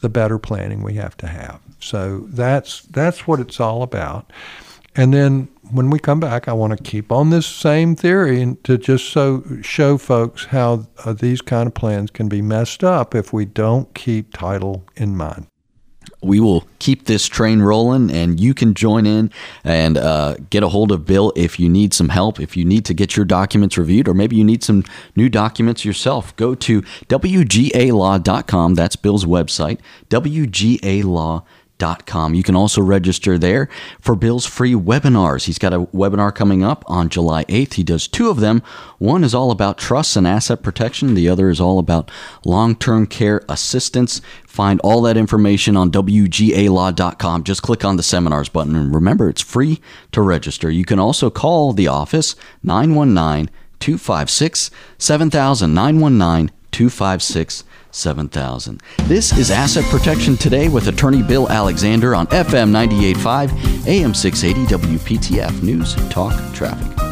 the 0.00 0.08
better 0.08 0.38
planning 0.38 0.82
we 0.82 0.94
have 0.94 1.18
to 1.18 1.26
have. 1.26 1.60
So 1.80 2.20
that's 2.28 2.80
that's 2.82 3.26
what 3.26 3.40
it's 3.40 3.60
all 3.60 3.82
about. 3.82 4.32
And 4.98 5.14
then 5.14 5.46
when 5.70 5.90
we 5.90 6.00
come 6.00 6.18
back, 6.18 6.48
I 6.48 6.52
want 6.54 6.76
to 6.76 6.82
keep 6.82 7.12
on 7.12 7.30
this 7.30 7.46
same 7.46 7.94
theory 7.94 8.42
and 8.42 8.62
to 8.64 8.76
just 8.76 9.10
so 9.10 9.44
show 9.62 9.96
folks 9.96 10.46
how 10.46 10.88
uh, 11.04 11.12
these 11.12 11.40
kind 11.40 11.68
of 11.68 11.74
plans 11.74 12.10
can 12.10 12.28
be 12.28 12.42
messed 12.42 12.82
up 12.82 13.14
if 13.14 13.32
we 13.32 13.44
don't 13.44 13.94
keep 13.94 14.32
title 14.32 14.84
in 14.96 15.16
mind 15.16 15.46
we 16.20 16.40
will 16.40 16.66
keep 16.80 17.04
this 17.04 17.26
train 17.26 17.60
rolling 17.60 18.10
and 18.10 18.40
you 18.40 18.52
can 18.52 18.74
join 18.74 19.06
in 19.06 19.30
and 19.62 19.96
uh, 19.96 20.34
get 20.50 20.64
a 20.64 20.68
hold 20.68 20.90
of 20.90 21.06
Bill 21.06 21.32
if 21.36 21.60
you 21.60 21.68
need 21.68 21.94
some 21.94 22.08
help, 22.08 22.40
if 22.40 22.56
you 22.56 22.64
need 22.64 22.84
to 22.86 22.94
get 22.94 23.16
your 23.16 23.24
documents 23.24 23.78
reviewed, 23.78 24.08
or 24.08 24.14
maybe 24.14 24.34
you 24.34 24.42
need 24.42 24.64
some 24.64 24.82
new 25.14 25.28
documents 25.28 25.84
yourself. 25.84 26.34
Go 26.34 26.56
to 26.56 26.82
WGALaw.com. 26.82 28.74
That's 28.74 28.96
Bill's 28.96 29.26
website, 29.26 29.78
WGALaw.com 30.10 31.44
Com. 31.78 32.34
You 32.34 32.42
can 32.42 32.56
also 32.56 32.82
register 32.82 33.38
there 33.38 33.68
for 34.00 34.16
Bill's 34.16 34.44
free 34.44 34.74
webinars. 34.74 35.44
He's 35.44 35.58
got 35.58 35.72
a 35.72 35.80
webinar 35.86 36.34
coming 36.34 36.64
up 36.64 36.82
on 36.86 37.08
July 37.08 37.44
8th. 37.44 37.74
He 37.74 37.84
does 37.84 38.08
two 38.08 38.30
of 38.30 38.40
them. 38.40 38.62
One 38.98 39.22
is 39.22 39.34
all 39.34 39.52
about 39.52 39.78
trusts 39.78 40.16
and 40.16 40.26
asset 40.26 40.62
protection, 40.62 41.14
the 41.14 41.28
other 41.28 41.48
is 41.48 41.60
all 41.60 41.78
about 41.78 42.10
long 42.44 42.74
term 42.74 43.06
care 43.06 43.44
assistance. 43.48 44.20
Find 44.46 44.80
all 44.80 45.02
that 45.02 45.16
information 45.16 45.76
on 45.76 45.92
WGALaw.com. 45.92 47.44
Just 47.44 47.62
click 47.62 47.84
on 47.84 47.96
the 47.96 48.02
seminars 48.02 48.48
button. 48.48 48.74
And 48.74 48.92
remember, 48.92 49.28
it's 49.28 49.42
free 49.42 49.80
to 50.10 50.20
register. 50.20 50.70
You 50.70 50.84
can 50.84 50.98
also 50.98 51.30
call 51.30 51.72
the 51.72 51.86
office 51.86 52.34
919 52.64 53.54
256 53.78 54.70
7000. 54.98 55.74
919 55.74 56.50
256 56.72 57.64
7000. 57.90 58.82
This 59.04 59.36
is 59.36 59.50
Asset 59.50 59.84
Protection 59.86 60.36
Today 60.36 60.68
with 60.68 60.88
attorney 60.88 61.22
Bill 61.22 61.48
Alexander 61.48 62.14
on 62.14 62.26
FM 62.28 62.70
985, 62.70 63.86
AM 63.88 64.14
680 64.14 64.74
WPTF 64.74 65.62
News 65.62 65.94
Talk 66.10 66.34
Traffic. 66.54 67.08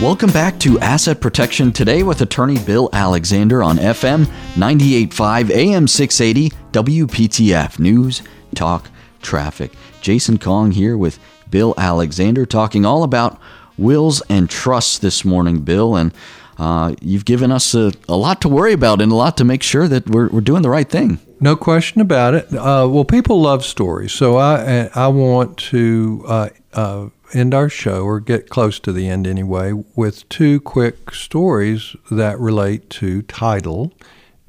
Welcome 0.00 0.30
back 0.30 0.60
to 0.60 0.78
Asset 0.78 1.20
Protection 1.20 1.72
Today 1.72 2.04
with 2.04 2.20
attorney 2.20 2.56
Bill 2.60 2.88
Alexander 2.92 3.64
on 3.64 3.78
FM 3.78 4.28
985 4.56 5.50
AM 5.50 5.88
680 5.88 6.56
WPTF 6.70 7.80
News 7.80 8.22
Talk 8.54 8.88
Traffic. 9.22 9.72
Jason 10.00 10.38
Kong 10.38 10.72
here 10.72 10.96
with 10.96 11.18
Bill 11.50 11.74
Alexander 11.76 12.46
talking 12.46 12.84
all 12.84 13.02
about 13.02 13.40
wills 13.76 14.20
and 14.28 14.50
trusts 14.50 14.98
this 14.98 15.24
morning, 15.24 15.60
Bill. 15.60 15.96
And 15.96 16.12
uh, 16.58 16.94
you've 17.00 17.24
given 17.24 17.52
us 17.52 17.74
a, 17.74 17.92
a, 18.08 18.16
lot 18.16 18.40
to 18.42 18.48
worry 18.48 18.72
about 18.72 19.00
and 19.00 19.12
a 19.12 19.14
lot 19.14 19.36
to 19.36 19.44
make 19.44 19.62
sure 19.62 19.86
that 19.88 20.08
we're, 20.08 20.28
we're 20.28 20.40
doing 20.40 20.62
the 20.62 20.70
right 20.70 20.88
thing. 20.88 21.20
No 21.40 21.54
question 21.54 22.00
about 22.00 22.34
it. 22.34 22.52
Uh, 22.52 22.88
well, 22.90 23.04
people 23.04 23.40
love 23.40 23.64
stories, 23.64 24.10
so 24.10 24.38
I 24.38 24.90
I 24.92 25.06
want 25.06 25.56
to 25.58 26.24
uh, 26.26 26.48
uh, 26.72 27.08
end 27.32 27.54
our 27.54 27.68
show 27.68 28.02
or 28.02 28.18
get 28.18 28.48
close 28.48 28.80
to 28.80 28.92
the 28.92 29.08
end 29.08 29.24
anyway 29.24 29.72
with 29.94 30.28
two 30.28 30.60
quick 30.60 31.14
stories 31.14 31.94
that 32.10 32.40
relate 32.40 32.90
to 32.90 33.22
title 33.22 33.92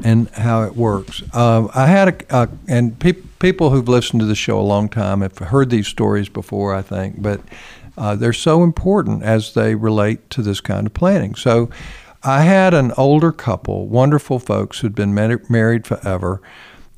and 0.04 0.30
how 0.32 0.64
it 0.64 0.76
works. 0.76 1.22
Um, 1.36 1.70
I 1.76 1.86
had 1.88 2.26
a, 2.32 2.50
and 2.68 2.98
pe- 2.98 3.22
people 3.40 3.72
who've 3.72 3.88
listened 3.88 4.20
to 4.20 4.26
the 4.26 4.36
show 4.36 4.60
a 4.60 4.62
long 4.62 4.90
time 4.90 5.22
have 5.22 5.38
heard 5.38 5.70
these 5.70 5.88
stories 5.88 6.30
before, 6.30 6.76
I 6.76 6.82
think, 6.82 7.22
but 7.22 7.42
uh, 7.98 8.16
they're 8.16 8.34
so 8.34 8.64
important 8.64 9.24
as 9.24 9.54
they 9.54 9.76
relate 9.76 10.30
to 10.32 10.42
this 10.42 10.62
kind 10.62 10.88
of 10.88 10.94
planning. 10.94 11.36
So, 11.36 11.70
I 12.22 12.42
had 12.42 12.74
an 12.74 12.92
older 12.98 13.32
couple, 13.32 13.88
wonderful 13.88 14.40
folks 14.40 14.80
who'd 14.80 14.94
been 14.94 15.14
married 15.14 15.88
forever. 15.88 16.42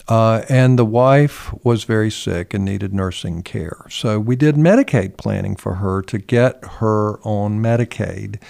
Uh, 0.07 0.43
and 0.49 0.79
the 0.79 0.85
wife 0.85 1.53
was 1.63 1.83
very 1.83 2.09
sick 2.09 2.53
and 2.53 2.65
needed 2.65 2.93
nursing 2.93 3.43
care. 3.43 3.85
So 3.89 4.19
we 4.19 4.35
did 4.35 4.55
Medicaid 4.55 5.15
planning 5.17 5.55
for 5.55 5.75
her 5.75 6.01
to 6.01 6.17
get 6.17 6.59
her 6.79 7.19
on 7.21 7.61
Medicaid. 7.61 8.41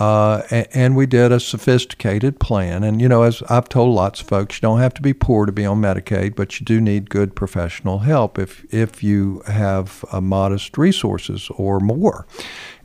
Uh, 0.00 0.64
and 0.72 0.96
we 0.96 1.04
did 1.04 1.30
a 1.30 1.38
sophisticated 1.38 2.40
plan. 2.40 2.82
And, 2.82 3.02
you 3.02 3.08
know, 3.08 3.22
as 3.22 3.42
I've 3.50 3.68
told 3.68 3.94
lots 3.94 4.22
of 4.22 4.26
folks, 4.26 4.56
you 4.56 4.62
don't 4.62 4.78
have 4.78 4.94
to 4.94 5.02
be 5.02 5.12
poor 5.12 5.44
to 5.44 5.52
be 5.52 5.66
on 5.66 5.78
Medicaid, 5.82 6.34
but 6.34 6.58
you 6.58 6.64
do 6.64 6.80
need 6.80 7.10
good 7.10 7.36
professional 7.36 7.98
help 7.98 8.38
if, 8.38 8.64
if 8.72 9.02
you 9.02 9.42
have 9.46 10.02
uh, 10.10 10.22
modest 10.22 10.78
resources 10.78 11.50
or 11.56 11.80
more. 11.80 12.26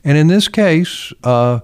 And 0.04 0.18
in 0.18 0.28
this 0.28 0.50
case, 0.50 1.14
uh, 1.24 1.62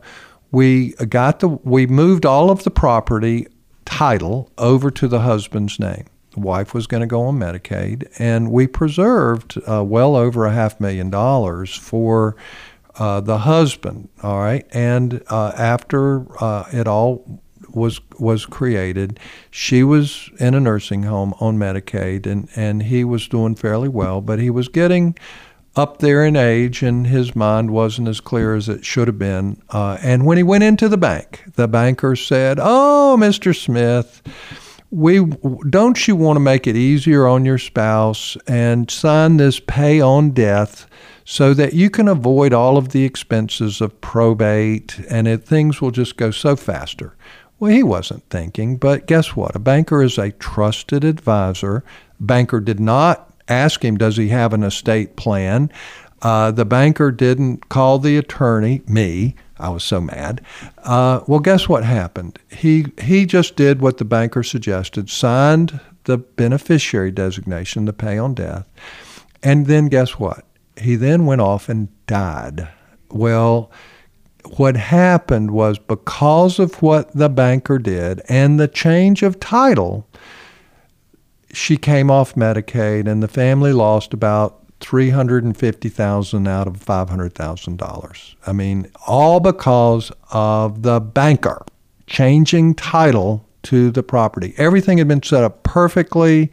we 0.52 0.94
got 0.94 1.42
the 1.42 1.50
we 1.50 1.86
moved 1.86 2.26
all 2.26 2.50
of 2.50 2.64
the 2.64 2.72
property 2.72 3.48
title 3.86 4.52
over 4.58 4.90
to 4.92 5.08
the 5.08 5.20
husband's 5.20 5.80
name. 5.80 6.06
The 6.32 6.40
wife 6.40 6.74
was 6.74 6.88
going 6.88 7.02
to 7.02 7.08
go 7.08 7.24
on 7.24 7.38
Medicaid, 7.38 8.10
and 8.18 8.52
we 8.52 8.68
preserved 8.68 9.60
uh, 9.70 9.84
well 9.84 10.16
over 10.16 10.46
a 10.46 10.54
half 10.54 10.80
million 10.80 11.10
dollars 11.10 11.76
for 11.76 12.38
uh, 12.98 13.22
the 13.22 13.40
husband. 13.40 14.10
All 14.24 14.40
right, 14.40 14.66
and 14.72 15.24
uh, 15.30 15.52
after 15.58 16.26
uh, 16.44 16.66
it 16.72 16.88
all 16.88 17.42
was 17.74 18.02
was 18.20 18.46
created, 18.46 19.20
she 19.50 19.84
was 19.84 20.30
in 20.40 20.54
a 20.54 20.60
nursing 20.60 21.04
home 21.04 21.34
on 21.40 21.58
Medicaid, 21.58 22.26
and 22.26 22.50
and 22.56 22.84
he 22.84 23.04
was 23.04 23.28
doing 23.28 23.56
fairly 23.56 23.90
well, 23.90 24.22
but 24.22 24.40
he 24.40 24.50
was 24.50 24.68
getting 24.68 25.18
up 25.76 26.00
there 26.00 26.26
in 26.26 26.36
age, 26.36 26.84
and 26.84 27.08
his 27.08 27.36
mind 27.36 27.72
wasn't 27.72 28.08
as 28.08 28.20
clear 28.20 28.56
as 28.56 28.68
it 28.68 28.84
should 28.84 29.08
have 29.08 29.20
been. 29.20 29.62
Uh, 29.70 29.98
and 30.02 30.26
when 30.26 30.38
he 30.38 30.44
went 30.44 30.64
into 30.64 30.90
the 30.90 30.98
bank, 30.98 31.44
the 31.56 31.68
banker 31.68 32.16
said, 32.16 32.60
"Oh, 32.62 33.16
Mr. 33.20 33.56
Smith." 33.56 34.22
we 34.92 35.24
don't 35.70 36.06
you 36.06 36.18
want 36.18 36.36
to 36.36 36.42
make 36.42 36.68
it 36.68 36.76
easier 36.76 37.26
on 37.26 37.46
your 37.46 37.58
spouse 37.58 38.36
and 38.46 38.92
sign 38.92 39.38
this 39.38 39.58
pay 39.62 40.02
on 40.02 40.32
death 40.32 40.86
so 41.26 41.54
that 41.54 41.74
you 41.74 41.90
can 41.90 42.08
avoid 42.08 42.54
all 42.54 42.78
of 42.78 42.90
the 42.90 43.04
expenses 43.04 43.82
of 43.82 44.00
probate 44.02 45.00
and 45.10 45.28
it, 45.28 45.44
things 45.44 45.82
will 45.82 45.92
just 45.92 46.18
go 46.18 46.32
so 46.32 46.56
faster. 46.56 47.16
Well, 47.60 47.72
he 47.72 47.84
wasn't 47.84 48.28
thinking, 48.30 48.78
but 48.78 49.06
guess 49.06 49.36
what? 49.36 49.56
A 49.56 49.60
banker 49.60 50.02
is 50.02 50.18
a 50.18 50.32
trusted 50.32 51.04
advisor. 51.04 51.84
Banker 52.20 52.60
did 52.60 52.80
not 52.80 53.32
ask 53.48 53.86
him, 53.86 53.98
does 53.98 54.18
he 54.18 54.30
have 54.30 54.54
an 54.54 54.64
estate 54.64 55.16
plan? 55.16 55.72
Uh, 56.22 56.52
the 56.52 56.66
banker 56.66 57.12
didn't 57.12 57.70
call 57.70 58.00
the 58.00 58.18
attorney, 58.18 58.82
me. 58.88 59.36
I 59.60 59.70
was 59.70 59.84
so 59.84 60.02
mad. 60.02 60.42
Uh, 60.80 61.22
well, 61.28 61.40
guess 61.40 61.70
what 61.70 61.84
happened? 61.84 62.40
He 62.50 62.88
he 63.00 63.28
just 63.28 63.56
did 63.56 63.80
what 63.80 63.98
the 64.00 64.06
banker 64.06 64.42
suggested, 64.42 65.10
signed 65.10 65.80
the 66.06 66.18
beneficiary 66.18 67.12
designation 67.12 67.86
the 67.86 67.94
pay 67.94 68.18
on 68.18 68.34
death, 68.34 68.68
and 69.44 69.68
then 69.68 69.88
guess 69.88 70.18
what? 70.18 70.46
He 70.82 70.96
then 70.96 71.26
went 71.26 71.42
off 71.42 71.70
and 71.70 71.90
died. 72.08 72.68
Well, 73.10 73.72
what 74.58 74.76
happened 74.76 75.52
was 75.52 75.78
because 75.78 76.60
of 76.60 76.82
what 76.82 77.16
the 77.16 77.30
banker 77.30 77.78
did 77.78 78.22
and 78.28 78.60
the 78.60 78.68
change 78.68 79.24
of 79.24 79.40
title, 79.40 80.08
she 81.54 81.78
came 81.78 82.10
off 82.10 82.36
Medicaid, 82.36 83.08
and 83.08 83.22
the 83.22 83.28
family 83.28 83.74
lost 83.74 84.14
about 84.14 84.58
three 84.80 85.12
hundred 85.12 85.44
and 85.44 85.56
fifty 85.56 85.90
thousand 85.90 86.48
out 86.48 86.68
of 86.68 86.78
five 86.78 87.10
hundred 87.10 87.36
thousand 87.36 87.78
dollars. 87.78 88.36
I 88.48 88.54
mean, 88.54 88.92
all 89.08 89.40
because 89.40 90.12
of 90.32 90.82
the 90.82 91.00
banker 91.00 91.64
changing 92.08 92.76
title 92.76 93.46
to 93.64 93.92
the 93.92 94.04
property. 94.04 94.54
Everything 94.58 94.98
had 94.98 95.08
been 95.08 95.22
set 95.22 95.44
up 95.44 95.64
perfectly, 95.64 96.52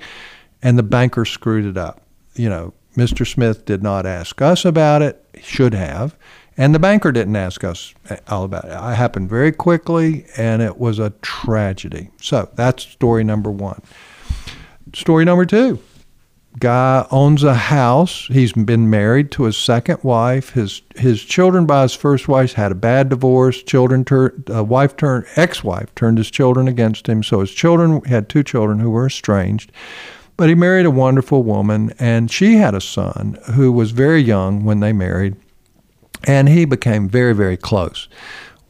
and 0.62 0.78
the 0.78 0.82
banker 0.82 1.24
screwed 1.24 1.64
it 1.64 1.78
up. 1.78 2.02
You 2.34 2.48
know, 2.48 2.74
Mr. 2.98 3.26
Smith 3.26 3.64
did 3.64 3.82
not 3.82 4.06
ask 4.06 4.42
us 4.42 4.64
about 4.64 5.02
it. 5.02 5.24
Should 5.40 5.74
have. 5.74 6.16
And 6.56 6.74
the 6.74 6.80
banker 6.80 7.12
didn't 7.12 7.36
ask 7.36 7.62
us 7.62 7.94
all 8.26 8.42
about 8.42 8.64
it. 8.64 8.72
It 8.72 8.96
happened 8.96 9.28
very 9.28 9.52
quickly, 9.52 10.26
and 10.36 10.60
it 10.60 10.78
was 10.78 10.98
a 10.98 11.10
tragedy. 11.22 12.10
So 12.20 12.50
that's 12.54 12.82
story 12.82 13.22
number 13.22 13.50
one. 13.50 13.80
Story 14.92 15.24
number 15.24 15.46
two 15.46 15.78
guy 16.58 17.06
owns 17.10 17.44
a 17.44 17.54
house. 17.54 18.26
He's 18.28 18.52
been 18.52 18.90
married 18.90 19.30
to 19.32 19.44
his 19.44 19.56
second 19.56 20.02
wife. 20.02 20.50
His 20.50 20.82
his 20.96 21.22
children 21.22 21.66
by 21.66 21.82
his 21.82 21.94
first 21.94 22.28
wife 22.28 22.54
had 22.54 22.72
a 22.72 22.76
bad 22.76 23.08
divorce. 23.08 23.62
Children 23.62 24.04
turned 24.04 24.50
uh, 24.50 24.64
wife 24.64 24.96
turned 24.96 25.26
ex-wife 25.36 25.94
turned 25.94 26.18
his 26.18 26.30
children 26.30 26.68
against 26.68 27.08
him. 27.08 27.22
So 27.22 27.40
his 27.40 27.52
children 27.52 28.02
had 28.04 28.28
two 28.28 28.42
children 28.42 28.80
who 28.80 28.90
were 28.90 29.06
estranged. 29.06 29.72
But 30.38 30.48
he 30.48 30.54
married 30.54 30.86
a 30.86 30.90
wonderful 30.90 31.42
woman, 31.42 31.92
and 31.98 32.30
she 32.30 32.56
had 32.56 32.74
a 32.74 32.80
son 32.80 33.38
who 33.52 33.70
was 33.70 33.90
very 33.90 34.22
young 34.22 34.64
when 34.64 34.80
they 34.80 34.94
married, 34.94 35.36
and 36.24 36.48
he 36.48 36.64
became 36.64 37.10
very 37.10 37.34
very 37.34 37.58
close. 37.58 38.08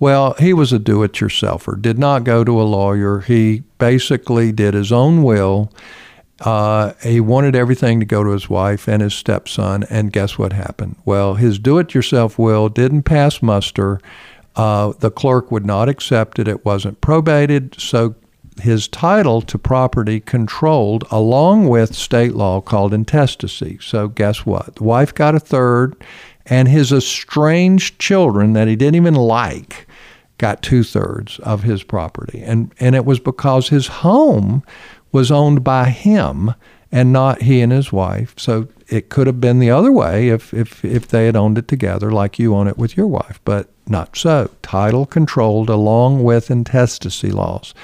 Well, 0.01 0.35
he 0.41 0.53
was 0.53 0.73
a 0.73 0.79
do-it-yourselfer. 0.81 1.81
Did 1.81 1.99
not 1.99 2.25
go 2.25 2.43
to 2.43 2.61
a 2.61 2.62
lawyer. 2.62 3.21
He 3.21 3.62
basically 3.79 4.51
did 4.51 4.75
his 4.75 4.91
own 4.91 5.23
will 5.23 5.73
uh, 6.41 6.93
he 7.03 7.21
wanted 7.21 7.57
everything 7.57 7.99
to 8.01 8.07
go 8.07 8.23
to 8.23 8.31
his 8.31 8.49
wife 8.49 8.87
and 8.87 9.03
his 9.03 9.14
stepson, 9.14 9.85
and 9.91 10.12
guess 10.12 10.39
what 10.39 10.53
happened? 10.53 10.97
Well, 11.05 11.35
his 11.35 11.59
do 11.59 11.79
it 11.79 11.95
yourself 11.95 12.39
will 12.39 12.69
didn't 12.69 13.03
pass 13.03 13.43
muster. 13.43 14.01
Uh, 14.55 14.93
the 14.99 15.11
clerk 15.11 15.51
would 15.51 15.66
not 15.66 15.89
accept 15.89 16.39
it. 16.39 16.47
It 16.47 16.64
wasn't 16.64 17.01
probated. 17.01 17.81
So 17.81 18.14
his 18.61 18.88
title 18.88 19.42
to 19.42 19.59
property 19.59 20.20
controlled 20.20 21.04
along 21.11 21.68
with 21.68 21.94
state 21.94 22.34
law 22.34 22.61
called 22.61 22.92
intestacy. 22.92 23.78
So 23.80 24.09
guess 24.09 24.44
what? 24.44 24.76
The 24.76 24.84
wife 24.84 25.14
got 25.14 25.34
a 25.34 25.40
third, 25.40 25.96
and 26.46 26.68
his 26.68 26.92
estranged 26.92 27.98
children 27.98 28.52
that 28.54 28.68
he 28.68 28.76
didn't 28.76 28.96
even 28.96 29.14
like 29.14 29.86
got 30.38 30.62
two 30.62 30.82
thirds 30.82 31.38
of 31.40 31.62
his 31.62 31.82
property. 31.82 32.40
And, 32.42 32.72
and 32.80 32.94
it 32.94 33.04
was 33.04 33.20
because 33.20 33.68
his 33.68 33.88
home 33.88 34.62
was 35.12 35.30
owned 35.30 35.64
by 35.64 35.90
him 35.90 36.54
and 36.90 37.12
not 37.12 37.42
he 37.42 37.61
and 37.61 37.72
his 37.72 37.92
wife. 37.92 38.34
So 38.38 38.68
it 38.88 39.11
could 39.11 39.26
have 39.26 39.40
been 39.40 39.59
the 39.59 39.70
other 39.70 39.92
way 39.92 40.28
if, 40.28 40.54
if, 40.54 40.84
if 40.84 41.09
they 41.09 41.26
had 41.26 41.36
owned 41.36 41.59
it 41.59 41.68
together, 41.68 42.11
like 42.11 42.38
you 42.38 42.54
own 42.54 42.68
it 42.68 42.78
with 42.78 42.96
your 42.96 43.06
wife, 43.06 43.40
but 43.44 43.68
not 43.86 44.16
so. 44.16 44.50
Title 44.62 45.04
controlled 45.04 45.68
along 45.68 46.22
with 46.22 46.50
intestacy 46.50 47.30
laws. 47.30 47.74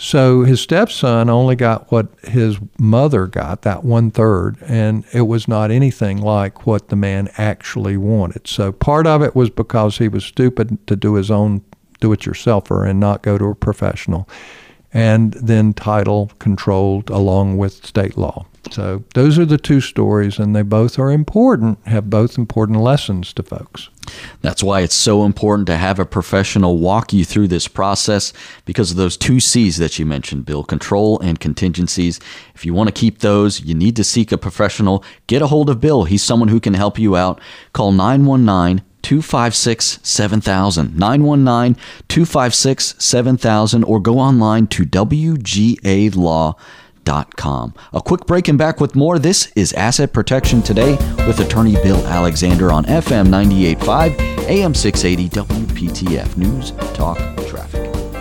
So 0.00 0.44
his 0.44 0.60
stepson 0.60 1.28
only 1.28 1.56
got 1.56 1.90
what 1.90 2.06
his 2.22 2.58
mother 2.78 3.26
got, 3.26 3.62
that 3.62 3.82
one 3.82 4.12
third, 4.12 4.56
and 4.62 5.04
it 5.12 5.22
was 5.22 5.48
not 5.48 5.72
anything 5.72 6.22
like 6.22 6.66
what 6.66 6.88
the 6.88 6.94
man 6.94 7.28
actually 7.36 7.96
wanted. 7.96 8.46
So 8.46 8.70
part 8.70 9.08
of 9.08 9.22
it 9.22 9.34
was 9.34 9.50
because 9.50 9.98
he 9.98 10.06
was 10.06 10.24
stupid 10.24 10.86
to 10.86 10.94
do 10.94 11.14
his 11.14 11.32
own 11.32 11.62
do 12.00 12.12
it 12.12 12.20
yourselfer 12.20 12.88
and 12.88 13.00
not 13.00 13.22
go 13.22 13.36
to 13.36 13.46
a 13.46 13.54
professional 13.56 14.28
and 14.92 15.34
then 15.34 15.74
title 15.74 16.30
controlled 16.38 17.10
along 17.10 17.58
with 17.58 17.84
state 17.84 18.16
law. 18.16 18.46
So 18.70 19.04
those 19.14 19.38
are 19.38 19.46
the 19.46 19.58
two 19.58 19.80
stories, 19.80 20.38
and 20.38 20.54
they 20.54 20.62
both 20.62 20.98
are 20.98 21.10
important, 21.10 21.78
have 21.86 22.10
both 22.10 22.36
important 22.36 22.80
lessons 22.80 23.32
to 23.34 23.42
folks. 23.42 23.88
That's 24.40 24.62
why 24.62 24.80
it's 24.80 24.94
so 24.94 25.24
important 25.24 25.66
to 25.68 25.76
have 25.76 25.98
a 25.98 26.06
professional 26.06 26.78
walk 26.78 27.12
you 27.12 27.24
through 27.24 27.48
this 27.48 27.68
process 27.68 28.32
because 28.64 28.90
of 28.90 28.96
those 28.96 29.16
two 29.16 29.40
C's 29.40 29.76
that 29.78 29.98
you 29.98 30.06
mentioned, 30.06 30.46
Bill 30.46 30.64
control 30.64 31.18
and 31.20 31.40
contingencies. 31.40 32.20
If 32.54 32.64
you 32.64 32.74
want 32.74 32.88
to 32.88 33.00
keep 33.00 33.18
those, 33.18 33.60
you 33.60 33.74
need 33.74 33.96
to 33.96 34.04
seek 34.04 34.32
a 34.32 34.38
professional. 34.38 35.04
Get 35.26 35.42
a 35.42 35.46
hold 35.46 35.70
of 35.70 35.80
Bill. 35.80 36.04
He's 36.04 36.22
someone 36.22 36.48
who 36.48 36.60
can 36.60 36.74
help 36.74 36.98
you 36.98 37.16
out. 37.16 37.40
Call 37.72 37.92
919 37.92 38.84
256 39.08 40.00
7000. 40.02 40.98
919 40.98 41.82
256 42.08 42.94
7000 42.98 43.84
or 43.84 44.00
go 44.00 44.18
online 44.18 44.66
to 44.66 44.84
WGALaw.com. 44.84 46.54
A 47.94 48.02
quick 48.02 48.26
break 48.26 48.48
and 48.48 48.58
back 48.58 48.82
with 48.82 48.94
more. 48.94 49.18
This 49.18 49.50
is 49.56 49.72
Asset 49.72 50.12
Protection 50.12 50.60
Today 50.60 50.98
with 51.26 51.40
attorney 51.40 51.76
Bill 51.82 52.06
Alexander 52.06 52.70
on 52.70 52.84
FM 52.84 53.30
985, 53.30 54.20
AM 54.46 54.74
680, 54.74 55.30
WPTF 55.30 56.36
News, 56.36 56.72
Talk, 56.92 57.16
Traffic. 57.46 58.17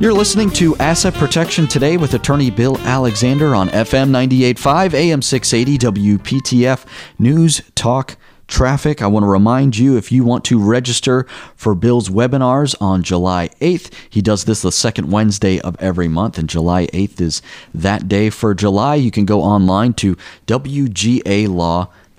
You're 0.00 0.12
listening 0.12 0.50
to 0.50 0.76
Asset 0.76 1.14
Protection 1.14 1.66
Today 1.66 1.96
with 1.96 2.14
attorney 2.14 2.52
Bill 2.52 2.78
Alexander 2.78 3.52
on 3.52 3.68
FM 3.70 4.10
98.5, 4.10 4.94
AM 4.94 5.20
680, 5.20 6.16
WPTF 6.16 6.84
News, 7.18 7.62
Talk, 7.74 8.16
Traffic. 8.46 9.02
I 9.02 9.08
want 9.08 9.24
to 9.24 9.28
remind 9.28 9.76
you 9.76 9.96
if 9.96 10.12
you 10.12 10.22
want 10.22 10.44
to 10.44 10.60
register 10.60 11.26
for 11.56 11.74
Bill's 11.74 12.10
webinars 12.10 12.76
on 12.80 13.02
July 13.02 13.48
8th, 13.60 13.92
he 14.08 14.22
does 14.22 14.44
this 14.44 14.62
the 14.62 14.70
second 14.70 15.10
Wednesday 15.10 15.60
of 15.62 15.74
every 15.80 16.06
month, 16.06 16.38
and 16.38 16.48
July 16.48 16.86
8th 16.86 17.20
is 17.20 17.42
that 17.74 18.06
day 18.06 18.30
for 18.30 18.54
July. 18.54 18.94
You 18.94 19.10
can 19.10 19.24
go 19.24 19.42
online 19.42 19.94
to 19.94 20.16
WGA 20.46 21.48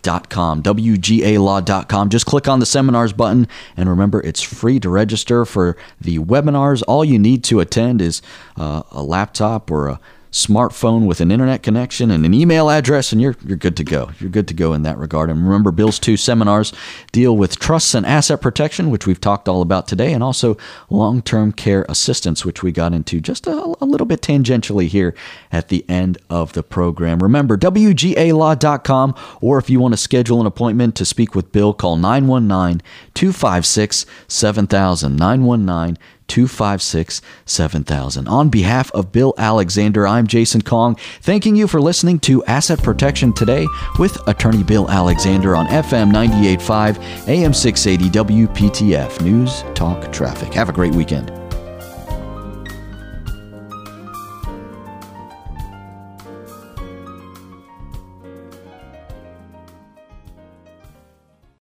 WGALaw.com, 0.03 0.63
WGALaw.com. 0.63 2.09
Just 2.09 2.25
click 2.25 2.47
on 2.47 2.59
the 2.59 2.65
seminars 2.65 3.13
button 3.13 3.47
and 3.75 3.89
remember 3.89 4.21
it's 4.21 4.41
free 4.41 4.79
to 4.79 4.89
register 4.89 5.45
for 5.45 5.77
the 5.99 6.19
webinars. 6.19 6.83
All 6.87 7.03
you 7.03 7.19
need 7.19 7.43
to 7.45 7.59
attend 7.59 8.01
is 8.01 8.21
uh, 8.57 8.83
a 8.91 9.03
laptop 9.03 9.71
or 9.71 9.87
a 9.87 9.99
smartphone 10.31 11.07
with 11.07 11.21
an 11.21 11.31
internet 11.31 11.63
connection 11.63 12.11
and 12.11 12.25
an 12.25 12.33
email 12.33 12.69
address, 12.69 13.11
and 13.11 13.21
you're 13.21 13.35
you're 13.45 13.57
good 13.57 13.77
to 13.77 13.83
go. 13.83 14.11
You're 14.19 14.29
good 14.29 14.47
to 14.49 14.53
go 14.53 14.73
in 14.73 14.83
that 14.83 14.97
regard. 14.97 15.29
And 15.29 15.45
remember, 15.45 15.71
Bill's 15.71 15.99
two 15.99 16.17
seminars 16.17 16.73
deal 17.11 17.35
with 17.35 17.59
trusts 17.59 17.93
and 17.93 18.05
asset 18.05 18.41
protection, 18.41 18.89
which 18.89 19.07
we've 19.07 19.21
talked 19.21 19.47
all 19.47 19.61
about 19.61 19.87
today, 19.87 20.13
and 20.13 20.23
also 20.23 20.57
long-term 20.89 21.53
care 21.53 21.85
assistance, 21.89 22.45
which 22.45 22.63
we 22.63 22.71
got 22.71 22.93
into 22.93 23.19
just 23.19 23.47
a, 23.47 23.75
a 23.81 23.85
little 23.85 24.07
bit 24.07 24.21
tangentially 24.21 24.87
here 24.87 25.15
at 25.51 25.69
the 25.69 25.85
end 25.89 26.17
of 26.29 26.53
the 26.53 26.63
program. 26.63 27.19
Remember, 27.19 27.57
WGALaw.com, 27.57 29.15
or 29.41 29.57
if 29.57 29.69
you 29.69 29.79
want 29.79 29.93
to 29.93 29.97
schedule 29.97 30.39
an 30.39 30.47
appointment 30.47 30.95
to 30.95 31.05
speak 31.05 31.35
with 31.35 31.51
Bill, 31.51 31.73
call 31.73 31.97
919 31.97 32.81
256 33.13 34.05
7000. 34.27 35.15
919 35.15 35.97
256 36.29 37.21
7000. 37.45 38.27
On 38.27 38.49
behalf 38.49 38.91
of 38.91 39.11
Bill 39.11 39.33
Alexander, 39.37 40.07
I'm 40.07 40.27
Jason 40.27 40.61
Kong, 40.61 40.95
thanking 41.21 41.55
you 41.55 41.67
for 41.67 41.81
listening 41.81 42.19
to 42.19 42.43
Asset 42.45 42.81
Protection 42.81 43.33
Today 43.33 43.67
with 43.97 44.25
attorney 44.27 44.63
Bill 44.63 44.89
Alexander 44.89 45.55
on 45.55 45.67
FM 45.67 46.11
985, 46.11 46.97
AM 47.27 47.53
680 47.53 48.45
WPTF 48.45 49.21
News 49.21 49.63
Talk 49.73 50.11
Traffic. 50.11 50.53
Have 50.53 50.69
a 50.69 50.73
great 50.73 50.93
weekend. 50.95 51.38